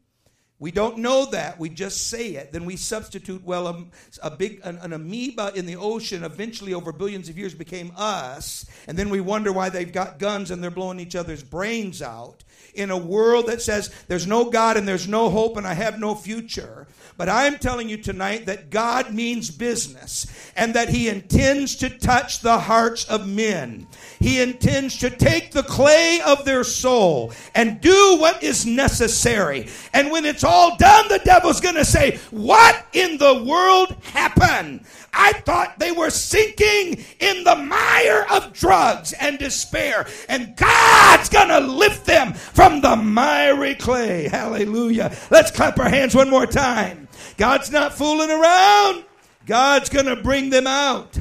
we 0.61 0.71
don't 0.71 0.99
know 0.99 1.25
that. 1.31 1.59
We 1.59 1.71
just 1.71 2.09
say 2.09 2.35
it. 2.35 2.53
Then 2.53 2.67
we 2.67 2.77
substitute, 2.77 3.43
well, 3.43 3.67
a, 3.67 3.85
a 4.23 4.31
big 4.31 4.61
an, 4.63 4.77
an, 4.83 4.93
amoeba 4.93 5.53
in 5.55 5.65
the 5.65 5.77
ocean 5.77 6.23
eventually 6.23 6.75
over 6.75 6.93
billions 6.93 7.31
of 7.31 7.39
years 7.39 7.55
became 7.55 7.93
us. 7.97 8.67
And 8.87 8.99
then 8.99 9.09
we 9.09 9.23
wonder 9.23 9.55
why 9.55 9.71
they've 9.71 9.91
got 9.91 10.19
guns 10.19 10.51
and 10.51 10.63
they're 10.63 10.71
blowing 10.71 11.01
each 11.01 11.17
other's 11.17 11.43
brains 11.43 12.03
out. 12.03 12.45
In 12.75 12.91
a 12.91 12.97
world 12.97 13.47
that 13.47 13.63
says 13.63 13.91
there's 14.09 14.27
no 14.27 14.51
God 14.51 14.77
and 14.77 14.87
there's 14.87 15.09
no 15.09 15.29
hope 15.29 15.57
and 15.57 15.67
I 15.67 15.75
have 15.75 15.99
no 15.99 16.15
future. 16.15 16.87
But 17.17 17.29
I'm 17.29 17.59
telling 17.59 17.89
you 17.91 17.99
tonight 17.99 18.47
that 18.47 18.71
God 18.71 19.13
means 19.13 19.51
business 19.51 20.27
and 20.57 20.73
that 20.75 20.89
He 20.89 21.09
intends 21.09 21.77
to 21.77 21.91
touch 21.91 22.41
the 22.41 22.59
hearts 22.59 23.05
of 23.05 23.29
men. 23.29 23.87
He 24.19 24.41
intends 24.41 24.97
to 24.99 25.11
take 25.11 25.53
the 25.53 25.63
clay 25.63 26.21
of 26.25 26.47
their 26.47 26.65
soul 26.65 27.33
and 27.55 27.81
do 27.81 28.17
what 28.19 28.43
is 28.43 28.65
necessary. 28.65 29.69
And 29.93 30.11
when 30.11 30.25
it's 30.25 30.45
all 30.45 30.79
done, 30.79 31.09
the 31.09 31.21
devil's 31.23 31.61
going 31.61 31.75
to 31.75 31.85
say, 31.85 32.19
What 32.31 32.87
in 32.95 33.19
the 33.19 33.45
world 33.45 33.97
happened? 34.03 34.87
I 35.13 35.33
thought 35.33 35.79
they 35.79 35.93
were 35.93 36.11
sinking 36.11 37.05
in 37.19 37.45
the 37.45 37.57
mire 37.57 38.27
of 38.31 38.53
drugs 38.53 39.13
and 39.13 39.39
despair. 39.39 40.07
And 40.29 40.57
God's 40.57 41.29
going 41.29 41.49
to 41.49 41.61
lift 41.61 42.07
them 42.07 42.35
from 42.61 42.83
the 42.83 42.95
miry 42.95 43.75
clay. 43.75 44.29
Hallelujah. 44.29 45.17
Let's 45.31 45.51
clap 45.51 45.79
our 45.79 45.89
hands 45.89 46.15
one 46.15 46.29
more 46.29 46.45
time. 46.45 47.09
God's 47.39 47.73
not 47.73 47.95
fooling 47.95 48.31
around. 48.31 49.07
God's 49.47 49.89
going 49.89 50.05
to 50.05 50.17
bring 50.17 50.51
them 50.51 50.67
out. 50.67 51.19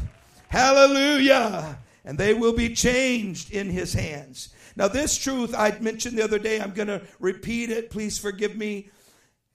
Hallelujah. 0.50 1.80
And 2.04 2.18
they 2.18 2.34
will 2.34 2.52
be 2.52 2.74
changed 2.74 3.54
in 3.54 3.70
his 3.70 3.94
hands. 3.94 4.54
Now, 4.76 4.90
this 4.90 5.18
truth 5.18 5.56
I 5.58 5.80
mentioned 5.80 6.18
the 6.18 6.26
other 6.26 6.40
day, 6.40 6.60
I'm 6.60 6.74
going 6.74 6.90
to 6.90 7.04
repeat 7.22 7.70
it. 7.70 7.90
Please 7.90 8.20
forgive 8.20 8.58
me. 8.58 8.90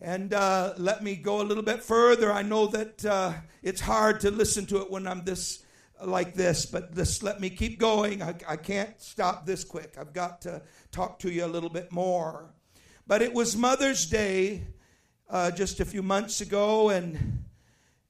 And 0.00 0.32
uh, 0.32 0.72
let 0.78 1.04
me 1.04 1.16
go 1.16 1.42
a 1.42 1.44
little 1.44 1.62
bit 1.62 1.82
further. 1.82 2.32
I 2.32 2.40
know 2.40 2.66
that 2.68 3.04
uh, 3.04 3.34
it's 3.62 3.82
hard 3.82 4.20
to 4.20 4.30
listen 4.30 4.64
to 4.66 4.80
it 4.80 4.90
when 4.90 5.06
I'm 5.06 5.22
this 5.24 5.63
like 6.02 6.34
this, 6.34 6.66
but 6.66 6.94
just 6.94 7.22
let 7.22 7.40
me 7.40 7.50
keep 7.50 7.78
going. 7.78 8.22
I, 8.22 8.34
I 8.48 8.56
can't 8.56 9.00
stop 9.00 9.46
this 9.46 9.64
quick. 9.64 9.96
I've 9.98 10.12
got 10.12 10.40
to 10.42 10.62
talk 10.90 11.18
to 11.20 11.30
you 11.30 11.44
a 11.44 11.46
little 11.46 11.70
bit 11.70 11.92
more. 11.92 12.54
But 13.06 13.22
it 13.22 13.32
was 13.32 13.56
Mother's 13.56 14.06
Day 14.06 14.64
uh, 15.28 15.50
just 15.50 15.80
a 15.80 15.84
few 15.84 16.02
months 16.02 16.40
ago, 16.40 16.90
and 16.90 17.44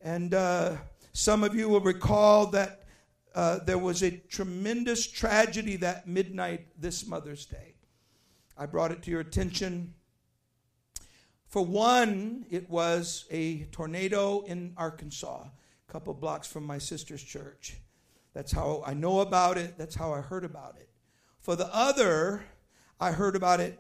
and 0.01 0.35
uh, 0.35 0.77
some 1.12 1.42
of 1.42 1.55
you 1.55 1.68
will 1.68 1.81
recall 1.81 2.47
that 2.49 2.85
uh, 3.35 3.59
there 3.64 3.79
was 3.79 4.03
a 4.03 4.11
tremendous 4.11 5.07
tragedy 5.07 5.77
that 5.77 6.07
midnight 6.07 6.66
this 6.79 7.07
Mother's 7.07 7.47
Day. 7.47 7.75
I 8.57 8.66
brought 8.66 8.92
it 8.92 9.03
to 9.03 9.11
your 9.11 9.20
attention. 9.20 9.94
For 11.49 11.64
one, 11.64 12.47
it 12.51 12.68
was 12.68 13.27
a 13.31 13.64
tornado 13.64 14.42
in 14.42 14.75
Arkansas, 14.77 15.47
couple 15.94 16.12
blocks 16.12 16.48
from 16.48 16.66
my 16.66 16.76
sister's 16.76 17.22
church. 17.22 17.76
That's 18.33 18.50
how 18.50 18.83
I 18.85 18.94
know 18.94 19.20
about 19.20 19.57
it. 19.59 19.78
That's 19.78 19.94
how 19.94 20.12
I 20.12 20.22
heard 20.22 20.44
about 20.44 20.74
it. 20.76 20.88
For 21.38 21.54
the 21.54 21.72
other, 21.72 22.44
I 22.98 23.12
heard 23.12 23.37
about 23.37 23.61
it 23.61 23.78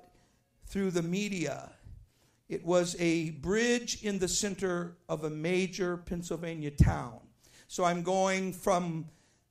through 0.64 0.92
the 0.92 1.02
media. 1.02 1.72
It 2.48 2.64
was 2.64 2.94
a 3.00 3.30
bridge 3.30 4.04
in 4.04 4.20
the 4.20 4.28
center 4.28 4.96
of 5.08 5.24
a 5.24 5.30
major 5.30 5.96
Pennsylvania 5.96 6.70
town. 6.70 7.18
So 7.66 7.82
I'm 7.82 8.04
going 8.04 8.52
from 8.52 9.06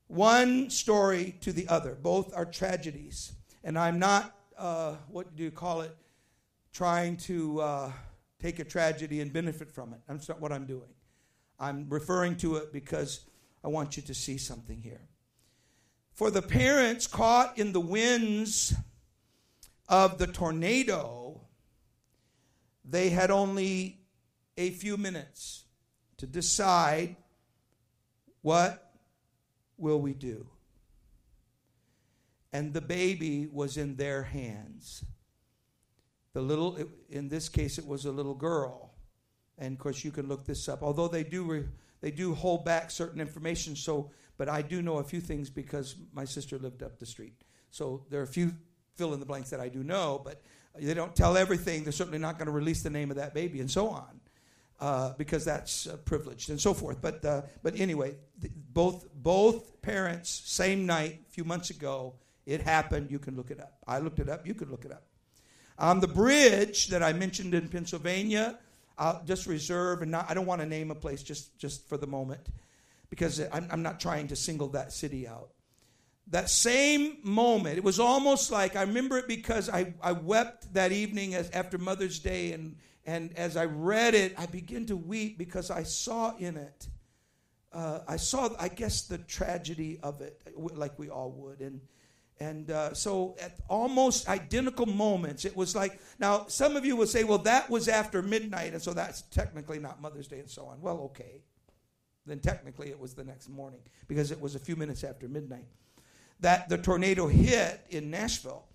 one 0.08 0.69
story 0.69 1.36
to 1.41 1.52
the 1.52 1.67
other. 1.67 1.97
Both 2.02 2.34
are 2.34 2.45
tragedies. 2.45 3.34
And 3.65 3.78
I'm 3.78 3.99
not, 3.99 4.38
uh, 4.58 4.95
what 5.10 5.36
do 5.36 5.43
you 5.43 5.52
call 5.52 5.82
it, 5.82 5.93
trying 6.71 7.17
to 7.17 7.60
uh, 7.60 7.91
take 8.39 8.60
a 8.60 8.63
tragedy 8.63 9.19
and 9.19 9.34
benefit 9.34 9.69
from 9.69 9.91
it. 9.91 9.99
That's 10.08 10.30
not 10.30 10.39
what 10.39 10.54
I'm 10.54 10.65
doing. 10.65 10.93
I'm 11.60 11.88
referring 11.89 12.38
to 12.38 12.56
it 12.56 12.74
because 12.74 13.26
I 13.63 13.68
want 13.68 13.96
you 13.98 14.04
to 14.04 14.13
see 14.13 14.38
something 14.38 14.82
here. 14.82 15.08
For 16.13 16.30
the 16.30 16.42
parents 16.42 17.08
caught 17.08 17.58
in 17.58 17.72
the 17.72 17.80
winds 17.80 18.74
of 19.88 20.18
the 20.18 20.28
tornado, 20.28 21.42
they 22.86 23.10
had 23.10 23.32
only 23.32 24.00
a 24.58 24.72
few 24.72 24.98
minutes 24.98 25.63
to 26.18 26.28
decide 26.28 27.16
what 28.42 28.94
will 29.78 30.00
we 30.00 30.13
do? 30.13 30.46
And 32.52 32.74
the 32.74 32.82
baby 32.82 33.48
was 33.52 33.78
in 33.78 33.96
their 33.96 34.24
hands. 34.24 35.04
The 36.34 36.42
little, 36.42 36.78
in 37.10 37.30
this 37.30 37.50
case, 37.50 37.78
it 37.78 37.88
was 37.88 38.06
a 38.06 38.12
little 38.12 38.36
girl. 38.36 38.93
And 39.58 39.74
of 39.74 39.80
course, 39.80 40.04
you 40.04 40.12
can 40.12 40.28
look 40.28 40.46
this 40.46 40.68
up. 40.68 40.84
Although 40.84 41.08
they 41.08 41.24
do, 41.24 41.44
re, 41.44 41.63
they 42.02 42.12
do 42.12 42.34
hold 42.34 42.66
back 42.66 42.92
certain 42.92 43.22
information. 43.22 43.76
So, 43.76 44.12
but 44.38 44.50
I 44.50 44.62
do 44.62 44.82
know 44.82 44.98
a 44.98 45.04
few 45.04 45.22
things 45.22 45.50
because 45.50 45.96
my 46.13 46.26
sister 46.26 46.58
lived 46.58 46.84
up 46.84 47.00
the 47.00 47.06
street. 47.06 47.44
So 47.70 48.06
there 48.10 48.20
are 48.20 48.24
a 48.24 48.28
few 48.28 48.54
fill 48.96 49.13
in 49.13 49.20
the 49.20 49.26
blanks 49.26 49.50
that 49.50 49.60
I 49.60 49.70
do 49.70 49.84
know, 49.84 50.22
but 50.24 50.42
they 50.76 50.94
don't 50.94 51.16
tell 51.16 51.38
everything. 51.38 51.84
They're 51.84 51.92
certainly 51.92 52.20
not 52.20 52.38
going 52.38 52.48
to 52.48 52.52
release 52.52 52.84
the 52.84 52.89
name 52.89 53.12
of 53.12 53.18
that 53.18 53.34
baby 53.34 53.60
and 53.60 53.70
so 53.70 53.89
on, 53.89 54.20
uh, 54.80 55.13
because 55.18 55.46
that's 55.46 55.88
uh, 55.88 55.98
privileged 55.98 56.50
and 56.50 56.60
so 56.60 56.74
forth. 56.74 57.02
But 57.02 57.24
uh, 57.24 57.42
but 57.62 57.80
anyway, 57.80 58.16
th- 58.42 58.54
both 58.74 59.08
both 59.13 59.82
parents, 59.82 60.42
same 60.46 60.86
night, 60.86 61.20
a 61.28 61.32
few 61.32 61.44
months 61.44 61.70
ago, 61.70 62.16
it 62.46 62.62
happened. 62.62 63.12
You 63.12 63.20
can 63.20 63.36
look 63.36 63.52
it 63.52 63.60
up. 63.60 63.78
I 63.88 64.00
looked 64.00 64.20
it 64.20 64.30
up. 64.30 64.48
You 64.48 64.54
could 64.54 64.70
look 64.70 64.86
it 64.86 64.92
up. 64.92 65.04
On 65.80 66.00
the 66.00 66.08
bridge 66.08 66.88
that 66.88 67.02
I 67.02 67.13
mentioned 67.13 67.54
in 67.54 67.68
Pennsylvania, 67.68 68.60
I'll 68.98 69.24
just 69.26 69.48
reserve 69.48 70.02
and 70.02 70.12
not, 70.12 70.30
I 70.30 70.34
don't 70.34 70.46
want 70.46 70.62
to 70.62 70.68
name 70.68 70.92
a 70.92 70.96
place 70.96 71.24
just 71.24 71.58
just 71.58 71.88
for 71.88 71.98
the 71.98 72.08
moment, 72.08 72.48
because 73.10 73.42
I'm, 73.52 73.68
I'm 73.72 73.84
not 73.84 74.00
trying 74.00 74.28
to 74.28 74.36
single 74.36 74.70
that 74.70 74.92
city 74.92 75.28
out 75.28 75.50
that 76.28 76.50
same 76.50 77.18
moment, 77.24 77.78
it 77.78 77.84
was 77.84 78.00
almost 78.00 78.52
like 78.52 78.76
I 78.76 78.82
remember 78.82 79.18
it 79.18 79.28
because 79.28 79.70
I, 79.70 79.94
I 80.02 80.14
wept 80.14 80.74
that 80.74 80.92
evening 80.92 81.36
as, 81.36 81.50
after 81.52 81.78
Mother's 81.78 82.20
Day, 82.20 82.54
and, 82.54 82.78
and 83.06 83.38
as 83.38 83.58
I 83.58 83.66
read 83.66 84.16
it, 84.16 84.34
I 84.38 84.46
began 84.46 84.86
to 84.86 84.96
weep 84.96 85.38
because 85.38 85.70
I 85.70 85.84
saw 85.84 86.36
in 86.38 86.56
it, 86.56 86.88
uh, 87.74 88.00
I 88.08 88.18
saw, 88.18 88.50
I 88.60 88.70
guess, 88.70 89.04
the 89.04 89.18
tragedy 89.18 90.00
of 90.02 90.22
it, 90.22 90.42
like 90.56 90.98
we 90.98 91.10
all 91.10 91.32
would. 91.32 91.60
And, 91.60 91.82
and 92.44 92.72
uh, 92.72 92.94
so 92.94 93.36
at 93.40 93.56
almost 93.70 94.28
identical 94.28 94.86
moments, 94.86 95.46
it 95.46 95.56
was 95.56 95.76
like, 95.76 95.98
now 96.20 96.46
some 96.48 96.76
of 96.76 96.84
you 96.86 96.98
will 96.98 97.08
say, 97.08 97.24
well, 97.24 97.38
that 97.40 97.70
was 97.70 97.88
after 97.88 98.22
midnight, 98.22 98.74
and 98.74 98.82
so 98.82 98.94
that's 98.94 99.22
technically 99.24 99.80
not 99.80 100.02
Mother's 100.02 100.28
Day 100.28 100.40
and 100.40 100.50
so 100.50 100.66
on. 100.66 100.82
Well, 100.82 101.00
okay. 101.06 101.42
Then 102.26 102.40
technically 102.40 102.90
it 102.90 103.00
was 103.00 103.14
the 103.14 103.24
next 103.24 103.48
morning 103.50 103.80
because 104.10 104.30
it 104.32 104.42
was 104.42 104.56
a 104.56 104.60
few 104.60 104.76
minutes 104.76 105.06
after 105.06 105.30
midnight 105.30 105.68
that 106.42 106.68
the 106.68 106.78
tornado 106.78 107.28
hit 107.28 107.80
in 107.90 108.12
Nashville 108.12 108.66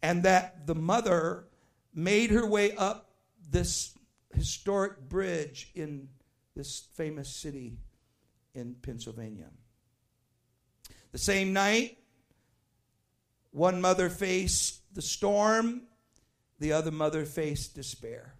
and 0.00 0.22
that 0.22 0.66
the 0.68 0.74
mother 0.76 1.46
made 1.92 2.30
her 2.30 2.46
way 2.46 2.76
up 2.76 3.10
this 3.50 3.98
historic 4.32 5.00
bridge 5.08 5.70
in 5.74 6.08
this 6.54 6.86
famous 6.94 7.28
city 7.28 7.78
in 8.54 8.76
Pennsylvania. 8.80 9.48
The 11.10 11.18
same 11.18 11.52
night, 11.52 11.98
one 13.50 13.80
mother 13.80 14.08
faced 14.08 14.94
the 14.94 15.02
storm, 15.02 15.82
the 16.58 16.72
other 16.72 16.90
mother 16.90 17.24
faced 17.24 17.74
despair. 17.74 18.34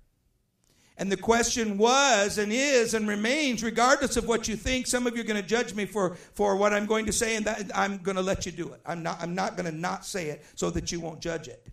And 0.96 1.12
the 1.12 1.16
question 1.16 1.78
was 1.78 2.38
and 2.38 2.52
is 2.52 2.92
and 2.92 3.06
remains, 3.06 3.62
regardless 3.62 4.16
of 4.16 4.26
what 4.26 4.48
you 4.48 4.56
think. 4.56 4.88
Some 4.88 5.06
of 5.06 5.14
you 5.14 5.20
are 5.20 5.26
going 5.26 5.40
to 5.40 5.48
judge 5.48 5.72
me 5.72 5.86
for, 5.86 6.16
for 6.34 6.56
what 6.56 6.72
I'm 6.74 6.86
going 6.86 7.06
to 7.06 7.12
say, 7.12 7.36
and 7.36 7.46
that, 7.46 7.70
I'm 7.72 7.98
going 7.98 8.16
to 8.16 8.22
let 8.22 8.46
you 8.46 8.52
do 8.52 8.72
it. 8.72 8.80
I'm 8.84 9.04
not, 9.04 9.22
I'm 9.22 9.34
not 9.34 9.56
going 9.56 9.70
to 9.70 9.76
not 9.76 10.04
say 10.04 10.26
it 10.30 10.44
so 10.56 10.70
that 10.70 10.90
you 10.90 10.98
won't 10.98 11.20
judge 11.20 11.46
it. 11.46 11.68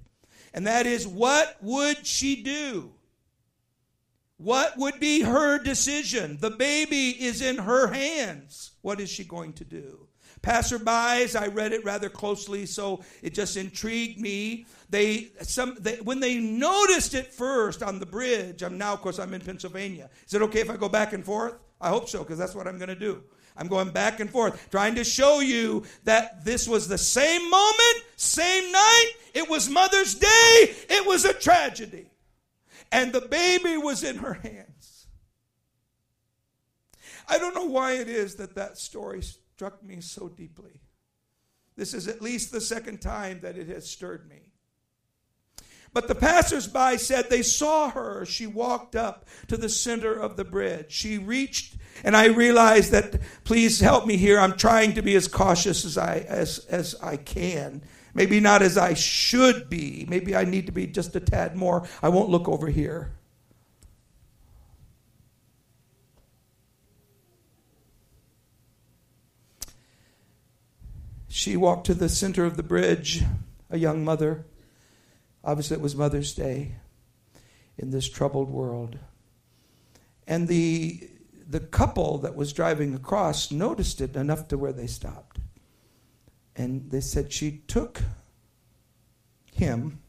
And 0.54 0.68
that 0.68 0.86
is, 0.86 1.08
what 1.08 1.58
would 1.62 2.06
she 2.06 2.44
do? 2.44 2.92
What 4.38 4.78
would 4.78 5.00
be 5.00 5.22
her 5.22 5.58
decision? 5.58 6.38
The 6.40 6.52
baby 6.52 7.10
is 7.10 7.42
in 7.42 7.58
her 7.58 7.88
hands. 7.88 8.72
What 8.82 9.00
is 9.00 9.10
she 9.10 9.24
going 9.24 9.54
to 9.54 9.64
do? 9.64 10.05
Passerbys, 10.46 11.40
I 11.40 11.48
read 11.48 11.74
it 11.74 11.84
rather 11.84 12.08
closely, 12.08 12.68
so 12.68 13.04
it 13.24 13.34
just 13.34 13.58
intrigued 13.58 14.20
me. 14.20 14.68
They, 14.92 15.32
some, 15.42 15.76
they, 15.80 15.96
when 15.96 16.20
they 16.20 16.38
noticed 16.38 17.16
it 17.16 17.34
first 17.34 17.82
on 17.82 17.98
the 17.98 18.06
bridge, 18.06 18.62
I'm 18.62 18.78
now, 18.78 18.94
of 18.94 19.02
course, 19.02 19.18
I'm 19.18 19.34
in 19.34 19.42
Pennsylvania. 19.42 20.08
Is 20.28 20.36
it 20.36 20.44
okay 20.44 20.60
if 20.60 20.70
I 20.70 20.78
go 20.78 20.88
back 20.88 21.14
and 21.14 21.26
forth? 21.26 21.56
I 21.82 21.90
hope 21.90 22.08
so, 22.10 22.20
because 22.20 22.38
that's 22.38 22.54
what 22.54 22.68
I'm 22.68 22.78
going 22.78 22.90
to 22.90 22.96
do. 22.96 23.24
I'm 23.58 23.68
going 23.68 23.90
back 23.90 24.20
and 24.20 24.30
forth, 24.30 24.70
trying 24.70 24.94
to 24.96 25.04
show 25.04 25.40
you 25.40 25.84
that 26.04 26.46
this 26.46 26.68
was 26.68 26.88
the 26.88 26.98
same 27.00 27.50
moment, 27.50 28.04
same 28.16 28.72
night. 28.72 29.14
It 29.34 29.50
was 29.50 29.68
Mother's 29.68 30.14
Day. 30.14 30.76
It 30.90 31.08
was 31.08 31.26
a 31.26 31.34
tragedy. 31.34 32.12
And 32.92 33.12
the 33.12 33.22
baby 33.22 33.78
was 33.78 34.04
in 34.04 34.18
her 34.18 34.34
hands. 34.34 35.08
I 37.28 37.40
don't 37.40 37.56
know 37.56 37.66
why 37.66 37.94
it 37.94 38.08
is 38.08 38.36
that 38.36 38.54
that 38.56 38.78
story 38.78 39.24
struck 39.56 39.82
me 39.82 40.02
so 40.02 40.28
deeply. 40.28 40.82
This 41.78 41.94
is 41.94 42.10
at 42.10 42.22
least 42.22 42.52
the 42.52 42.60
second 42.60 43.00
time 43.00 43.40
that 43.42 43.58
it 43.58 43.70
has 43.70 43.90
stirred 43.90 44.28
me. 44.28 44.52
But 45.94 46.10
the 46.10 46.16
passersby 46.16 46.98
said 46.98 47.30
they 47.30 47.42
saw 47.42 47.90
her. 47.92 48.26
She 48.26 48.48
walked 48.48 48.98
up 48.98 49.26
to 49.48 49.56
the 49.56 49.70
center 49.70 50.14
of 50.14 50.36
the 50.36 50.44
bridge. 50.44 50.92
She 50.92 51.18
reached, 51.18 51.78
and 52.04 52.18
I 52.18 52.26
realized 52.26 52.92
that, 52.92 53.22
please 53.46 53.80
help 53.80 54.06
me 54.06 54.18
here. 54.18 54.42
I'm 54.42 54.58
trying 54.58 54.92
to 54.96 55.02
be 55.02 55.16
as 55.16 55.30
cautious 55.30 55.86
as 55.86 55.98
I, 55.98 56.26
as, 56.28 56.66
as 56.70 56.94
I 57.02 57.16
can. 57.16 57.82
Maybe 58.14 58.42
not 58.42 58.62
as 58.62 58.78
I 58.78 58.94
should 58.94 59.70
be. 59.70 60.06
Maybe 60.10 60.36
I 60.36 60.44
need 60.44 60.66
to 60.66 60.74
be 60.74 60.86
just 60.86 61.16
a 61.16 61.22
tad 61.22 61.56
more. 61.56 61.88
I 62.04 62.10
won't 62.10 62.30
look 62.30 62.50
over 62.50 62.68
here. 62.68 63.14
She 71.36 71.58
walked 71.58 71.86
to 71.88 71.94
the 71.94 72.08
center 72.08 72.46
of 72.46 72.56
the 72.56 72.64
bridge, 72.64 73.22
a 73.70 73.78
young 73.78 74.06
mother. 74.06 74.46
Obviously, 75.44 75.76
it 75.76 75.84
was 75.84 75.94
Mother's 75.94 76.34
Day 76.34 76.76
in 77.78 77.92
this 77.92 78.08
troubled 78.08 78.50
world. 78.50 78.98
And 80.26 80.48
the, 80.48 81.10
the 81.46 81.60
couple 81.60 82.20
that 82.20 82.38
was 82.38 82.54
driving 82.54 82.96
across 82.96 83.52
noticed 83.52 84.00
it 84.00 84.16
enough 84.16 84.48
to 84.48 84.58
where 84.58 84.72
they 84.72 84.88
stopped. 84.88 85.40
And 86.56 86.90
they 86.90 87.02
said 87.02 87.34
she 87.34 87.64
took 87.68 88.02
him 89.52 90.00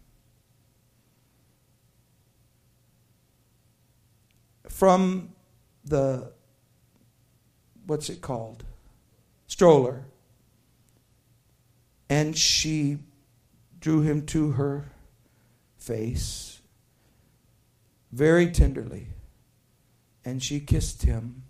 from 4.69 5.31
the, 5.85 6.33
what's 7.85 8.11
it 8.11 8.21
called? 8.21 8.63
Stroller. 9.49 10.05
And 12.09 12.37
she 12.37 12.99
drew 13.81 14.03
him 14.03 14.27
to 14.27 14.53
her 14.53 14.93
face 15.77 16.61
very 18.13 18.51
tenderly, 18.51 19.09
and 20.25 20.43
she 20.43 20.61
kissed 20.61 21.03
him. 21.03 21.43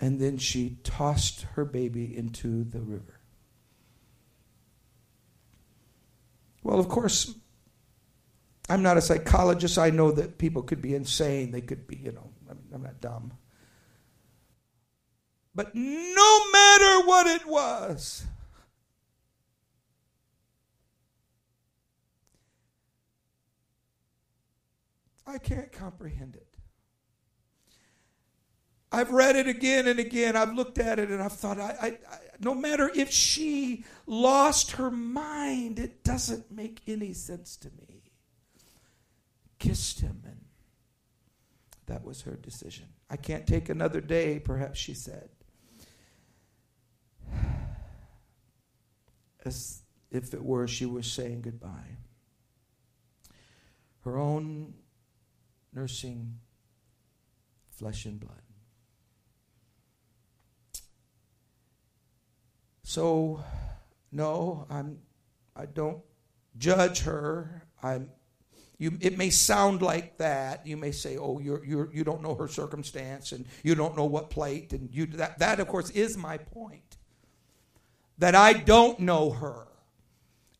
And 0.00 0.20
then 0.20 0.36
she 0.36 0.78
tossed 0.82 1.42
her 1.54 1.64
baby 1.64 2.16
into 2.16 2.64
the 2.64 2.80
river. 2.80 3.20
Well, 6.64 6.80
of 6.80 6.88
course, 6.88 7.34
I'm 8.68 8.82
not 8.82 8.96
a 8.96 9.00
psychologist. 9.00 9.78
I 9.78 9.90
know 9.90 10.10
that 10.12 10.38
people 10.38 10.62
could 10.62 10.82
be 10.82 10.94
insane. 10.94 11.50
They 11.52 11.60
could 11.60 11.86
be, 11.86 11.96
you 11.96 12.12
know, 12.12 12.30
I'm 12.74 12.82
not 12.82 13.00
dumb. 13.00 13.32
But 15.54 15.74
no 15.74 16.50
matter 16.50 17.06
what 17.06 17.26
it 17.26 17.46
was, 17.46 18.24
I 25.26 25.38
can't 25.38 25.70
comprehend 25.70 26.36
it. 26.36 26.46
I've 28.90 29.10
read 29.10 29.36
it 29.36 29.46
again 29.48 29.86
and 29.88 29.98
again. 29.98 30.36
I've 30.36 30.54
looked 30.54 30.78
at 30.78 30.98
it 30.98 31.10
and 31.10 31.22
I've 31.22 31.32
thought, 31.32 31.58
I, 31.58 31.76
I, 31.80 31.86
I, 31.86 32.18
no 32.40 32.54
matter 32.54 32.90
if 32.94 33.10
she 33.10 33.84
lost 34.06 34.72
her 34.72 34.90
mind, 34.90 35.78
it 35.78 36.04
doesn't 36.04 36.50
make 36.50 36.80
any 36.86 37.14
sense 37.14 37.56
to 37.58 37.70
me. 37.70 38.02
Kissed 39.58 40.00
him, 40.00 40.22
and 40.26 40.44
that 41.86 42.04
was 42.04 42.22
her 42.22 42.36
decision. 42.36 42.86
I 43.08 43.16
can't 43.16 43.46
take 43.46 43.68
another 43.68 44.00
day, 44.00 44.38
perhaps 44.38 44.78
she 44.78 44.92
said. 44.92 45.30
As 49.44 49.82
if 50.10 50.34
it 50.34 50.44
were 50.44 50.68
she 50.68 50.86
was 50.86 51.10
saying 51.10 51.42
goodbye. 51.42 51.96
Her 54.04 54.18
own 54.18 54.74
nursing 55.72 56.38
flesh 57.70 58.04
and 58.04 58.20
blood. 58.20 58.42
So, 62.92 63.42
no, 64.10 64.66
I'm. 64.68 64.98
I 65.56 65.64
don't 65.64 66.02
judge 66.58 67.00
her. 67.00 67.62
I'm. 67.82 68.10
You, 68.78 68.98
it 69.00 69.16
may 69.16 69.30
sound 69.30 69.80
like 69.80 70.18
that. 70.18 70.66
You 70.66 70.76
may 70.76 70.92
say, 70.92 71.16
"Oh, 71.16 71.38
you're, 71.38 71.64
you're, 71.64 71.90
you 71.94 72.04
don't 72.04 72.20
know 72.20 72.34
her 72.34 72.48
circumstance, 72.48 73.32
and 73.32 73.46
you 73.62 73.74
don't 73.74 73.96
know 73.96 74.04
what 74.04 74.28
plate, 74.28 74.74
and 74.74 74.92
you 74.92 75.06
that 75.06 75.38
that 75.38 75.58
of 75.58 75.68
course 75.68 75.88
is 75.90 76.18
my 76.18 76.36
point. 76.36 76.91
That 78.18 78.34
I 78.34 78.52
don't 78.52 79.00
know 79.00 79.30
her, 79.30 79.66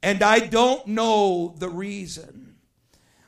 and 0.03 0.23
I 0.23 0.41
don't 0.41 0.87
know 0.89 1.55
the 1.59 1.69
reason 1.69 2.43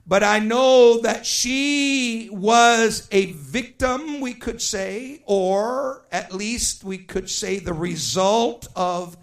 but 0.06 0.22
I 0.22 0.38
know 0.38 1.00
that 1.00 1.24
she 1.24 2.28
was 2.30 3.08
a 3.10 3.32
victim, 3.32 4.20
we 4.20 4.34
could 4.34 4.60
say, 4.60 5.22
or 5.24 6.06
at 6.12 6.34
least 6.34 6.84
we 6.84 6.98
could 6.98 7.30
say 7.30 7.58
the 7.58 7.72
result 7.72 8.68
of 8.76 9.16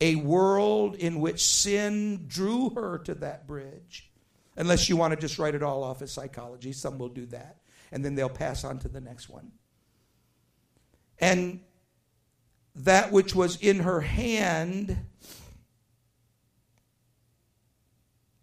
a 0.00 0.16
world 0.16 0.94
in 0.96 1.20
which 1.20 1.46
sin 1.46 2.26
drew 2.26 2.68
her 2.70 2.98
to 2.98 3.14
that 3.14 3.46
bridge. 3.46 4.10
Unless 4.56 4.90
you 4.90 4.96
want 4.96 5.14
to 5.14 5.20
just 5.20 5.38
write 5.38 5.54
it 5.54 5.62
all 5.62 5.82
off 5.82 6.02
as 6.02 6.12
psychology, 6.12 6.72
some 6.72 6.98
will 6.98 7.08
do 7.08 7.24
that. 7.26 7.56
And 7.90 8.04
then 8.04 8.14
they'll 8.14 8.28
pass 8.28 8.62
on 8.62 8.78
to 8.80 8.88
the 8.88 9.00
next 9.00 9.30
one. 9.30 9.52
And 11.18 11.60
that 12.76 13.10
which 13.10 13.34
was 13.34 13.56
in 13.56 13.80
her 13.80 14.00
hand 14.00 14.98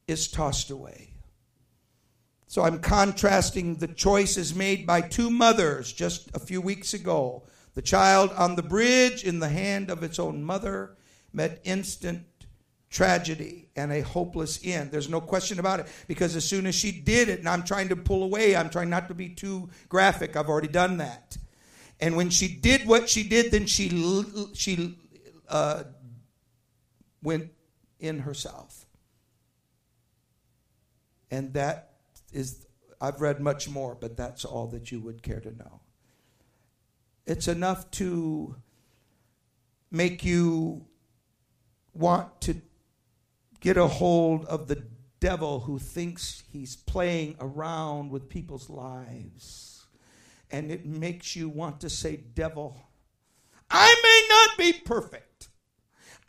is 0.08 0.28
tossed 0.28 0.72
away. 0.72 1.12
So 2.48 2.64
I'm 2.64 2.80
contrasting 2.80 3.76
the 3.76 3.88
choices 3.88 4.54
made 4.54 4.86
by 4.86 5.02
two 5.02 5.30
mothers 5.30 5.92
just 5.92 6.30
a 6.36 6.40
few 6.40 6.62
weeks 6.62 6.94
ago. 6.94 7.44
The 7.74 7.82
child 7.82 8.32
on 8.32 8.56
the 8.56 8.62
bridge 8.62 9.24
in 9.24 9.40
the 9.40 9.50
hand 9.50 9.90
of 9.90 10.04
its 10.04 10.20
own 10.20 10.44
mother 10.44 10.96
met 11.32 11.62
instant 11.64 12.26
tragedy 12.92 13.70
and 13.76 13.92
a 13.92 14.02
hopeless 14.02 14.60
end. 14.64 14.92
There's 14.92 15.10
no 15.10 15.20
question 15.20 15.60
about 15.60 15.80
it 15.80 15.88
because 16.08 16.36
as 16.36 16.46
soon 16.46 16.68
as 16.68 16.76
she 16.76 16.92
did 16.92 17.28
it, 17.28 17.40
and 17.40 17.50
I'm 17.50 17.64
trying 17.64 17.90
to 17.90 17.96
pull 17.96 18.22
away, 18.22 18.56
I'm 18.56 18.70
trying 18.70 18.90
not 18.90 19.08
to 19.08 19.16
be 19.16 19.30
too 19.30 19.70
graphic. 19.90 20.36
I've 20.36 20.50
already 20.50 20.68
done 20.68 20.98
that. 20.98 21.38
And 22.00 22.16
when 22.16 22.30
she 22.30 22.48
did 22.48 22.86
what 22.88 23.10
she 23.10 23.24
did, 23.24 23.52
then 23.52 23.66
she 23.66 23.90
she 24.54 24.98
uh, 25.48 25.84
went 27.22 27.52
in 28.00 28.20
herself, 28.20 28.86
and 31.32 31.54
that 31.54 31.94
is 32.34 32.66
I've 33.00 33.22
read 33.22 33.40
much 33.40 33.70
more, 33.70 33.96
but 33.96 34.18
that's 34.18 34.46
all 34.46 34.68
that 34.68 34.92
you 34.92 35.00
would 35.02 35.24
care 35.24 35.40
to 35.40 35.56
know. 35.56 35.82
It's 37.26 37.48
enough 37.48 37.90
to 37.92 38.56
make 39.92 40.26
you 40.26 40.86
want 41.94 42.42
to 42.42 42.62
get 43.60 43.78
a 43.78 43.88
hold 43.88 44.46
of 44.46 44.68
the 44.68 44.84
devil 45.20 45.62
who 45.62 45.80
thinks 45.80 46.44
he's 46.52 46.76
playing 46.76 47.36
around 47.40 48.10
with 48.10 48.28
people's 48.28 48.70
lives. 48.70 49.73
And 50.54 50.72
it 50.72 50.86
makes 50.86 51.36
you 51.36 51.50
want 51.50 51.82
to 51.82 51.90
say, 51.90 52.16
Devil, 52.16 52.78
I 53.72 53.96
may 54.04 54.28
not 54.30 54.58
be 54.58 54.72
perfect. 54.72 55.50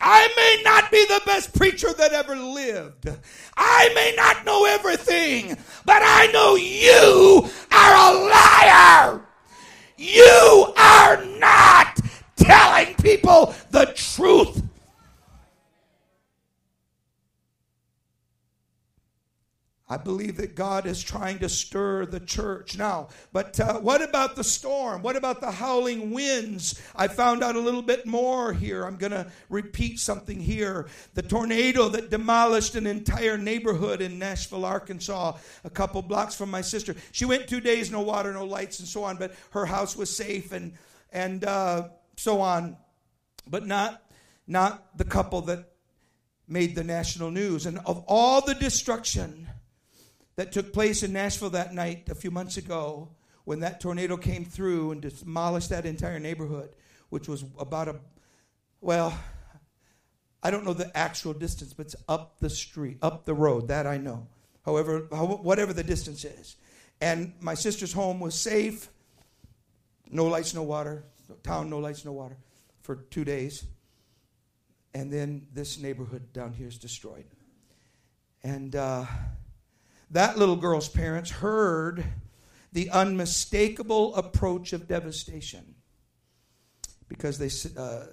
I 0.01 0.27
may 0.35 0.63
not 0.63 0.91
be 0.91 1.05
the 1.05 1.21
best 1.27 1.55
preacher 1.55 1.93
that 1.93 2.11
ever 2.11 2.35
lived. 2.35 3.07
I 3.55 3.91
may 3.93 4.13
not 4.17 4.43
know 4.43 4.65
everything, 4.65 5.55
but 5.85 6.01
I 6.03 6.25
know 6.33 6.55
you 6.55 7.47
are 7.71 7.95
a 7.95 9.13
liar. 9.13 9.21
You 9.95 10.73
are 10.75 11.23
not 11.37 11.99
telling 12.35 12.95
people 12.95 13.53
the 13.69 13.93
truth. 13.95 14.63
I 19.87 19.97
believe 19.97 20.37
that 20.37 20.55
God 20.55 20.87
is 20.87 21.03
trying 21.03 21.37
to 21.39 21.49
stir 21.49 22.07
the 22.07 22.19
church 22.19 22.75
now. 22.75 23.09
But 23.31 23.59
uh, 23.59 23.79
what 23.79 24.01
about 24.01 24.35
the 24.35 24.43
storm? 24.43 25.03
What 25.03 25.15
about 25.15 25.41
the 25.41 25.51
howling 25.51 26.09
winds? 26.09 26.81
I 26.95 27.07
found 27.07 27.43
out 27.43 27.55
a 27.55 27.59
little 27.59 27.83
bit 27.83 28.07
more 28.07 28.51
here. 28.51 28.83
I'm 28.83 28.97
going 28.97 29.11
to 29.11 29.31
repeat 29.47 29.99
something 29.99 30.39
here. 30.39 30.87
The 31.13 31.21
tornado 31.21 31.87
that 31.89 32.09
demolished 32.09 32.73
an 32.73 32.87
entire 32.87 33.37
neighborhood 33.37 34.01
in 34.01 34.17
Nashville, 34.17 34.65
Arkansas, 34.65 35.37
a 35.63 35.69
couple 35.69 36.01
blocks 36.01 36.33
from 36.33 36.49
my 36.49 36.61
sister. 36.61 36.95
She 37.11 37.25
went 37.25 37.47
two 37.47 37.61
days, 37.61 37.91
no 37.91 38.01
water, 38.01 38.33
no 38.33 38.45
lights, 38.45 38.79
and 38.79 38.87
so 38.87 39.03
on, 39.03 39.17
but 39.17 39.35
her 39.51 39.67
house 39.67 39.95
was 39.95 40.09
safe 40.09 40.51
and, 40.51 40.73
and 41.13 41.43
uh, 41.45 41.89
so 42.15 42.41
on. 42.41 42.75
But 43.47 43.67
not, 43.67 44.01
not 44.47 44.97
the 44.97 45.05
couple 45.05 45.41
that 45.41 45.69
made 46.47 46.73
the 46.73 46.83
national 46.83 47.29
news. 47.29 47.67
And 47.67 47.77
of 47.85 48.03
all 48.07 48.41
the 48.41 48.55
destruction, 48.55 49.44
that 50.35 50.51
took 50.51 50.73
place 50.73 51.03
in 51.03 51.13
Nashville 51.13 51.51
that 51.51 51.73
night 51.73 52.09
a 52.09 52.15
few 52.15 52.31
months 52.31 52.57
ago 52.57 53.09
when 53.45 53.59
that 53.61 53.79
tornado 53.79 54.17
came 54.17 54.43
through 54.43 54.91
and 54.91 55.01
demolished 55.01 55.69
that 55.69 55.85
entire 55.85 56.19
neighborhood, 56.19 56.69
which 57.09 57.27
was 57.27 57.45
about 57.59 57.87
a, 57.87 57.95
well, 58.81 59.17
I 60.43 60.51
don't 60.51 60.65
know 60.65 60.73
the 60.73 60.95
actual 60.95 61.33
distance, 61.33 61.73
but 61.73 61.87
it's 61.87 61.95
up 62.07 62.39
the 62.39 62.49
street, 62.49 62.97
up 63.01 63.25
the 63.25 63.33
road. 63.33 63.69
That 63.69 63.87
I 63.87 63.97
know. 63.97 64.27
However, 64.63 64.99
whatever 65.09 65.73
the 65.73 65.83
distance 65.83 66.25
is. 66.25 66.55
And 67.01 67.33
my 67.39 67.53
sister's 67.53 67.93
home 67.93 68.19
was 68.19 68.35
safe. 68.35 68.89
No 70.09 70.25
lights, 70.25 70.53
no 70.53 70.63
water. 70.63 71.03
Town, 71.43 71.69
no 71.69 71.79
lights, 71.79 72.05
no 72.05 72.11
water 72.11 72.37
for 72.81 72.95
two 72.95 73.25
days. 73.25 73.65
And 74.93 75.11
then 75.11 75.47
this 75.53 75.79
neighborhood 75.79 76.31
down 76.31 76.53
here 76.53 76.67
is 76.67 76.77
destroyed. 76.77 77.25
And 78.43 78.75
uh, 78.75 79.05
that 80.11 80.37
little 80.37 80.55
girl's 80.55 80.89
parents 80.89 81.29
heard 81.29 82.03
the 82.71 82.89
unmistakable 82.89 84.15
approach 84.15 84.73
of 84.73 84.87
devastation 84.87 85.75
because 87.07 87.37
they 87.37 87.47
uh, 87.79 88.05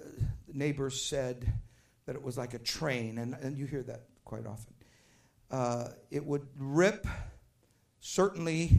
the 0.47 0.53
neighbors 0.53 1.01
said 1.01 1.51
that 2.05 2.15
it 2.15 2.21
was 2.21 2.37
like 2.37 2.53
a 2.53 2.59
train, 2.59 3.17
and, 3.17 3.33
and 3.35 3.57
you 3.57 3.65
hear 3.65 3.83
that 3.83 4.03
quite 4.25 4.45
often. 4.45 4.73
Uh, 5.49 5.89
it 6.11 6.25
would 6.25 6.47
rip. 6.57 7.07
Certainly, 7.99 8.71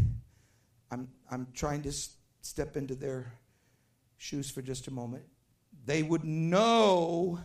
I'm 0.91 1.09
I'm 1.31 1.49
trying 1.55 1.83
to 1.83 1.89
s- 1.91 2.17
step 2.43 2.77
into 2.77 2.95
their 2.95 3.33
shoes 4.17 4.51
for 4.51 4.63
just 4.63 4.87
a 4.87 4.91
moment. 4.91 5.25
They 5.87 6.03
would 6.03 6.25
know 6.25 7.41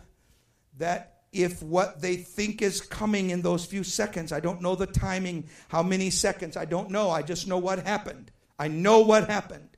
that 0.78 1.19
if 1.32 1.62
what 1.62 2.00
they 2.00 2.16
think 2.16 2.60
is 2.60 2.80
coming 2.80 3.30
in 3.30 3.42
those 3.42 3.64
few 3.64 3.84
seconds, 3.84 4.32
I 4.32 4.40
don't 4.40 4.60
know 4.60 4.74
the 4.74 4.86
timing, 4.86 5.48
how 5.68 5.82
many 5.82 6.10
seconds, 6.10 6.56
I 6.56 6.64
don't 6.64 6.90
know. 6.90 7.10
I 7.10 7.22
just 7.22 7.46
know 7.46 7.58
what 7.58 7.86
happened. 7.86 8.30
I 8.58 8.68
know 8.68 9.00
what 9.00 9.28
happened 9.28 9.70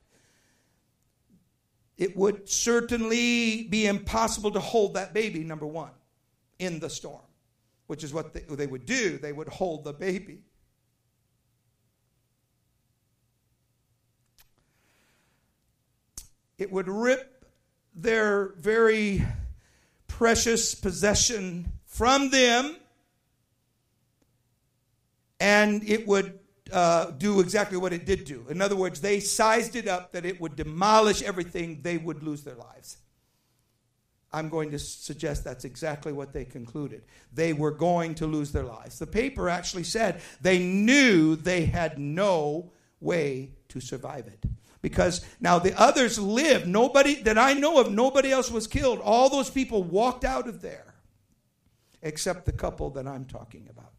it 1.97 2.17
would 2.17 2.49
certainly 2.49 3.63
be 3.63 3.85
impossible 3.85 4.51
to 4.51 4.59
hold 4.59 4.95
that 4.95 5.13
baby, 5.13 5.43
number 5.43 5.65
one, 5.65 5.91
in 6.59 6.79
the 6.79 6.89
storm, 6.89 7.21
which 7.87 8.03
is 8.03 8.13
what 8.13 8.33
they, 8.33 8.41
they 8.41 8.67
would 8.67 8.85
do. 8.85 9.17
They 9.17 9.31
would 9.31 9.47
hold 9.47 9.83
the 9.83 9.93
baby. 9.93 10.41
It 16.57 16.71
would 16.71 16.87
rip 16.87 17.45
their 17.95 18.53
very 18.57 19.25
precious 20.23 20.73
possession 20.73 21.69
from 21.83 22.29
them, 22.29 22.77
and 25.41 25.83
it 25.83 26.07
would 26.07 26.39
uh, 26.71 27.11
do 27.11 27.41
exactly 27.41 27.77
what 27.77 27.91
it 27.91 28.05
did 28.05 28.23
do. 28.23 28.45
In 28.49 28.61
other 28.61 28.77
words, 28.77 29.01
they 29.01 29.19
sized 29.19 29.75
it 29.75 29.85
up 29.85 30.13
that 30.13 30.23
it 30.25 30.39
would 30.39 30.55
demolish 30.55 31.21
everything, 31.23 31.81
they 31.81 31.97
would 31.97 32.23
lose 32.23 32.41
their 32.41 32.55
lives. 32.55 32.99
I'm 34.31 34.47
going 34.47 34.71
to 34.71 34.79
suggest 34.79 35.43
that's 35.43 35.65
exactly 35.65 36.13
what 36.13 36.31
they 36.31 36.45
concluded. 36.45 37.03
They 37.33 37.51
were 37.51 37.71
going 37.71 38.15
to 38.15 38.25
lose 38.25 38.53
their 38.53 38.63
lives. 38.63 38.99
The 38.99 39.07
paper 39.07 39.49
actually 39.49 39.83
said 39.83 40.21
they 40.39 40.59
knew 40.59 41.35
they 41.35 41.65
had 41.65 41.99
no 41.99 42.71
way 43.01 43.49
to 43.67 43.81
survive 43.81 44.27
it. 44.27 44.45
Because 44.83 45.25
now 45.39 45.57
the 45.57 45.73
others 45.79 46.19
lived. 46.19 46.67
Nobody 46.67 47.15
that 47.23 47.39
I 47.39 47.53
know 47.53 47.79
of, 47.79 47.91
nobody 47.91 48.31
else 48.31 48.51
was 48.51 48.67
killed. 48.67 48.99
All 48.99 49.29
those 49.29 49.49
people 49.49 49.81
walked 49.81 50.23
out 50.23 50.47
of 50.47 50.61
there, 50.61 50.93
except 52.03 52.45
the 52.45 52.51
couple 52.51 52.91
that 52.91 53.07
I'm 53.07 53.25
talking 53.25 53.67
about 53.71 53.93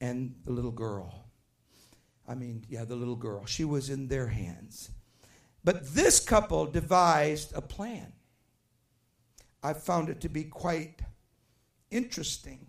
and 0.00 0.34
the 0.44 0.52
little 0.52 0.70
girl. 0.70 1.26
I 2.28 2.34
mean, 2.34 2.64
yeah, 2.68 2.84
the 2.84 2.94
little 2.94 3.16
girl. 3.16 3.44
She 3.46 3.64
was 3.64 3.90
in 3.90 4.08
their 4.08 4.28
hands. 4.28 4.90
But 5.64 5.94
this 5.94 6.20
couple 6.20 6.66
devised 6.66 7.52
a 7.56 7.60
plan. 7.60 8.12
I 9.62 9.72
found 9.72 10.08
it 10.08 10.20
to 10.22 10.28
be 10.28 10.44
quite 10.44 11.00
interesting 11.90 12.66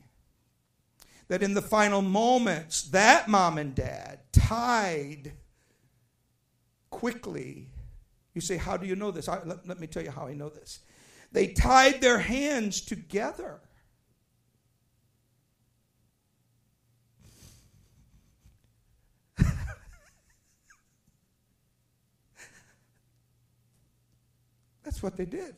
that 1.27 1.43
in 1.43 1.53
the 1.53 1.61
final 1.61 2.01
moments, 2.01 2.83
that 2.83 3.29
mom 3.29 3.57
and 3.57 3.75
dad 3.75 4.19
tied 4.33 5.33
quickly. 6.91 7.69
You 8.35 8.41
say, 8.41 8.57
How 8.57 8.77
do 8.77 8.85
you 8.85 8.95
know 8.95 9.09
this? 9.09 9.27
I, 9.27 9.41
let, 9.43 9.67
let 9.67 9.79
me 9.79 9.87
tell 9.87 10.03
you 10.03 10.11
how 10.11 10.27
I 10.27 10.33
know 10.33 10.49
this. 10.49 10.81
They 11.31 11.47
tied 11.47 12.01
their 12.01 12.19
hands 12.19 12.81
together 12.81 13.61
That's 24.83 25.01
what 25.01 25.17
they 25.17 25.25
did. 25.25 25.55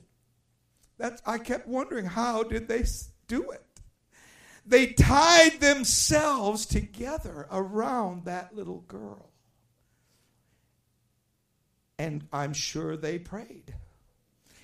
That's, 0.97 1.21
I 1.25 1.37
kept 1.37 1.67
wondering 1.67 2.05
how 2.05 2.43
did 2.43 2.67
they 2.67 2.85
do 3.27 3.51
it? 3.51 3.63
They 4.65 4.87
tied 4.87 5.59
themselves 5.59 6.65
together 6.65 7.47
around 7.51 8.25
that 8.25 8.55
little 8.55 8.81
girl. 8.87 9.32
And 11.97 12.27
I'm 12.33 12.53
sure 12.53 12.97
they 12.97 13.19
prayed. 13.19 13.73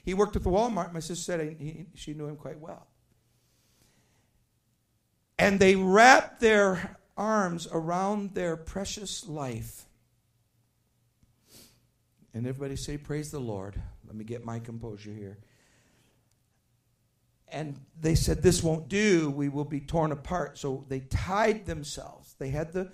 He 0.04 0.14
worked 0.14 0.36
at 0.36 0.44
the 0.44 0.50
Walmart. 0.50 0.94
My 0.94 1.00
sister 1.00 1.24
said 1.24 1.58
he, 1.60 1.86
she 1.94 2.14
knew 2.14 2.28
him 2.28 2.36
quite 2.36 2.60
well. 2.60 2.88
And 5.38 5.60
they 5.60 5.76
wrapped 5.76 6.40
their 6.42 6.98
arms 7.16 7.68
around 7.72 8.34
their 8.34 8.58
precious 8.58 9.28
life. 9.28 9.86
And 12.34 12.48
everybody 12.48 12.76
say, 12.76 12.98
Praise 12.98 13.32
the 13.32 13.40
Lord. 13.40 13.82
Let 14.06 14.16
me 14.16 14.24
get 14.24 14.46
my 14.46 14.60
composure 14.60 15.14
here. 15.14 15.38
And 17.52 17.80
they 18.00 18.16
said, 18.16 18.42
This 18.42 18.64
won't 18.64 18.88
do. 18.88 19.30
We 19.30 19.50
will 19.50 19.66
be 19.66 19.80
torn 19.80 20.12
apart. 20.12 20.58
So 20.58 20.86
they 20.88 21.02
tied 21.02 21.66
themselves. 21.66 22.36
They 22.40 22.50
had 22.50 22.74
the 22.74 22.92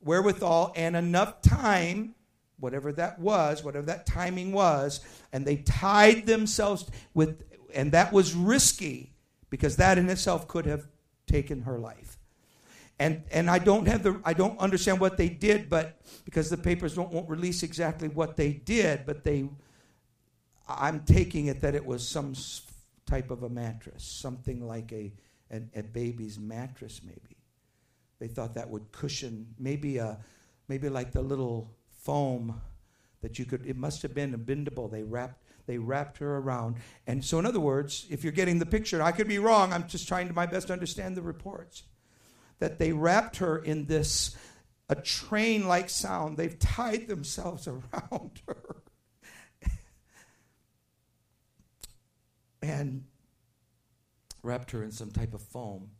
wherewithal 0.00 0.72
and 0.76 0.96
enough 0.96 1.40
time, 1.42 2.14
whatever 2.58 2.92
that 2.92 3.18
was, 3.18 3.62
whatever 3.64 3.86
that 3.86 4.06
timing 4.06 4.52
was, 4.52 5.00
and 5.32 5.44
they 5.44 5.56
tied 5.56 6.26
themselves 6.26 6.88
with, 7.14 7.42
and 7.74 7.92
that 7.92 8.12
was 8.12 8.34
risky 8.34 9.12
because 9.50 9.76
that 9.76 9.98
in 9.98 10.08
itself 10.08 10.48
could 10.48 10.66
have 10.66 10.86
taken 11.26 11.62
her 11.62 11.78
life. 11.78 12.18
And, 12.98 13.24
and 13.32 13.50
I 13.50 13.58
don't 13.58 13.86
have 13.86 14.02
the 14.02 14.20
I 14.24 14.32
don't 14.32 14.58
understand 14.58 15.00
what 15.00 15.16
they 15.16 15.28
did, 15.28 15.68
but 15.68 15.98
because 16.24 16.50
the 16.50 16.56
papers 16.56 16.94
don't 16.94 17.10
won't 17.10 17.28
release 17.28 17.62
exactly 17.62 18.08
what 18.08 18.36
they 18.36 18.52
did, 18.52 19.06
but 19.06 19.24
they 19.24 19.48
I'm 20.68 21.00
taking 21.00 21.46
it 21.46 21.60
that 21.62 21.74
it 21.74 21.84
was 21.84 22.06
some 22.06 22.34
type 23.06 23.30
of 23.30 23.42
a 23.42 23.48
mattress, 23.48 24.04
something 24.04 24.66
like 24.66 24.92
a, 24.92 25.12
a, 25.50 25.62
a 25.74 25.82
baby's 25.82 26.38
mattress, 26.38 27.00
maybe. 27.04 27.36
They 28.18 28.28
thought 28.28 28.54
that 28.54 28.70
would 28.70 28.92
cushion, 28.92 29.48
maybe 29.58 29.98
a, 29.98 30.18
maybe 30.68 30.88
like 30.88 31.12
the 31.12 31.22
little 31.22 31.74
foam 32.02 32.60
that 33.20 33.38
you 33.38 33.44
could. 33.44 33.66
It 33.66 33.76
must 33.76 34.02
have 34.02 34.14
been 34.14 34.34
a 34.34 34.38
bendable. 34.38 34.90
They 34.90 35.02
wrapped 35.02 35.42
they 35.66 35.78
wrapped 35.78 36.18
her 36.18 36.38
around. 36.38 36.76
And 37.06 37.24
so, 37.24 37.38
in 37.38 37.46
other 37.46 37.60
words, 37.60 38.06
if 38.10 38.24
you're 38.24 38.32
getting 38.32 38.58
the 38.58 38.66
picture, 38.66 39.02
I 39.02 39.12
could 39.12 39.28
be 39.28 39.38
wrong. 39.38 39.72
I'm 39.72 39.86
just 39.86 40.08
trying 40.08 40.28
to 40.28 40.34
my 40.34 40.46
best 40.46 40.68
to 40.68 40.72
understand 40.72 41.16
the 41.16 41.22
reports. 41.22 41.84
That 42.58 42.78
they 42.78 42.92
wrapped 42.92 43.36
her 43.38 43.58
in 43.58 43.86
this 43.86 44.36
a 44.88 44.94
train 44.94 45.66
like 45.66 45.88
sound. 45.88 46.36
They've 46.36 46.58
tied 46.58 47.08
themselves 47.08 47.66
around 47.68 48.42
her. 48.46 48.76
and 52.62 53.04
wrapped 54.42 54.70
her 54.72 54.82
in 54.82 54.92
some 54.92 55.10
type 55.10 55.34
of 55.34 55.42
foam. 55.42 55.90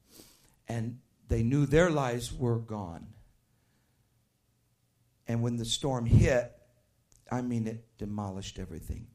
And 0.68 0.98
they 1.28 1.42
knew 1.42 1.66
their 1.66 1.90
lives 1.90 2.32
were 2.32 2.58
gone. 2.58 3.08
And 5.28 5.42
when 5.42 5.56
the 5.56 5.64
storm 5.64 6.06
hit, 6.06 6.52
I 7.30 7.40
mean, 7.42 7.66
it 7.66 7.84
demolished 7.98 8.58
everything. 8.58 9.06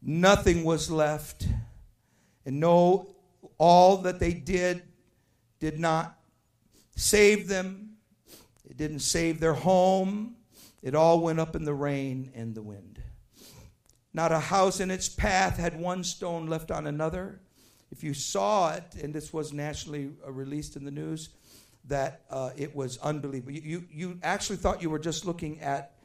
Nothing 0.00 0.64
was 0.64 0.90
left. 0.90 1.46
And 2.44 2.58
no, 2.58 3.14
all 3.58 3.98
that 3.98 4.18
they 4.18 4.32
did 4.32 4.82
did 5.60 5.78
not 5.78 6.18
save 6.96 7.46
them. 7.48 7.96
It 8.68 8.76
didn't 8.76 9.00
save 9.00 9.38
their 9.38 9.54
home. 9.54 10.36
It 10.82 10.94
all 10.94 11.20
went 11.20 11.38
up 11.38 11.54
in 11.54 11.64
the 11.64 11.74
rain 11.74 12.32
and 12.34 12.54
the 12.54 12.62
wind. 12.62 13.00
Not 14.12 14.32
a 14.32 14.40
house 14.40 14.80
in 14.80 14.90
its 14.90 15.08
path 15.08 15.56
had 15.56 15.78
one 15.78 16.04
stone 16.04 16.46
left 16.46 16.70
on 16.70 16.86
another. 16.86 17.40
If 17.90 18.02
you 18.02 18.14
saw 18.14 18.72
it, 18.74 18.94
and 19.00 19.14
this 19.14 19.32
was 19.32 19.52
nationally 19.52 20.10
released 20.26 20.76
in 20.76 20.84
the 20.84 20.90
news, 20.90 21.28
that 21.86 22.22
uh, 22.30 22.50
it 22.56 22.74
was 22.74 22.98
unbelievable. 22.98 23.52
You, 23.52 23.84
you, 23.90 24.18
actually 24.22 24.56
thought 24.56 24.82
you 24.82 24.90
were 24.90 24.98
just 24.98 25.24
looking 25.24 25.60
at, 25.60 25.96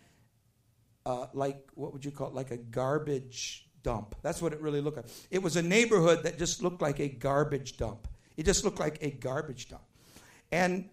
uh, 1.05 1.27
like, 1.33 1.69
what 1.75 1.93
would 1.93 2.03
you 2.03 2.11
call 2.11 2.27
it? 2.27 2.33
Like 2.33 2.51
a 2.51 2.57
garbage 2.57 3.67
dump. 3.83 4.15
That's 4.21 4.41
what 4.41 4.53
it 4.53 4.61
really 4.61 4.81
looked 4.81 4.97
like. 4.97 5.07
It 5.29 5.41
was 5.41 5.55
a 5.55 5.61
neighborhood 5.61 6.23
that 6.23 6.37
just 6.37 6.63
looked 6.63 6.81
like 6.81 6.99
a 6.99 7.07
garbage 7.07 7.77
dump. 7.77 8.07
It 8.35 8.45
just 8.45 8.65
looked 8.65 8.79
like 8.79 8.97
a 9.01 9.11
garbage 9.11 9.69
dump. 9.69 9.83
And 10.51 10.89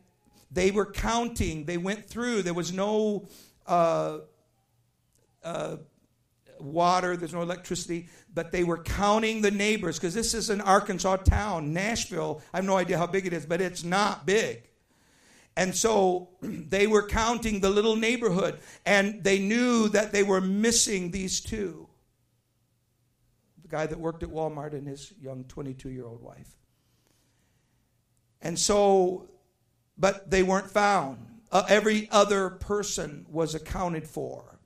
they 0.51 0.71
were 0.71 0.87
counting, 0.87 1.65
they 1.65 1.79
went 1.79 2.07
through, 2.09 2.43
there 2.43 2.55
was 2.55 2.73
no. 2.73 3.29
Uh, 3.67 4.19
uh 5.43 5.77
water, 6.61 7.17
there's 7.17 7.33
no 7.33 7.43
electricity, 7.43 8.09
but 8.33 8.53
they 8.53 8.65
were 8.65 8.79
counting 8.79 9.43
the 9.43 9.51
neighbors 9.51 9.99
because 9.99 10.15
this 10.15 10.35
is 10.35 10.51
an 10.51 10.61
Arkansas 10.61 11.17
town. 11.17 11.73
Nashville, 11.73 12.43
I 12.53 12.59
have 12.59 12.65
no 12.65 12.77
idea 12.77 12.99
how 12.99 13.07
big 13.07 13.27
it 13.27 13.33
is, 13.33 13.45
but 13.47 13.61
it's 13.61 13.85
not 13.85 14.27
big. 14.27 14.63
And 15.57 15.75
so 15.75 16.31
they 16.41 16.87
were 16.87 17.07
counting 17.07 17.61
the 17.61 17.71
little 17.71 17.97
neighborhood, 17.97 18.59
and 18.85 19.23
they 19.23 19.39
knew 19.39 19.89
that 19.91 20.13
they 20.13 20.23
were 20.23 20.41
missing 20.41 21.11
these 21.11 21.41
two 21.41 21.89
the 23.65 23.69
guy 23.69 23.87
that 23.87 23.99
worked 23.99 24.23
at 24.23 24.29
Walmart 24.29 24.75
and 24.75 24.87
his 24.87 25.13
young 25.21 25.45
22 25.45 25.89
year 25.89 26.07
old 26.07 26.23
wife. 26.23 26.55
And 28.43 28.59
so, 28.59 29.31
but 29.97 30.31
they 30.31 30.43
weren't 30.43 30.71
found. 30.71 31.19
Uh, 31.51 31.65
every 31.69 32.09
other 32.11 32.51
person 32.51 33.25
was 33.31 33.55
accounted 33.55 34.07
for. 34.07 34.59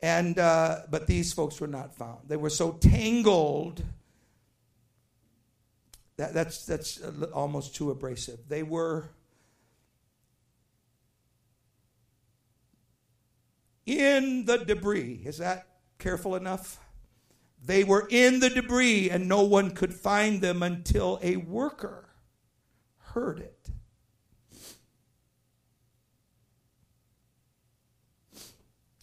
And, 0.00 0.38
uh, 0.38 0.82
but 0.90 1.06
these 1.08 1.32
folks 1.32 1.60
were 1.60 1.66
not 1.66 1.96
found. 1.96 2.28
They 2.28 2.36
were 2.36 2.50
so 2.50 2.72
tangled. 2.72 3.82
That, 6.16 6.34
that's, 6.34 6.64
that's 6.66 7.00
almost 7.32 7.74
too 7.74 7.90
abrasive. 7.90 8.48
They 8.48 8.62
were 8.62 9.08
in 13.86 14.44
the 14.44 14.58
debris. 14.58 15.22
Is 15.24 15.38
that 15.38 15.66
careful 15.98 16.36
enough? 16.36 16.78
They 17.62 17.84
were 17.84 18.06
in 18.10 18.40
the 18.40 18.50
debris 18.50 19.10
and 19.10 19.28
no 19.28 19.42
one 19.42 19.70
could 19.70 19.94
find 19.94 20.40
them 20.40 20.62
until 20.62 21.18
a 21.22 21.36
worker 21.36 22.10
heard 22.98 23.38
it. 23.40 23.70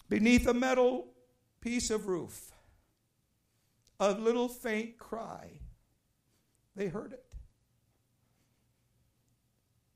Beneath 0.08 0.46
a 0.46 0.54
metal 0.54 1.06
piece 1.60 1.90
of 1.90 2.06
roof, 2.06 2.52
a 3.98 4.12
little 4.12 4.48
faint 4.48 4.98
cry. 4.98 5.60
They 6.76 6.88
heard 6.88 7.12
it. 7.12 7.31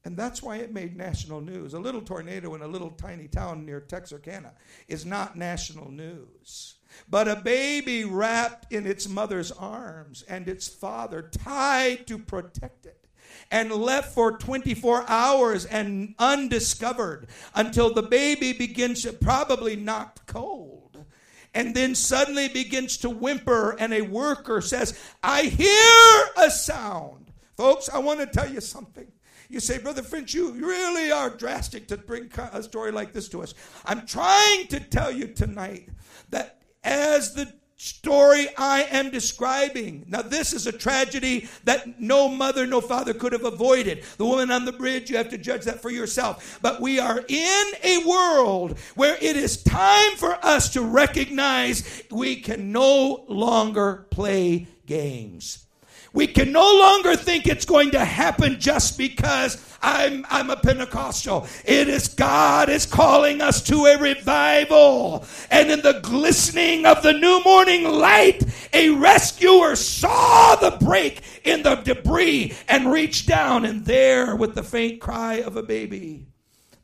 And 0.07 0.17
that's 0.17 0.41
why 0.41 0.59
it 0.59 0.73
made 0.73 0.97
national 0.97 1.41
news. 1.41 1.75
A 1.75 1.81
little 1.81 2.01
tornado 2.01 2.55
in 2.55 2.63
a 2.63 2.69
little 2.69 2.91
tiny 2.91 3.27
town 3.27 3.67
near 3.67 3.81
Texarkana 3.81 4.53
is 4.87 5.05
not 5.05 5.37
national 5.37 5.91
news. 5.91 6.77
But 7.11 7.27
a 7.27 7.35
baby 7.35 8.05
wrapped 8.05 8.73
in 8.73 8.87
its 8.87 9.09
mother's 9.09 9.51
arms 9.51 10.23
and 10.29 10.49
its 10.49 10.69
father 10.69 11.23
tied 11.23 12.07
to 12.07 12.19
protect 12.19 12.87
it 12.87 13.09
and 13.51 13.73
left 13.73 14.15
for 14.15 14.39
24 14.39 15.07
hours 15.09 15.65
and 15.67 16.15
undiscovered 16.21 17.27
until 17.57 17.93
the 17.93 18.03
baby 18.03 18.53
begins 18.53 19.03
to 19.03 19.13
probably 19.13 19.75
knock 19.75 20.25
cold 20.29 21.05
and 21.53 21.75
then 21.75 21.97
suddenly 21.97 22.47
begins 22.47 22.97
to 22.99 23.11
whimper 23.11 23.75
and 23.81 23.93
a 23.93 24.03
worker 24.03 24.61
says 24.61 24.97
i 25.23 25.43
hear 25.43 26.47
a 26.47 26.51
sound 26.51 27.33
folks 27.57 27.89
i 27.89 27.99
want 27.99 28.21
to 28.21 28.27
tell 28.27 28.49
you 28.49 28.61
something 28.61 29.07
you 29.49 29.61
say, 29.61 29.79
Brother 29.79 30.03
Finch, 30.03 30.35
you 30.35 30.53
really 30.53 31.11
are 31.11 31.31
drastic 31.31 31.89
to 31.89 31.97
bring 31.97 32.31
a 32.53 32.63
story 32.63 32.93
like 32.93 33.13
this 33.13 33.29
to 33.31 33.43
us. 33.43 33.55
I'm 33.85 34.07
trying 34.07 34.67
to 34.69 34.81
tell 34.81 35.11
you 35.11 35.29
tonight 35.29 35.89
that 36.31 36.63
as 36.83 37.35
the 37.35 37.53
story 37.77 38.49
I 38.57 38.85
am 38.85 39.11
describing. 39.11 40.05
Now, 40.09 40.23
this 40.23 40.53
is 40.53 40.67
a 40.67 40.73
tragedy 40.73 41.49
that 41.65 42.01
no 42.01 42.29
mother, 42.29 42.67
no 42.67 42.81
father 42.81 43.13
could 43.13 43.33
have 43.33 43.45
avoided. 43.45 44.03
The 44.17 44.25
woman 44.25 44.51
on 44.51 44.65
the 44.65 44.73
bridge, 44.73 45.11
you 45.11 45.19
have 45.19 45.29
to 45.29 45.39
judge 45.39 45.65
that 45.65 45.83
for 45.83 45.91
yourself. 45.91 46.59
But 46.63 46.81
we 46.81 46.99
are 46.99 47.23
in 47.29 47.65
a 47.83 48.05
world 48.07 48.79
where 48.95 49.17
it 49.17 49.37
is 49.37 49.63
time 49.63 50.17
for 50.17 50.33
us 50.45 50.71
to 50.71 50.81
recognize 50.81 52.03
we 52.11 52.37
can 52.37 52.73
no 52.73 53.25
longer 53.29 54.07
play 54.11 54.69
games. 54.87 55.66
We 56.13 56.27
can 56.27 56.53
no 56.53 56.63
longer 56.63 57.17
think 57.17 57.47
it's 57.47 57.65
going 57.65 57.91
to 57.91 58.05
happen 58.05 58.59
just 58.59 58.97
because 58.97 59.63
I'm, 59.83 60.27
I'm 60.31 60.51
a 60.51 60.57
Pentecostal. 60.57 61.47
It 61.65 61.89
is 61.89 62.09
God 62.09 62.69
is 62.69 62.87
calling 62.87 63.41
us 63.41 63.63
to 63.63 63.87
a 63.87 63.99
revival. 63.99 65.25
And 65.51 65.71
in 65.71 65.83
the 65.83 66.01
glistening 66.03 66.87
of 66.87 67.03
the 67.03 67.13
new 67.13 67.43
morning 67.45 67.85
light, 67.85 68.43
a 68.73 68.91
rescuer 68.91 69.77
saw 69.77 70.57
the 70.57 70.77
break 70.85 71.23
in 71.45 71.63
the 71.63 71.77
debris 71.77 72.55
and 72.69 72.91
reached 72.91 73.29
down. 73.29 73.65
And 73.65 73.85
there, 73.85 74.35
with 74.35 74.55
the 74.55 74.63
faint 74.63 75.01
cry 75.01 75.35
of 75.35 75.57
a 75.57 75.63
baby, 75.63 76.27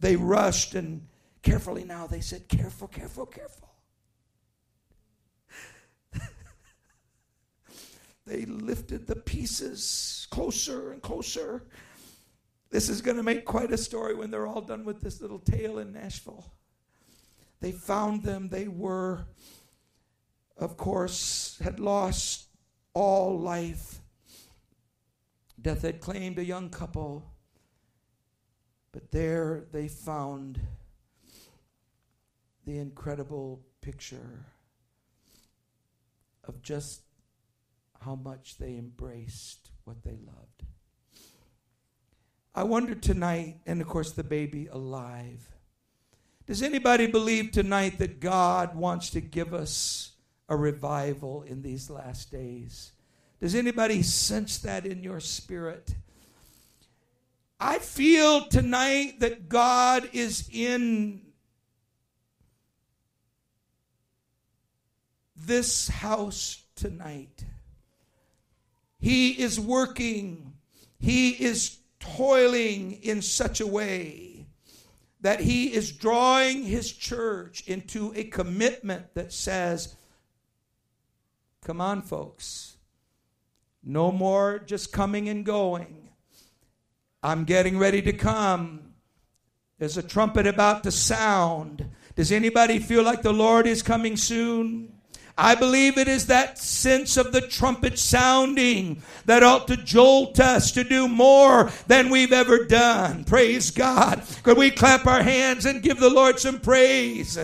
they 0.01 0.17
rushed 0.17 0.75
and 0.75 1.07
carefully 1.43 1.85
now 1.85 2.07
they 2.07 2.21
said, 2.21 2.49
Careful, 2.49 2.89
careful, 2.89 3.27
careful. 3.27 3.72
They 8.27 8.45
lifted 8.45 9.07
the 9.07 9.17
pieces 9.17 10.27
closer 10.31 10.93
and 10.93 11.03
closer. 11.03 11.65
This 12.71 12.89
is 12.89 13.03
going 13.03 13.17
to 13.17 13.23
make 13.23 13.45
quite 13.45 13.73
a 13.73 13.77
story 13.77 14.15
when 14.15 14.31
they're 14.31 14.47
all 14.47 14.61
done 14.61 14.85
with 14.85 15.01
this 15.01 15.21
little 15.21 15.41
tale 15.41 15.79
in 15.79 15.93
Nashville. 15.93 16.53
They 17.61 17.73
found 17.73 18.23
them. 18.23 18.49
They 18.49 18.69
were, 18.69 19.27
of 20.57 20.77
course, 20.77 21.59
had 21.63 21.81
lost 21.81 22.47
all 22.95 23.39
life. 23.39 24.01
Death 25.61 25.83
had 25.83 26.01
claimed 26.01 26.39
a 26.39 26.45
young 26.45 26.71
couple, 26.71 27.25
but 28.91 29.11
there 29.13 29.65
they 29.73 29.87
found 29.87 30.61
the 32.65 32.79
incredible 32.79 33.61
picture 33.81 34.47
of 36.45 36.63
just 36.63 37.03
how 38.05 38.15
much 38.15 38.59
they 38.59 38.77
embraced 38.77 39.71
what 39.85 40.03
they 40.03 40.17
loved. 40.27 40.65
I 42.55 42.65
wonder 42.65 42.95
tonight, 42.95 43.61
and 43.67 43.81
of 43.81 43.89
course, 43.89 44.13
the 44.13 44.25
baby 44.25 44.67
alive. 44.67 45.49
Does 46.47 46.63
anybody 46.63 47.07
believe 47.07 47.53
tonight 47.53 47.99
that 47.99 48.21
God 48.21 48.75
wants 48.77 49.11
to 49.11 49.21
give 49.21 49.55
us 49.55 50.13
a 50.49 50.57
revival 50.57 51.43
in 51.43 51.63
these 51.63 51.89
last 51.89 52.31
days? 52.31 52.93
Does 53.41 53.55
anybody 53.55 54.03
sense 54.03 54.59
that 54.59 54.85
in 54.85 55.03
your 55.03 55.21
spirit? 55.21 55.95
I 57.59 57.79
feel 57.79 58.47
tonight 58.49 59.21
that 59.21 59.49
God 59.49 60.11
is 60.13 60.49
in 60.53 61.23
this 65.35 65.89
house 65.89 66.63
tonight. 66.75 67.45
He 69.03 69.33
is 69.33 69.59
working, 69.59 70.53
He 71.01 71.31
is 71.31 71.79
toiling 71.99 72.93
in 73.03 73.21
such 73.21 73.61
a 73.61 73.67
way 73.67 74.47
that 75.21 75.41
He 75.41 75.75
is 75.75 75.91
drawing 75.91 76.63
His 76.63 76.93
church 76.93 77.65
into 77.67 78.13
a 78.15 78.23
commitment 78.23 79.13
that 79.15 79.33
says, 79.33 79.97
Come 81.65 81.81
on, 81.81 82.03
folks. 82.03 82.77
No 83.83 84.13
more 84.13 84.61
just 84.61 84.93
coming 84.93 85.29
and 85.29 85.45
going. 85.45 86.11
I'm 87.25 87.43
getting 87.43 87.79
ready 87.79 88.03
to 88.03 88.13
come. 88.13 88.93
There's 89.79 89.97
a 89.97 90.03
trumpet 90.03 90.47
about 90.47 90.85
to 90.85 90.93
sound. 90.93 91.89
Does 92.15 92.31
anybody 92.31 92.79
feel 92.79 93.03
like 93.03 93.23
the 93.23 93.33
Lord 93.33 93.67
is 93.67 93.83
coming 93.83 94.17
soon? 94.17 94.93
I 95.37 95.55
believe 95.55 95.97
it 95.97 96.09
is 96.09 96.27
that 96.27 96.59
sense 96.59 97.17
of 97.17 97.33
the 97.33 97.41
trumpet 97.41 97.99
sounding 97.99 99.03
that 99.25 99.43
ought 99.43 99.67
to 99.69 99.77
jolt 99.77 100.39
us 100.39 100.73
to 100.73 100.85
do 100.85 101.09
more 101.09 101.71
than 101.87 102.11
we've 102.11 102.33
ever 102.33 102.65
done. 102.65 103.25
Praise 103.25 103.71
God. 103.71 104.23
Could 104.43 104.59
we 104.59 104.71
clap 104.71 105.07
our 105.07 105.23
hands 105.23 105.65
and 105.65 105.83
give 105.83 105.99
the 105.99 106.11
Lord 106.11 106.39
some 106.39 106.61
praise? 106.61 107.39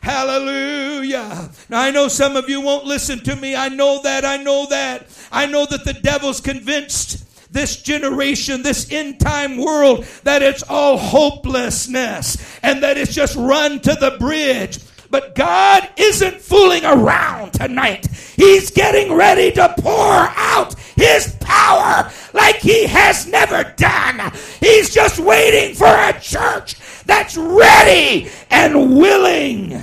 Hallelujah. 0.00 1.50
Now 1.68 1.80
I 1.80 1.90
know 1.90 2.08
some 2.08 2.36
of 2.36 2.48
you 2.48 2.60
won't 2.60 2.86
listen 2.86 3.20
to 3.20 3.36
me. 3.36 3.54
I 3.54 3.68
know 3.68 4.00
that. 4.02 4.24
I 4.24 4.38
know 4.38 4.66
that. 4.70 5.06
I 5.30 5.46
know 5.46 5.66
that 5.66 5.84
the 5.84 5.94
devil's 5.94 6.40
convinced 6.40 7.52
this 7.52 7.80
generation, 7.80 8.62
this 8.62 8.90
end 8.90 9.20
time 9.20 9.56
world, 9.56 10.04
that 10.24 10.42
it's 10.42 10.62
all 10.64 10.98
hopelessness 10.98 12.58
and 12.62 12.82
that 12.82 12.98
it's 12.98 13.14
just 13.14 13.36
run 13.36 13.80
to 13.80 13.94
the 13.94 14.16
bridge. 14.18 14.78
But 15.14 15.36
God 15.36 15.88
isn't 15.96 16.40
fooling 16.40 16.84
around 16.84 17.52
tonight. 17.52 18.08
He's 18.34 18.72
getting 18.72 19.12
ready 19.12 19.52
to 19.52 19.72
pour 19.78 20.12
out 20.12 20.74
His 20.96 21.36
power 21.38 22.10
like 22.32 22.56
He 22.56 22.88
has 22.88 23.24
never 23.24 23.62
done. 23.76 24.32
He's 24.58 24.92
just 24.92 25.20
waiting 25.20 25.76
for 25.76 25.86
a 25.86 26.18
church 26.20 26.74
that's 27.04 27.36
ready 27.36 28.28
and 28.50 28.98
willing. 28.98 29.80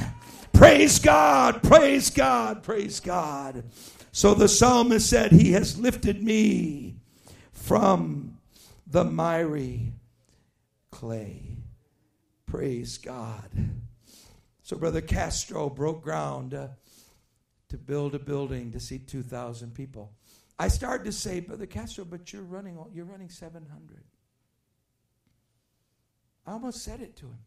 Praise 0.51 0.99
God, 0.99 1.63
praise 1.63 2.09
God, 2.09 2.61
praise 2.61 2.99
God. 2.99 3.63
So 4.11 4.33
the 4.33 4.49
psalmist 4.49 5.09
said, 5.09 5.31
He 5.31 5.53
has 5.53 5.79
lifted 5.79 6.21
me 6.21 6.97
from 7.53 8.37
the 8.85 9.05
miry 9.05 9.93
clay. 10.91 11.55
Praise 12.45 12.97
God. 12.97 13.49
So 14.71 14.77
Brother 14.77 15.01
Castro 15.01 15.69
broke 15.69 16.01
ground 16.01 16.53
uh, 16.53 16.69
to 17.67 17.77
build 17.77 18.15
a 18.15 18.19
building 18.19 18.71
to 18.71 18.79
seat 18.79 19.05
2,000 19.05 19.73
people. 19.73 20.13
I 20.57 20.69
started 20.69 21.03
to 21.03 21.11
say, 21.11 21.41
Brother 21.41 21.65
Castro, 21.65 22.05
but 22.05 22.31
you're 22.31 22.43
running, 22.43 22.81
you're 22.93 23.03
running 23.03 23.27
700. 23.27 24.01
I 26.47 26.51
almost 26.53 26.85
said 26.85 27.01
it 27.01 27.17
to 27.17 27.25
him. 27.25 27.39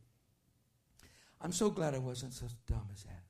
I'm 1.40 1.50
so 1.50 1.70
glad 1.70 1.94
I 1.94 1.98
wasn't 1.98 2.34
so 2.34 2.44
dumb 2.66 2.86
as 2.92 3.04
that. 3.04 3.22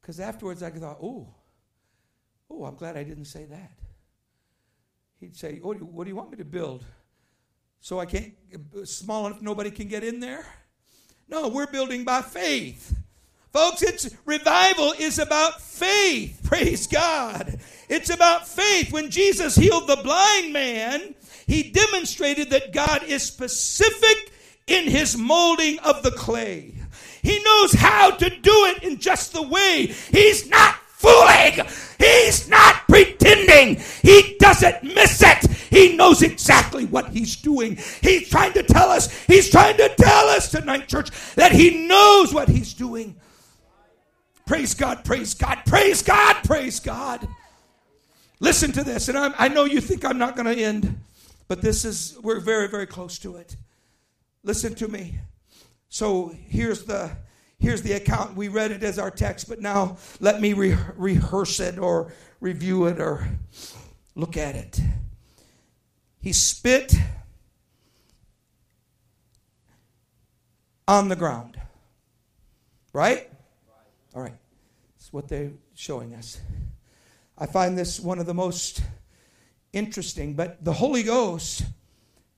Because 0.00 0.18
afterwards 0.18 0.62
I 0.62 0.70
thought, 0.70 1.00
oh, 1.02 1.34
oh, 2.48 2.64
I'm 2.64 2.76
glad 2.76 2.96
I 2.96 3.04
didn't 3.04 3.26
say 3.26 3.44
that. 3.44 3.72
He'd 5.20 5.36
say, 5.36 5.60
oh, 5.62 5.74
what 5.74 6.04
do 6.04 6.08
you 6.08 6.16
want 6.16 6.30
me 6.30 6.38
to 6.38 6.46
build? 6.46 6.82
So 7.82 8.00
I 8.00 8.06
can't, 8.06 8.32
small 8.84 9.26
enough 9.26 9.42
nobody 9.42 9.70
can 9.70 9.86
get 9.86 10.02
in 10.02 10.18
there? 10.18 10.46
No, 11.28 11.48
we're 11.48 11.66
building 11.66 12.04
by 12.04 12.22
faith. 12.22 12.96
Folks, 13.52 13.82
it's 13.82 14.14
revival 14.24 14.92
is 14.98 15.18
about 15.18 15.60
faith. 15.60 16.40
Praise 16.44 16.86
God. 16.86 17.58
It's 17.88 18.10
about 18.10 18.48
faith. 18.48 18.92
When 18.92 19.10
Jesus 19.10 19.54
healed 19.54 19.86
the 19.86 19.96
blind 19.96 20.52
man, 20.52 21.14
he 21.46 21.70
demonstrated 21.70 22.50
that 22.50 22.72
God 22.72 23.04
is 23.04 23.22
specific 23.22 24.32
in 24.66 24.88
his 24.88 25.16
molding 25.16 25.78
of 25.80 26.02
the 26.02 26.10
clay. 26.10 26.74
He 27.22 27.42
knows 27.42 27.72
how 27.72 28.10
to 28.10 28.28
do 28.28 28.66
it 28.66 28.82
in 28.82 28.98
just 28.98 29.32
the 29.32 29.42
way. 29.42 29.94
He's 30.10 30.48
not 30.48 30.76
fooling. 31.04 31.66
He's 31.98 32.48
not 32.48 32.88
pretending. 32.88 33.82
He 34.02 34.36
doesn't 34.38 34.82
miss 34.82 35.22
it. 35.22 35.50
He 35.70 35.96
knows 35.96 36.22
exactly 36.22 36.86
what 36.86 37.08
he's 37.10 37.36
doing. 37.36 37.78
He's 38.00 38.28
trying 38.28 38.52
to 38.54 38.62
tell 38.62 38.90
us, 38.90 39.12
he's 39.24 39.50
trying 39.50 39.76
to 39.76 39.88
tell 39.96 40.28
us 40.28 40.50
tonight, 40.50 40.88
church, 40.88 41.10
that 41.34 41.52
he 41.52 41.86
knows 41.86 42.32
what 42.32 42.48
he's 42.48 42.72
doing. 42.72 43.16
Praise 44.46 44.74
God, 44.74 45.04
praise 45.04 45.34
God, 45.34 45.62
praise 45.66 46.02
God, 46.02 46.36
praise 46.44 46.80
God. 46.80 47.26
Listen 48.40 48.72
to 48.72 48.84
this, 48.84 49.08
and 49.08 49.16
I'm, 49.16 49.34
i 49.38 49.48
know 49.48 49.64
you 49.64 49.80
think 49.80 50.04
I'm 50.04 50.18
not 50.18 50.36
going 50.36 50.54
to 50.54 50.62
end, 50.62 51.00
but 51.48 51.62
this 51.62 51.84
is, 51.84 52.18
we're 52.22 52.40
very, 52.40 52.68
very 52.68 52.86
close 52.86 53.18
to 53.20 53.36
it. 53.36 53.56
Listen 54.42 54.74
to 54.74 54.88
me. 54.88 55.18
So 55.88 56.34
here's 56.48 56.84
the 56.84 57.12
here's 57.58 57.82
the 57.82 57.92
account. 57.92 58.36
We 58.36 58.48
read 58.48 58.70
it 58.70 58.82
as 58.82 58.98
our 58.98 59.10
text, 59.10 59.48
but 59.48 59.60
now 59.60 59.96
let 60.20 60.40
me 60.40 60.52
re- 60.52 60.76
rehearse 60.96 61.60
it 61.60 61.78
or 61.78 62.12
review 62.40 62.86
it 62.86 63.00
or 63.00 63.28
look 64.14 64.36
at 64.36 64.54
it. 64.54 64.80
He 66.20 66.32
spit 66.32 66.94
on 70.86 71.08
the 71.08 71.16
ground. 71.16 71.60
Right? 72.92 73.30
All 74.14 74.22
right. 74.22 74.36
That's 74.96 75.12
what 75.12 75.28
they're 75.28 75.52
showing 75.74 76.14
us. 76.14 76.40
I 77.36 77.46
find 77.46 77.76
this 77.76 77.98
one 77.98 78.18
of 78.18 78.26
the 78.26 78.34
most 78.34 78.82
interesting, 79.72 80.34
but 80.34 80.64
the 80.64 80.72
Holy 80.72 81.02
Ghost 81.02 81.64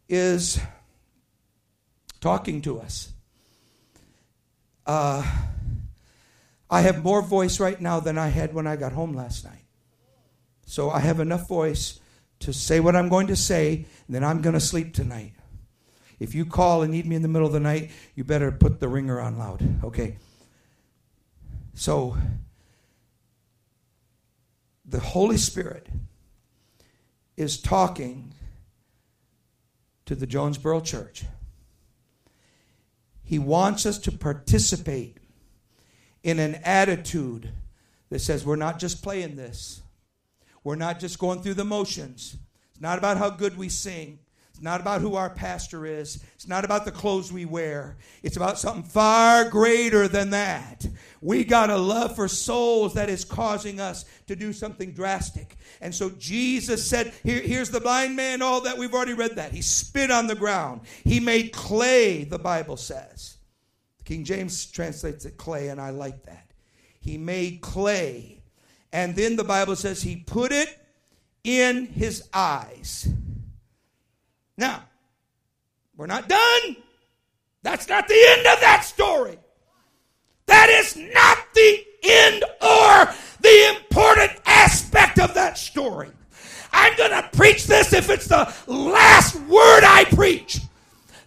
is 0.08 0.58
talking 2.20 2.62
to 2.62 2.80
us. 2.80 3.12
Uh, 4.86 5.28
I 6.70 6.80
have 6.82 7.02
more 7.02 7.22
voice 7.22 7.60
right 7.60 7.80
now 7.80 8.00
than 8.00 8.18
I 8.18 8.28
had 8.28 8.54
when 8.54 8.66
I 8.66 8.76
got 8.76 8.92
home 8.92 9.14
last 9.14 9.44
night. 9.44 9.64
So 10.66 10.90
I 10.90 11.00
have 11.00 11.20
enough 11.20 11.48
voice 11.48 12.00
to 12.40 12.52
say 12.52 12.80
what 12.80 12.96
I'm 12.96 13.08
going 13.08 13.28
to 13.28 13.36
say, 13.36 13.86
and 14.06 14.14
then 14.14 14.24
I'm 14.24 14.42
going 14.42 14.54
to 14.54 14.60
sleep 14.60 14.94
tonight. 14.94 15.32
If 16.18 16.34
you 16.34 16.44
call 16.44 16.82
and 16.82 16.92
need 16.92 17.06
me 17.06 17.16
in 17.16 17.22
the 17.22 17.28
middle 17.28 17.46
of 17.46 17.52
the 17.52 17.60
night, 17.60 17.90
you 18.14 18.24
better 18.24 18.50
put 18.50 18.80
the 18.80 18.88
ringer 18.88 19.20
on 19.20 19.38
loud. 19.38 19.84
Okay. 19.84 20.18
So, 21.74 22.16
the 24.84 25.00
Holy 25.00 25.36
Spirit 25.36 25.88
is 27.36 27.60
talking 27.60 28.32
to 30.06 30.14
the 30.14 30.26
Jonesboro 30.26 30.80
church. 30.80 31.24
He 33.26 33.40
wants 33.40 33.84
us 33.84 33.98
to 33.98 34.12
participate 34.12 35.18
in 36.22 36.38
an 36.38 36.54
attitude 36.64 37.50
that 38.08 38.20
says 38.20 38.46
we're 38.46 38.54
not 38.54 38.78
just 38.78 39.02
playing 39.02 39.34
this. 39.34 39.82
We're 40.62 40.76
not 40.76 41.00
just 41.00 41.18
going 41.18 41.42
through 41.42 41.54
the 41.54 41.64
motions. 41.64 42.36
It's 42.70 42.80
not 42.80 42.98
about 42.98 43.18
how 43.18 43.30
good 43.30 43.58
we 43.58 43.68
sing. 43.68 44.20
It's 44.56 44.62
not 44.62 44.80
about 44.80 45.02
who 45.02 45.16
our 45.16 45.28
pastor 45.28 45.84
is. 45.84 46.24
It's 46.34 46.48
not 46.48 46.64
about 46.64 46.86
the 46.86 46.90
clothes 46.90 47.30
we 47.30 47.44
wear. 47.44 47.98
It's 48.22 48.38
about 48.38 48.58
something 48.58 48.84
far 48.84 49.50
greater 49.50 50.08
than 50.08 50.30
that. 50.30 50.86
We 51.20 51.44
got 51.44 51.68
a 51.68 51.76
love 51.76 52.16
for 52.16 52.26
souls 52.26 52.94
that 52.94 53.10
is 53.10 53.22
causing 53.22 53.80
us 53.80 54.06
to 54.28 54.34
do 54.34 54.54
something 54.54 54.92
drastic. 54.92 55.58
And 55.82 55.94
so 55.94 56.08
Jesus 56.08 56.88
said, 56.88 57.12
Here, 57.22 57.42
here's 57.42 57.68
the 57.68 57.82
blind 57.82 58.16
man, 58.16 58.40
all 58.40 58.62
that. 58.62 58.78
We've 58.78 58.94
already 58.94 59.12
read 59.12 59.36
that. 59.36 59.52
He 59.52 59.60
spit 59.60 60.10
on 60.10 60.26
the 60.26 60.34
ground. 60.34 60.80
He 61.04 61.20
made 61.20 61.52
clay, 61.52 62.24
the 62.24 62.38
Bible 62.38 62.78
says. 62.78 63.36
King 64.06 64.24
James 64.24 64.64
translates 64.64 65.26
it 65.26 65.36
clay, 65.36 65.68
and 65.68 65.78
I 65.78 65.90
like 65.90 66.22
that. 66.22 66.54
He 66.98 67.18
made 67.18 67.60
clay. 67.60 68.40
And 68.90 69.14
then 69.14 69.36
the 69.36 69.44
Bible 69.44 69.76
says 69.76 70.00
he 70.00 70.16
put 70.16 70.50
it 70.50 70.80
in 71.44 71.88
his 71.88 72.26
eyes. 72.32 73.06
Now, 74.56 74.84
we're 75.96 76.06
not 76.06 76.28
done. 76.28 76.76
That's 77.62 77.88
not 77.88 78.08
the 78.08 78.24
end 78.28 78.46
of 78.46 78.60
that 78.60 78.84
story. 78.84 79.38
That 80.46 80.68
is 80.70 80.96
not 80.96 81.38
the 81.54 81.84
end 82.04 82.44
or 82.62 83.14
the 83.40 83.76
important 83.76 84.40
aspect 84.46 85.18
of 85.18 85.34
that 85.34 85.58
story. 85.58 86.10
I'm 86.72 86.96
going 86.96 87.10
to 87.10 87.28
preach 87.32 87.66
this 87.66 87.92
if 87.92 88.10
it's 88.10 88.26
the 88.26 88.52
last 88.66 89.34
word 89.34 89.84
I 89.84 90.04
preach. 90.10 90.60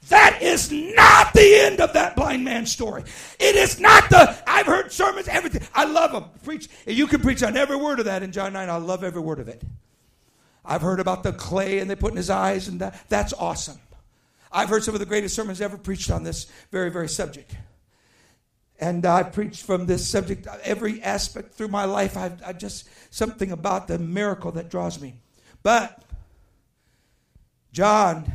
That 0.10 0.42
is 0.42 0.72
not 0.72 1.34
the 1.34 1.56
end 1.56 1.82
of 1.82 1.94
that 1.94 2.16
blind 2.16 2.44
man 2.44 2.66
story. 2.66 3.04
It 3.40 3.56
is 3.56 3.80
not 3.80 4.10
the, 4.10 4.38
I've 4.48 4.66
heard 4.66 4.92
sermons, 4.92 5.28
everything. 5.28 5.62
I 5.74 5.86
love 5.86 6.12
them. 6.12 6.26
Preach. 6.44 6.68
You 6.88 7.06
can 7.06 7.22
preach 7.22 7.44
on 7.44 7.56
every 7.56 7.76
word 7.76 8.00
of 8.00 8.06
that 8.06 8.24
in 8.24 8.32
John 8.32 8.54
9. 8.54 8.70
I 8.70 8.78
love 8.78 9.04
every 9.04 9.22
word 9.22 9.40
of 9.40 9.48
it. 9.48 9.62
I've 10.70 10.84
heard 10.84 11.00
about 11.00 11.24
the 11.24 11.34
clay 11.34 11.80
and 11.80 11.90
they 11.90 11.96
put 11.96 12.12
in 12.12 12.18
his 12.18 12.30
eyes, 12.30 12.68
and 12.68 12.80
that, 12.80 13.04
that's 13.10 13.34
awesome. 13.34 13.80
I've 14.52 14.70
heard 14.70 14.84
some 14.84 14.94
of 14.94 15.00
the 15.00 15.06
greatest 15.06 15.36
sermons 15.36 15.62
ever 15.62 15.78
preached 15.78 16.12
on 16.12 16.24
this 16.24 16.46
very, 16.72 16.92
very 16.92 17.10
subject. 17.10 17.56
And 18.80 19.04
I 19.06 19.24
preached 19.24 19.66
from 19.66 19.88
this 19.88 20.08
subject 20.08 20.48
every 20.64 21.02
aspect 21.02 21.56
through 21.56 21.70
my 21.70 21.86
life. 21.86 22.16
I've, 22.16 22.42
i 22.44 22.54
just 22.54 22.88
something 23.10 23.52
about 23.52 23.88
the 23.88 23.98
miracle 23.98 24.52
that 24.54 24.70
draws 24.70 25.02
me. 25.02 25.16
But 25.64 26.04
John 27.74 28.32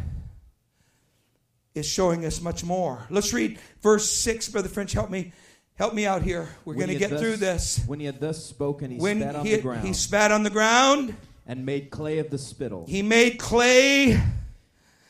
is 1.75 1.87
showing 1.87 2.27
us 2.27 2.41
much 2.41 2.65
more. 2.65 3.07
Let's 3.11 3.33
read 3.33 3.59
verse 3.81 4.11
6, 4.11 4.49
Brother 4.49 4.69
French. 4.69 4.93
Help 4.93 5.09
me. 5.09 5.33
Help 5.77 5.95
me 5.95 6.05
out 6.05 6.23
here. 6.23 6.49
We're 6.65 6.75
going 6.75 6.89
to 6.89 6.95
get 6.97 7.11
thus, 7.11 7.21
through 7.21 7.37
this. 7.37 7.81
When 7.87 7.99
he 8.01 8.07
had 8.07 8.21
thus 8.21 8.45
spoken, 8.45 8.91
he 8.91 8.99
when 8.99 9.21
spat 9.21 9.35
on 9.37 9.47
he, 9.47 9.57
the 9.57 9.63
ground. 9.63 9.87
He 9.87 9.93
spat 9.93 10.31
on 10.31 10.43
the 10.43 10.51
ground 10.51 11.17
and 11.47 11.67
made 11.67 11.91
clay 11.91 12.19
of 12.19 12.31
the 12.31 12.39
spittle. 12.39 12.85
He 12.89 13.03
made 13.03 13.39
clay. 13.39 14.21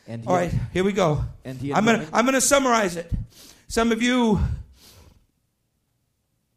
And 0.07 0.23
he, 0.23 0.27
All 0.27 0.35
right, 0.35 0.53
here 0.73 0.85
we 0.85 0.93
go. 0.93 1.25
And 1.45 1.59
he 1.59 1.73
I'm 1.73 1.85
gonna 1.85 2.07
I'm 2.13 2.25
gonna 2.25 2.41
summarize 2.41 2.97
it. 2.97 3.11
Some 3.69 3.91
of 3.93 4.03
you, 4.03 4.39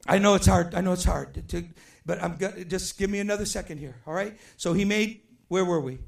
I 0.06 0.18
know 0.18 0.36
it's 0.36 0.48
hard. 0.48 0.76
I 0.76 0.82
know 0.82 0.94
it's 0.94 1.06
hard 1.06 1.34
to, 1.36 1.42
to 1.42 1.64
but 2.06 2.22
I'm 2.22 2.36
gonna 2.38 2.66
just 2.66 2.98
give 2.98 3.10
me 3.10 3.20
another 3.20 3.46
second 3.46 3.78
here. 3.78 3.96
All 4.06 4.14
right. 4.14 4.38
So 4.58 4.74
he 4.74 4.86
made. 4.86 5.22
Where 5.48 5.64
were 5.64 5.80
we? 5.80 6.00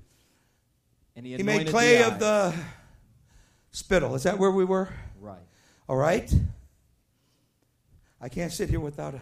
And 1.15 1.25
he, 1.25 1.37
he 1.37 1.43
made 1.43 1.67
clay 1.67 1.97
the 1.97 2.07
of 2.07 2.19
the 2.19 2.55
spittle. 3.71 4.15
Is 4.15 4.23
that 4.23 4.37
where 4.37 4.51
we 4.51 4.65
were? 4.65 4.89
Right. 5.19 5.37
All 5.87 5.95
right. 5.95 6.33
I 8.21 8.27
can't 8.27 8.51
sit 8.51 8.69
here 8.69 8.81
without 8.81 9.15
a. 9.15 9.21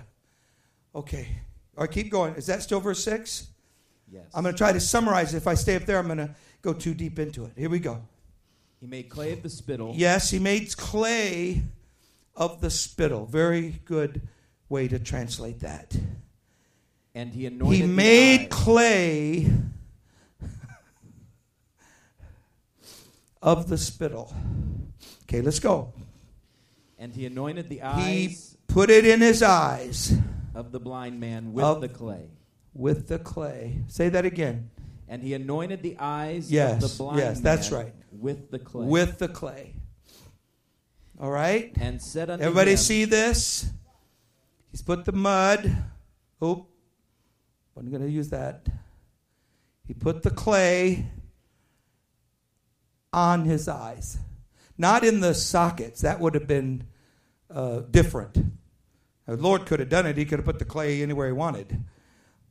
Okay. 0.96 1.28
All 1.78 1.84
right, 1.84 1.92
keep 1.92 2.10
going. 2.10 2.34
Is 2.36 2.48
that 2.48 2.64
still 2.64 2.80
verse 2.80 3.04
six? 3.04 3.50
Yes. 4.12 4.26
I'm 4.34 4.44
going 4.44 4.54
to 4.54 4.58
try 4.58 4.72
to 4.72 4.80
summarize 4.80 5.34
it. 5.34 5.38
If 5.38 5.48
I 5.48 5.54
stay 5.54 5.76
up 5.76 5.86
there, 5.86 6.00
I'm 6.00 6.06
going 6.06 6.18
to 6.20 6.34
go 6.62 6.74
too 6.74 6.94
deep 6.94 7.20
into 7.20 7.46
it. 7.46 7.52
Here 7.58 7.70
we 7.70 7.80
go. 7.80 8.02
He 8.80 8.88
made 8.88 9.10
clay 9.10 9.34
of 9.34 9.44
the 9.44 9.50
spittle. 9.50 9.94
Yes, 9.96 10.30
he 10.30 10.40
made 10.40 10.76
clay 10.78 11.64
of 12.36 12.62
the 12.62 12.70
spittle. 12.70 13.26
Very 13.26 13.82
good 13.86 14.22
way 14.70 14.88
to 14.88 15.00
translate 15.00 15.60
that. 15.62 15.96
And 17.16 17.34
he 17.34 17.48
anointed. 17.48 17.82
He 17.82 17.88
made 17.88 18.50
clay 18.50 19.52
of 23.42 23.68
the 23.68 23.78
spittle. 23.78 24.34
Okay, 25.24 25.42
let's 25.42 25.60
go. 25.60 25.94
And 27.00 27.14
he 27.14 27.26
anointed 27.26 27.70
the 27.70 27.82
eyes. 27.82 28.06
He 28.06 28.38
put 28.68 28.90
it 28.90 29.06
in 29.06 29.22
his 29.22 29.42
eyes 29.42 30.16
of 30.54 30.72
the 30.72 30.80
blind 30.80 31.20
man 31.20 31.54
with 31.54 31.82
the 31.82 31.90
clay 31.90 32.30
with 32.78 33.08
the 33.08 33.20
clay. 33.20 33.84
Say 33.88 34.10
that 34.10 34.26
again. 34.26 34.70
And 35.10 35.24
he 35.24 35.34
anointed 35.34 35.82
the 35.82 35.98
eyes 36.00 36.52
yes, 36.52 36.84
of 36.84 36.92
the 36.92 36.98
blind 36.98 37.20
yes, 37.20 37.40
that's 37.40 37.72
right. 37.72 37.94
with 38.12 38.52
the 38.52 38.60
clay. 38.60 38.86
With 38.86 39.18
the 39.20 39.28
clay. 39.28 39.74
All 41.20 41.32
right? 41.32 41.72
And 41.80 42.02
said 42.02 42.30
unto 42.30 42.44
Everybody 42.44 42.72
him, 42.72 42.78
see 42.78 43.06
this? 43.06 43.70
He's 44.70 44.82
put 44.82 45.06
the 45.06 45.14
mud 45.14 45.76
Oh, 46.42 46.68
I'm 47.76 47.90
going 47.90 48.04
to 48.04 48.10
use 48.10 48.30
that. 48.30 48.68
He 49.88 49.94
put 49.94 50.24
the 50.24 50.30
clay 50.30 51.08
on 53.12 53.46
his 53.46 53.68
eyes, 53.68 54.18
not 54.78 55.04
in 55.04 55.22
the 55.22 55.34
sockets. 55.34 56.02
That 56.02 56.20
would 56.20 56.36
have 56.36 56.48
been 56.48 56.86
uh, 57.50 57.82
different. 57.90 58.38
The 59.26 59.38
Lord 59.38 59.66
could 59.66 59.80
have 59.80 59.90
done 59.90 60.06
it. 60.06 60.18
He 60.18 60.26
could 60.26 60.40
have 60.40 60.46
put 60.46 60.60
the 60.60 60.66
clay 60.66 61.02
anywhere 61.02 61.28
he 61.28 61.34
wanted. 61.34 61.84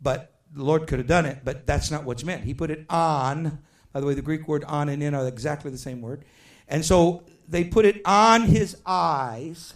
But 0.00 0.34
the 0.52 0.64
Lord 0.64 0.86
could 0.86 0.98
have 0.98 1.08
done 1.08 1.26
it, 1.26 1.40
but 1.44 1.66
that's 1.66 1.90
not 1.90 2.04
what's 2.04 2.24
meant. 2.24 2.44
He 2.44 2.54
put 2.54 2.70
it 2.70 2.86
on. 2.88 3.58
By 3.92 4.00
the 4.00 4.06
way, 4.06 4.14
the 4.14 4.22
Greek 4.22 4.46
word 4.46 4.64
on 4.64 4.88
and 4.88 5.02
in 5.02 5.14
are 5.14 5.26
exactly 5.26 5.70
the 5.70 5.78
same 5.78 6.00
word. 6.00 6.24
And 6.68 6.84
so 6.84 7.24
they 7.48 7.64
put 7.64 7.84
it 7.84 8.02
on 8.04 8.42
his 8.42 8.76
eyes. 8.84 9.74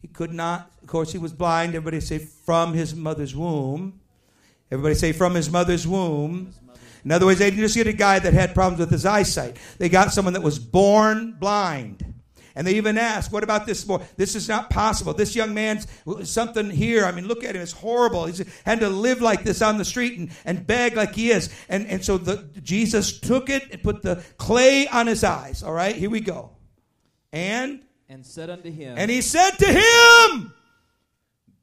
He 0.00 0.08
could 0.08 0.32
not, 0.32 0.70
of 0.82 0.88
course, 0.88 1.12
he 1.12 1.18
was 1.18 1.32
blind. 1.32 1.74
Everybody 1.74 2.00
say 2.00 2.18
from 2.18 2.74
his 2.74 2.94
mother's 2.94 3.34
womb. 3.34 4.00
Everybody 4.70 4.94
say 4.94 5.12
from 5.12 5.34
his 5.34 5.50
mother's 5.50 5.86
womb. 5.86 6.52
In 7.04 7.12
other 7.12 7.26
words, 7.26 7.38
they 7.38 7.50
didn't 7.50 7.62
just 7.62 7.76
get 7.76 7.86
a 7.86 7.92
guy 7.92 8.18
that 8.18 8.32
had 8.32 8.52
problems 8.52 8.80
with 8.80 8.90
his 8.90 9.06
eyesight. 9.06 9.56
They 9.78 9.88
got 9.88 10.12
someone 10.12 10.34
that 10.34 10.42
was 10.42 10.58
born 10.58 11.36
blind. 11.38 12.14
And 12.56 12.66
they 12.66 12.76
even 12.76 12.96
asked, 12.96 13.30
what 13.30 13.44
about 13.44 13.66
this 13.66 13.84
boy? 13.84 14.02
This 14.16 14.34
is 14.34 14.48
not 14.48 14.70
possible. 14.70 15.12
This 15.12 15.36
young 15.36 15.52
man's 15.52 15.86
something 16.24 16.70
here. 16.70 17.04
I 17.04 17.12
mean, 17.12 17.28
look 17.28 17.44
at 17.44 17.54
him. 17.54 17.60
It's 17.60 17.72
horrible. 17.72 18.24
He's 18.24 18.42
had 18.64 18.80
to 18.80 18.88
live 18.88 19.20
like 19.20 19.44
this 19.44 19.60
on 19.60 19.76
the 19.76 19.84
street 19.84 20.18
and, 20.18 20.30
and 20.46 20.66
beg 20.66 20.96
like 20.96 21.14
he 21.14 21.30
is. 21.30 21.54
And, 21.68 21.86
and 21.86 22.02
so 22.02 22.16
the, 22.16 22.48
Jesus 22.62 23.20
took 23.20 23.50
it 23.50 23.70
and 23.70 23.82
put 23.82 24.00
the 24.02 24.24
clay 24.38 24.88
on 24.88 25.06
his 25.06 25.22
eyes. 25.22 25.62
All 25.62 25.74
right, 25.74 25.94
here 25.94 26.08
we 26.08 26.20
go. 26.20 26.52
And? 27.30 27.82
And 28.08 28.24
said 28.24 28.48
unto 28.48 28.70
him. 28.70 28.96
And 28.96 29.10
he 29.10 29.20
said 29.20 29.50
to 29.50 29.66
him, 29.66 30.54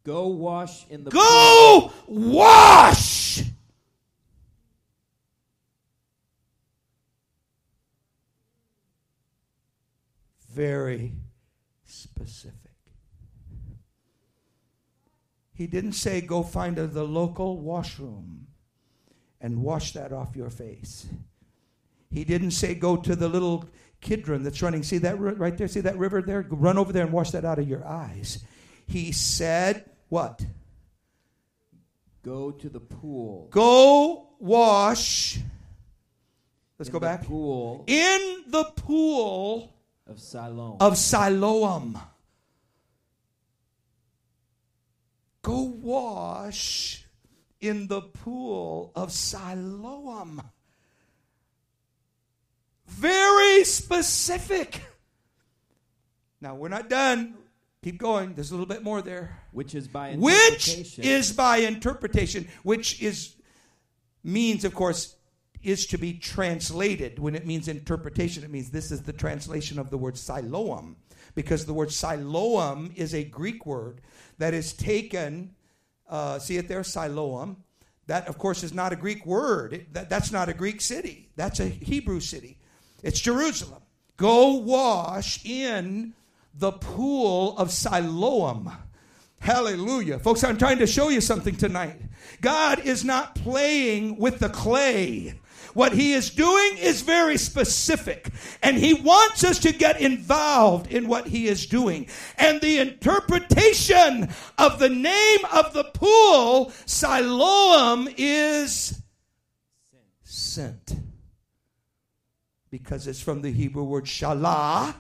Go 0.06 0.28
wash 0.28 0.86
in 0.90 1.06
the 1.06 1.12
Go 1.12 1.92
pool. 2.06 2.34
wash 2.34 3.42
very 10.54 11.14
specific. 11.86 12.60
He 15.54 15.68
didn't 15.68 15.94
say, 15.94 16.22
go 16.22 16.44
find 16.44 16.80
a, 16.80 16.88
the 16.88 17.04
local 17.04 17.60
washroom 17.60 18.48
and 19.40 19.62
wash 19.62 19.94
that 19.94 20.12
off 20.12 20.36
your 20.36 20.50
face. 20.50 21.06
He 22.10 22.24
didn't 22.24 22.52
say, 22.52 22.76
go 22.76 22.98
to 22.98 23.16
the 23.16 23.28
little 23.28 23.70
Kidron 24.02 24.44
that's 24.44 24.62
running. 24.62 24.84
See 24.84 25.00
that 25.00 25.20
right 25.20 25.58
there? 25.58 25.68
See 25.68 25.82
that 25.82 25.98
river 25.98 26.22
there? 26.22 26.46
Run 26.50 26.78
over 26.78 26.92
there 26.92 27.04
and 27.04 27.14
wash 27.14 27.32
that 27.32 27.46
out 27.46 27.60
of 27.60 27.68
your 27.68 27.86
eyes. 27.86 28.44
He 28.88 29.12
said, 29.12 29.90
what? 30.10 30.46
Go 32.24 32.52
to 32.52 32.70
the 32.70 32.80
pool. 32.80 33.48
Go 33.52 34.30
wash. 34.40 35.40
Let's 36.78 36.90
in 36.90 36.94
go 36.94 37.00
back. 37.00 37.26
Pool. 37.26 37.84
In 37.88 38.44
the 38.48 38.66
pool 38.76 39.73
of 40.08 40.20
Siloam. 40.20 40.78
Of 40.80 40.98
Siloam. 40.98 42.00
Go 45.42 45.62
wash 45.62 47.06
in 47.60 47.88
the 47.88 48.02
pool 48.02 48.92
of 48.96 49.12
Siloam. 49.12 50.42
Very 52.88 53.64
specific. 53.64 54.82
Now 56.40 56.56
we're 56.56 56.70
not 56.70 56.90
done. 56.90 57.36
Keep 57.84 57.98
going. 57.98 58.34
There's 58.34 58.52
a 58.52 58.54
little 58.54 58.66
bit 58.66 58.84
more 58.84 59.02
there. 59.02 59.42
Which 59.52 59.76
is 59.76 59.88
by 59.88 60.10
interpretation. 60.10 60.82
Which 60.82 61.00
is 61.00 61.34
by 61.34 61.58
interpretation, 61.58 62.48
which 62.64 63.02
is 63.02 63.36
means, 64.24 64.64
of 64.64 64.74
course, 64.74 65.16
is 65.64 65.86
to 65.88 65.98
be 65.98 66.14
translated. 66.14 67.20
When 67.20 67.36
it 67.36 67.46
means 67.46 67.68
interpretation, 67.68 68.44
it 68.44 68.52
means 68.52 68.70
this 68.70 68.92
is 68.92 69.04
the 69.04 69.14
translation 69.14 69.80
of 69.80 69.90
the 69.90 69.98
word 69.98 70.18
Siloam, 70.18 70.98
because 71.36 71.66
the 71.66 71.74
word 71.74 71.92
Siloam 71.92 72.92
is 72.96 73.14
a 73.14 73.24
Greek 73.24 73.66
word 73.66 74.02
that 74.38 74.54
is 74.54 74.74
taken. 74.74 75.56
Uh, 76.10 76.40
see 76.40 76.58
it 76.58 76.68
there, 76.68 76.84
Siloam. 76.84 77.64
That, 78.08 78.28
of 78.28 78.38
course, 78.38 78.64
is 78.64 78.74
not 78.74 78.92
a 78.92 78.98
Greek 78.98 79.26
word. 79.26 79.74
It, 79.74 79.94
that, 79.94 80.10
that's 80.10 80.32
not 80.32 80.50
a 80.50 80.54
Greek 80.54 80.82
city. 80.82 81.30
That's 81.36 81.60
a 81.60 81.68
Hebrew 81.68 82.20
city. 82.20 82.58
It's 83.02 83.20
Jerusalem. 83.20 83.82
Go 84.18 84.56
wash 84.56 85.44
in 85.46 86.14
the 86.54 86.72
pool 86.72 87.58
of 87.58 87.72
Siloam. 87.72 88.72
Hallelujah. 89.40 90.20
Folks, 90.20 90.44
I'm 90.44 90.58
trying 90.58 90.80
to 90.80 90.88
show 90.88 91.10
you 91.10 91.20
something 91.20 91.56
tonight. 91.56 92.00
God 92.42 92.80
is 92.80 93.04
not 93.04 93.36
playing 93.36 94.18
with 94.18 94.40
the 94.40 94.50
clay. 94.50 95.40
What 95.74 95.94
he 95.94 96.14
is 96.14 96.30
doing 96.30 96.78
is 96.78 97.02
very 97.02 97.38
specific, 97.38 98.30
and 98.62 98.78
he 98.78 98.94
wants 98.94 99.44
us 99.44 99.60
to 99.60 99.72
get 99.72 100.00
involved 100.00 100.92
in 100.92 101.08
what 101.08 101.28
he 101.28 101.48
is 101.48 101.66
doing. 101.66 102.08
And 102.38 102.62
the 102.62 102.78
interpretation 102.78 104.30
of 104.58 104.80
the 104.80 104.90
name 104.90 105.40
of 105.52 105.74
the 105.74 105.86
pool, 105.86 106.72
Siloam, 106.86 108.08
is 108.18 109.02
sent. 110.22 110.96
Because 112.70 113.08
it's 113.08 113.22
from 113.22 113.42
the 113.42 113.52
Hebrew 113.52 113.84
word 113.84 114.06
shalah, 114.06 114.96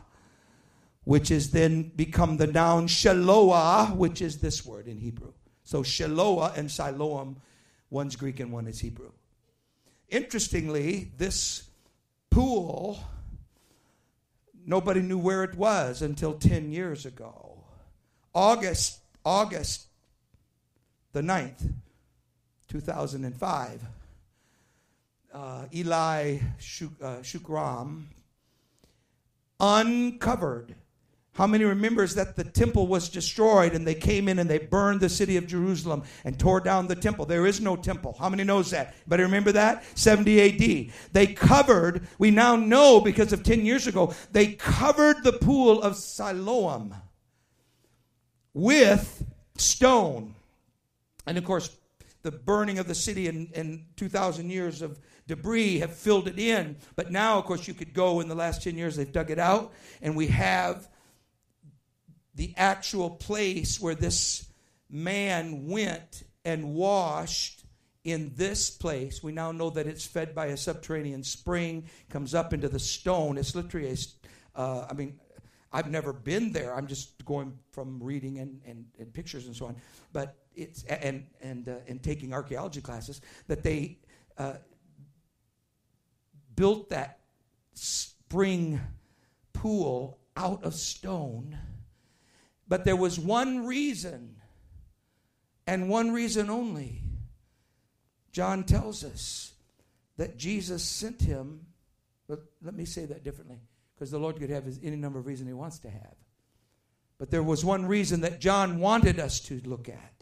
which 1.03 1.31
is 1.31 1.51
then 1.51 1.91
become 1.95 2.37
the 2.37 2.47
noun 2.47 2.87
shaloah, 2.87 3.95
which 3.95 4.21
is 4.21 4.39
this 4.39 4.65
word 4.65 4.87
in 4.87 4.97
Hebrew. 4.97 5.33
So 5.63 5.83
shaloah 5.83 6.57
and 6.57 6.71
Siloam, 6.71 7.37
one's 7.89 8.15
Greek 8.15 8.39
and 8.39 8.51
one 8.51 8.67
is 8.67 8.79
Hebrew. 8.79 9.11
Interestingly, 10.13 11.09
this 11.17 11.63
pool, 12.29 12.99
nobody 14.63 15.01
knew 15.01 15.17
where 15.17 15.43
it 15.43 15.55
was 15.55 16.03
until 16.03 16.33
10 16.33 16.71
years 16.71 17.07
ago. 17.07 17.57
August, 18.35 18.99
August 19.25 19.87
the 21.13 21.21
9th, 21.21 21.67
2005, 22.67 23.81
uh, 25.33 25.65
Eli 25.73 26.37
uh, 26.37 27.17
Shukron 27.23 28.03
uncovered 29.59 30.75
how 31.33 31.47
many 31.47 31.63
remembers 31.63 32.13
that 32.13 32.35
the 32.35 32.43
temple 32.43 32.85
was 32.85 33.09
destroyed 33.09 33.73
and 33.73 33.87
they 33.87 33.95
came 33.95 34.27
in 34.27 34.37
and 34.37 34.47
they 34.47 34.59
burned 34.59 34.99
the 34.99 35.09
city 35.09 35.35
of 35.35 35.47
Jerusalem 35.47 36.03
and 36.23 36.39
tore 36.39 36.59
down 36.59 36.87
the 36.87 36.95
temple? 36.95 37.25
There 37.25 37.47
is 37.47 37.59
no 37.59 37.75
temple. 37.75 38.15
How 38.19 38.29
many 38.29 38.43
knows 38.43 38.69
that? 38.69 38.93
But 39.07 39.19
remember 39.19 39.51
that? 39.53 39.83
70 39.97 40.89
AD. 40.89 40.93
They 41.11 41.27
covered, 41.33 42.07
we 42.19 42.29
now 42.29 42.55
know 42.55 43.01
because 43.01 43.33
of 43.33 43.41
10 43.41 43.65
years 43.65 43.87
ago, 43.87 44.13
they 44.31 44.53
covered 44.53 45.23
the 45.23 45.33
pool 45.33 45.81
of 45.81 45.97
Siloam 45.97 46.93
with 48.53 49.25
stone. 49.57 50.35
And 51.25 51.39
of 51.39 51.45
course, 51.45 51.75
the 52.21 52.31
burning 52.31 52.77
of 52.77 52.87
the 52.87 52.95
city 52.95 53.27
and, 53.27 53.51
and 53.55 53.85
2,000 53.97 54.51
years 54.51 54.83
of 54.83 54.99
debris 55.27 55.79
have 55.79 55.95
filled 55.95 56.27
it 56.27 56.37
in. 56.37 56.77
But 56.95 57.11
now, 57.11 57.39
of 57.39 57.45
course, 57.45 57.67
you 57.67 57.73
could 57.73 57.93
go 57.93 58.19
in 58.19 58.27
the 58.27 58.35
last 58.35 58.61
10 58.61 58.77
years, 58.77 58.95
they've 58.95 59.11
dug 59.11 59.31
it 59.31 59.39
out, 59.39 59.73
and 60.01 60.15
we 60.15 60.27
have 60.27 60.89
the 62.35 62.53
actual 62.57 63.09
place 63.09 63.79
where 63.79 63.95
this 63.95 64.47
man 64.89 65.67
went 65.67 66.23
and 66.45 66.73
washed 66.73 67.63
in 68.03 68.33
this 68.35 68.69
place. 68.69 69.23
We 69.23 69.31
now 69.31 69.51
know 69.51 69.69
that 69.71 69.87
it's 69.87 70.05
fed 70.05 70.35
by 70.35 70.47
a 70.47 70.57
subterranean 70.57 71.23
spring, 71.23 71.85
comes 72.09 72.35
up 72.35 72.53
into 72.53 72.67
the 72.67 72.79
stone. 72.79 73.37
It's 73.37 73.55
literally 73.55 73.95
a, 74.55 74.59
uh, 74.59 74.87
I 74.89 74.93
mean, 74.93 75.19
I've 75.71 75.89
never 75.89 76.13
been 76.13 76.51
there. 76.51 76.75
I'm 76.75 76.87
just 76.87 77.23
going 77.25 77.57
from 77.71 78.01
reading 78.03 78.39
and, 78.39 78.61
and, 78.65 78.85
and 78.99 79.13
pictures 79.13 79.47
and 79.47 79.55
so 79.55 79.67
on. 79.67 79.75
But 80.11 80.35
it's, 80.55 80.83
and, 80.83 81.25
and, 81.41 81.67
uh, 81.67 81.77
and 81.87 82.03
taking 82.03 82.33
archaeology 82.33 82.81
classes, 82.81 83.21
that 83.47 83.63
they 83.63 83.99
uh, 84.37 84.55
built 86.55 86.89
that 86.89 87.19
spring 87.73 88.79
pool 89.53 90.19
out 90.35 90.63
of 90.63 90.73
stone 90.75 91.57
but 92.67 92.85
there 92.85 92.95
was 92.95 93.19
one 93.19 93.65
reason, 93.65 94.35
and 95.67 95.89
one 95.89 96.11
reason 96.11 96.49
only. 96.49 97.01
John 98.31 98.63
tells 98.63 99.03
us 99.03 99.53
that 100.17 100.37
Jesus 100.37 100.83
sent 100.83 101.21
him, 101.21 101.65
but 102.27 102.43
let 102.63 102.73
me 102.73 102.85
say 102.85 103.05
that 103.05 103.23
differently, 103.23 103.59
because 103.93 104.11
the 104.11 104.19
Lord 104.19 104.37
could 104.37 104.49
have 104.49 104.65
any 104.83 104.95
number 104.95 105.19
of 105.19 105.27
reasons 105.27 105.49
he 105.49 105.53
wants 105.53 105.79
to 105.79 105.89
have. 105.89 106.15
But 107.19 107.31
there 107.31 107.43
was 107.43 107.63
one 107.63 107.85
reason 107.85 108.21
that 108.21 108.39
John 108.39 108.79
wanted 108.79 109.19
us 109.19 109.39
to 109.41 109.61
look 109.65 109.87
at 109.87 110.13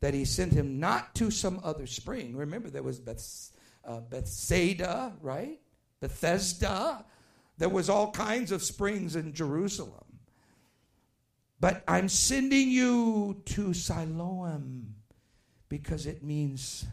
that 0.00 0.14
he 0.14 0.24
sent 0.24 0.52
him 0.52 0.80
not 0.80 1.14
to 1.16 1.30
some 1.30 1.60
other 1.62 1.86
spring. 1.86 2.36
Remember, 2.36 2.70
there 2.70 2.82
was 2.82 2.98
Beth, 2.98 3.50
uh, 3.84 4.00
Bethsaida, 4.00 5.12
right? 5.20 5.60
Bethesda. 6.00 7.04
There 7.58 7.68
was 7.68 7.90
all 7.90 8.10
kinds 8.10 8.52
of 8.52 8.62
springs 8.62 9.16
in 9.16 9.34
Jerusalem. 9.34 10.09
But 11.60 11.84
I'm 11.86 12.08
sending 12.08 12.70
you 12.70 13.42
to 13.44 13.74
Siloam 13.74 14.94
because 15.68 16.06
it 16.06 16.24
means 16.24 16.86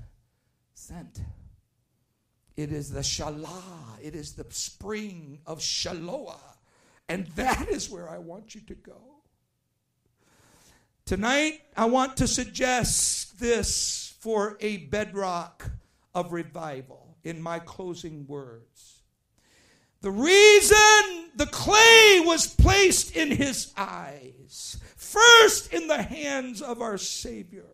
sent. 0.73 1.21
It 2.57 2.71
is 2.71 2.91
the 2.91 2.99
Shalah, 2.99 3.99
it 4.01 4.15
is 4.15 4.33
the 4.33 4.45
spring 4.49 5.39
of 5.45 5.59
Shaloah. 5.59 6.57
And 7.07 7.27
that 7.35 7.69
is 7.69 7.89
where 7.89 8.09
I 8.09 8.17
want 8.17 8.55
you 8.55 8.61
to 8.61 8.75
go. 8.75 8.99
Tonight, 11.05 11.61
I 11.77 11.85
want 11.85 12.17
to 12.17 12.27
suggest 12.27 13.39
this 13.39 14.15
for 14.19 14.57
a 14.59 14.77
bedrock 14.77 15.71
of 16.13 16.33
revival 16.33 17.15
in 17.23 17.41
my 17.41 17.59
closing 17.59 18.27
words. 18.27 18.96
The 20.01 20.11
reason 20.11 21.31
the 21.35 21.47
clay 21.51 22.21
was 22.23 22.47
placed 22.47 23.15
in 23.15 23.31
his 23.31 23.73
eyes, 23.75 24.79
first 24.95 25.73
in 25.73 25.87
the 25.87 26.01
hands 26.01 26.61
of 26.61 26.81
our 26.81 26.97
Savior, 26.97 27.65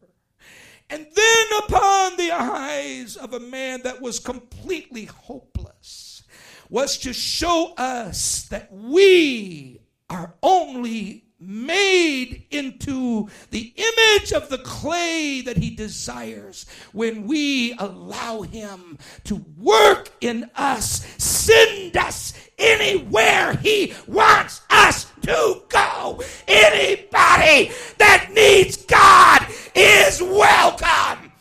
and 0.89 1.05
then 1.13 1.45
upon 1.65 2.17
the 2.17 2.31
eyes 2.31 3.17
of 3.17 3.33
a 3.33 3.39
man 3.39 3.81
that 3.83 4.01
was 4.01 4.19
completely 4.19 5.05
hopeless, 5.05 6.23
was 6.69 6.97
to 6.99 7.13
show 7.13 7.73
us 7.77 8.43
that 8.49 8.71
we 8.71 9.81
are 10.09 10.35
only 10.41 11.25
made 11.47 12.45
into 12.51 13.29
the 13.51 13.73
image 13.75 14.31
of 14.31 14.49
the 14.49 14.57
clay 14.59 15.41
that 15.41 15.57
he 15.57 15.69
desires 15.69 16.65
when 16.91 17.27
we 17.27 17.73
allow 17.79 18.41
him 18.41 18.97
to 19.25 19.43
work 19.57 20.09
in 20.21 20.49
us, 20.55 21.05
send 21.17 21.97
us 21.97 22.33
anywhere 22.57 23.53
he 23.55 23.93
wants 24.07 24.61
us 24.69 25.05
to 25.21 25.61
go. 25.69 26.21
Anybody 26.47 27.71
that 27.97 28.29
needs 28.33 28.77
God 28.85 29.45
is 29.75 30.21
welcome. 30.21 31.31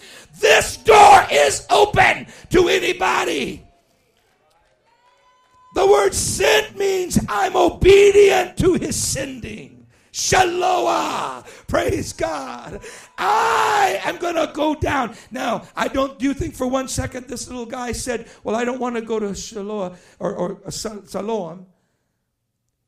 This 0.40 0.76
door 0.78 1.24
is 1.30 1.66
open 1.70 2.26
to 2.50 2.68
anybody. 2.68 3.64
The 5.74 5.86
word 5.86 6.12
sent 6.12 6.76
means 6.76 7.18
I'm 7.28 7.56
obedient 7.56 8.58
to 8.58 8.74
his 8.74 8.96
sending. 8.96 9.71
Shaloah. 10.12 11.44
Praise 11.66 12.12
God. 12.12 12.80
I 13.16 14.00
am 14.04 14.18
going 14.18 14.34
to 14.34 14.52
go 14.52 14.74
down. 14.74 15.16
Now, 15.30 15.62
I 15.74 15.88
don't, 15.88 16.18
do 16.18 16.26
you 16.26 16.34
think 16.34 16.54
for 16.54 16.66
one 16.66 16.86
second 16.88 17.28
this 17.28 17.48
little 17.48 17.66
guy 17.66 17.92
said, 17.92 18.28
Well, 18.44 18.54
I 18.54 18.64
don't 18.64 18.78
want 18.78 18.96
to 18.96 19.02
go 19.02 19.18
to 19.18 19.26
Shaloah 19.28 19.96
or, 20.18 20.34
or 20.34 20.60
uh, 20.66 20.70
Siloam. 20.70 21.66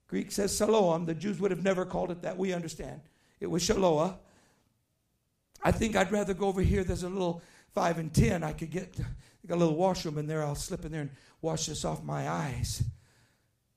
Greek 0.07 0.31
says 0.33 0.57
Siloam. 0.57 1.07
The 1.07 1.15
Jews 1.15 1.41
would 1.41 1.51
have 1.51 1.65
never 1.65 1.87
called 1.87 2.11
it 2.11 2.23
that. 2.23 2.37
We 2.37 2.53
understand. 2.53 3.01
It 3.41 3.47
was 3.47 3.63
Shaloah. 3.63 4.17
I 5.63 5.73
think 5.73 5.97
I'd 5.97 6.13
rather 6.13 6.35
go 6.35 6.47
over 6.47 6.61
here. 6.61 6.85
There's 6.85 7.05
a 7.05 7.09
little 7.09 7.43
five 7.73 7.99
and 7.99 8.13
ten. 8.13 8.43
I 8.43 8.53
could 8.53 8.71
get 8.71 8.95
a 9.49 9.57
little 9.57 9.77
washroom 9.77 10.19
in 10.19 10.27
there. 10.27 10.45
I'll 10.45 10.55
slip 10.55 10.85
in 10.85 10.93
there 10.93 11.01
and 11.01 11.11
wash 11.41 11.67
this 11.67 11.87
off 11.87 12.05
my 12.05 12.29
eyes. 12.29 12.83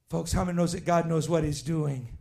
Folks, 0.09 0.33
how 0.33 0.43
many 0.43 0.57
knows 0.57 0.73
that 0.73 0.85
God 0.85 1.07
knows 1.07 1.29
what 1.29 1.45
He's 1.45 1.61
doing? 1.61 2.16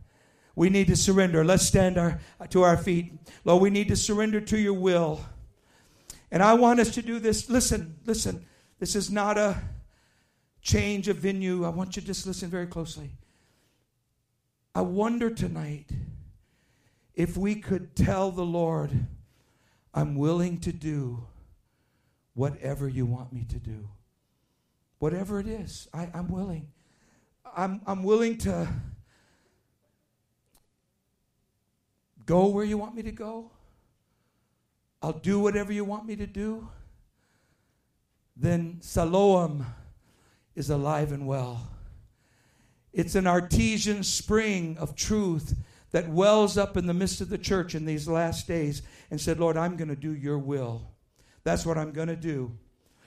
We 0.57 0.71
need 0.71 0.87
to 0.87 0.95
surrender. 0.95 1.45
Let's 1.45 1.67
stand 1.67 1.99
our, 1.99 2.19
to 2.49 2.63
our 2.63 2.77
feet. 2.77 3.13
Lord, 3.45 3.61
we 3.61 3.69
need 3.69 3.89
to 3.89 3.95
surrender 3.95 4.41
to 4.41 4.57
your 4.57 4.73
will. 4.73 5.23
And 6.31 6.41
I 6.41 6.55
want 6.55 6.79
us 6.79 6.89
to 6.95 7.03
do 7.03 7.19
this. 7.19 7.47
Listen, 7.47 7.95
listen. 8.07 8.43
This 8.79 8.95
is 8.95 9.11
not 9.11 9.37
a 9.37 9.61
change 10.63 11.09
of 11.09 11.17
venue. 11.17 11.63
I 11.63 11.69
want 11.69 11.95
you 11.95 12.01
to 12.01 12.07
just 12.07 12.25
listen 12.25 12.49
very 12.49 12.65
closely. 12.65 13.11
I 14.73 14.81
wonder 14.81 15.29
tonight 15.29 15.91
if 17.13 17.37
we 17.37 17.53
could 17.53 17.95
tell 17.95 18.31
the 18.31 18.43
Lord, 18.43 18.89
I'm 19.93 20.15
willing 20.15 20.59
to 20.61 20.73
do 20.73 21.23
whatever 22.33 22.89
you 22.89 23.05
want 23.05 23.31
me 23.31 23.45
to 23.49 23.59
do. 23.59 23.89
Whatever 24.97 25.39
it 25.39 25.47
is, 25.47 25.87
I, 25.93 26.09
am 26.15 26.29
willing. 26.29 26.69
I'm, 27.55 27.79
I'm 27.85 28.01
willing 28.01 28.39
to 28.39 28.67
go 32.27 32.45
where 32.47 32.65
you 32.65 32.77
want 32.77 32.93
me 32.93 33.01
to 33.01 33.11
go. 33.11 33.49
I'll 35.01 35.13
do 35.13 35.39
whatever 35.39 35.73
you 35.73 35.83
want 35.83 36.05
me 36.05 36.15
to 36.17 36.27
do. 36.27 36.67
Then 38.35 38.77
Siloam 38.81 39.65
is 40.55 40.69
alive 40.69 41.11
and 41.11 41.25
well. 41.25 41.67
It's 42.93 43.15
an 43.15 43.25
artesian 43.25 44.03
spring 44.03 44.77
of 44.79 44.95
truth 44.95 45.55
that 45.91 46.09
wells 46.09 46.57
up 46.57 46.77
in 46.77 46.85
the 46.85 46.93
midst 46.93 47.21
of 47.21 47.29
the 47.29 47.37
church 47.37 47.73
in 47.73 47.85
these 47.85 48.07
last 48.07 48.47
days 48.47 48.81
and 49.09 49.19
said, 49.19 49.39
Lord, 49.39 49.55
I'm 49.55 49.77
going 49.77 49.87
to 49.87 49.95
do 49.95 50.13
your 50.13 50.37
will. 50.37 50.91
That's 51.43 51.65
what 51.65 51.77
I'm 51.77 51.91
going 51.91 52.09
to 52.09 52.15
do. 52.15 52.51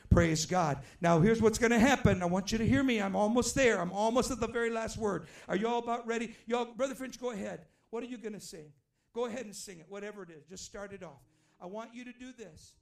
Praise 0.09 0.47
God. 0.47 0.79
Now, 1.01 1.21
here's 1.21 1.43
what's 1.43 1.59
going 1.59 1.71
to 1.71 1.79
happen. 1.79 2.23
I 2.23 2.27
want 2.27 2.51
you 2.51 2.59
to 2.59 2.67
hear 2.67 2.83
me. 2.83 3.01
I'm 3.01 3.15
almost 3.15 3.55
there. 3.55 3.81
I'm 3.81 3.93
almost 3.93 4.31
at 4.31 4.41
the 4.41 4.49
very 4.49 4.71
last 4.71 4.97
word. 4.97 5.27
Are 5.47 5.57
you 5.57 5.69
all 5.69 5.79
about 5.79 6.07
ready? 6.07 6.35
Y'all, 6.47 6.65
Brother 6.65 6.95
French, 6.95 7.21
go 7.21 7.31
ahead. 7.31 7.67
What 7.91 8.03
are 8.03 8.07
you 8.07 8.17
going 8.17 8.33
to 8.33 8.41
sing? 8.41 8.73
Go 9.15 9.27
ahead 9.27 9.45
and 9.45 9.55
sing 9.55 9.79
it, 9.81 9.87
whatever 9.89 10.23
it 10.23 10.31
is. 10.31 10.45
Just 10.45 10.65
start 10.65 10.93
it 10.93 11.03
off. 11.03 11.23
I 11.61 11.67
want 11.67 11.95
you 11.95 12.05
to 12.05 12.13
do 12.13 12.33
this. 12.33 12.75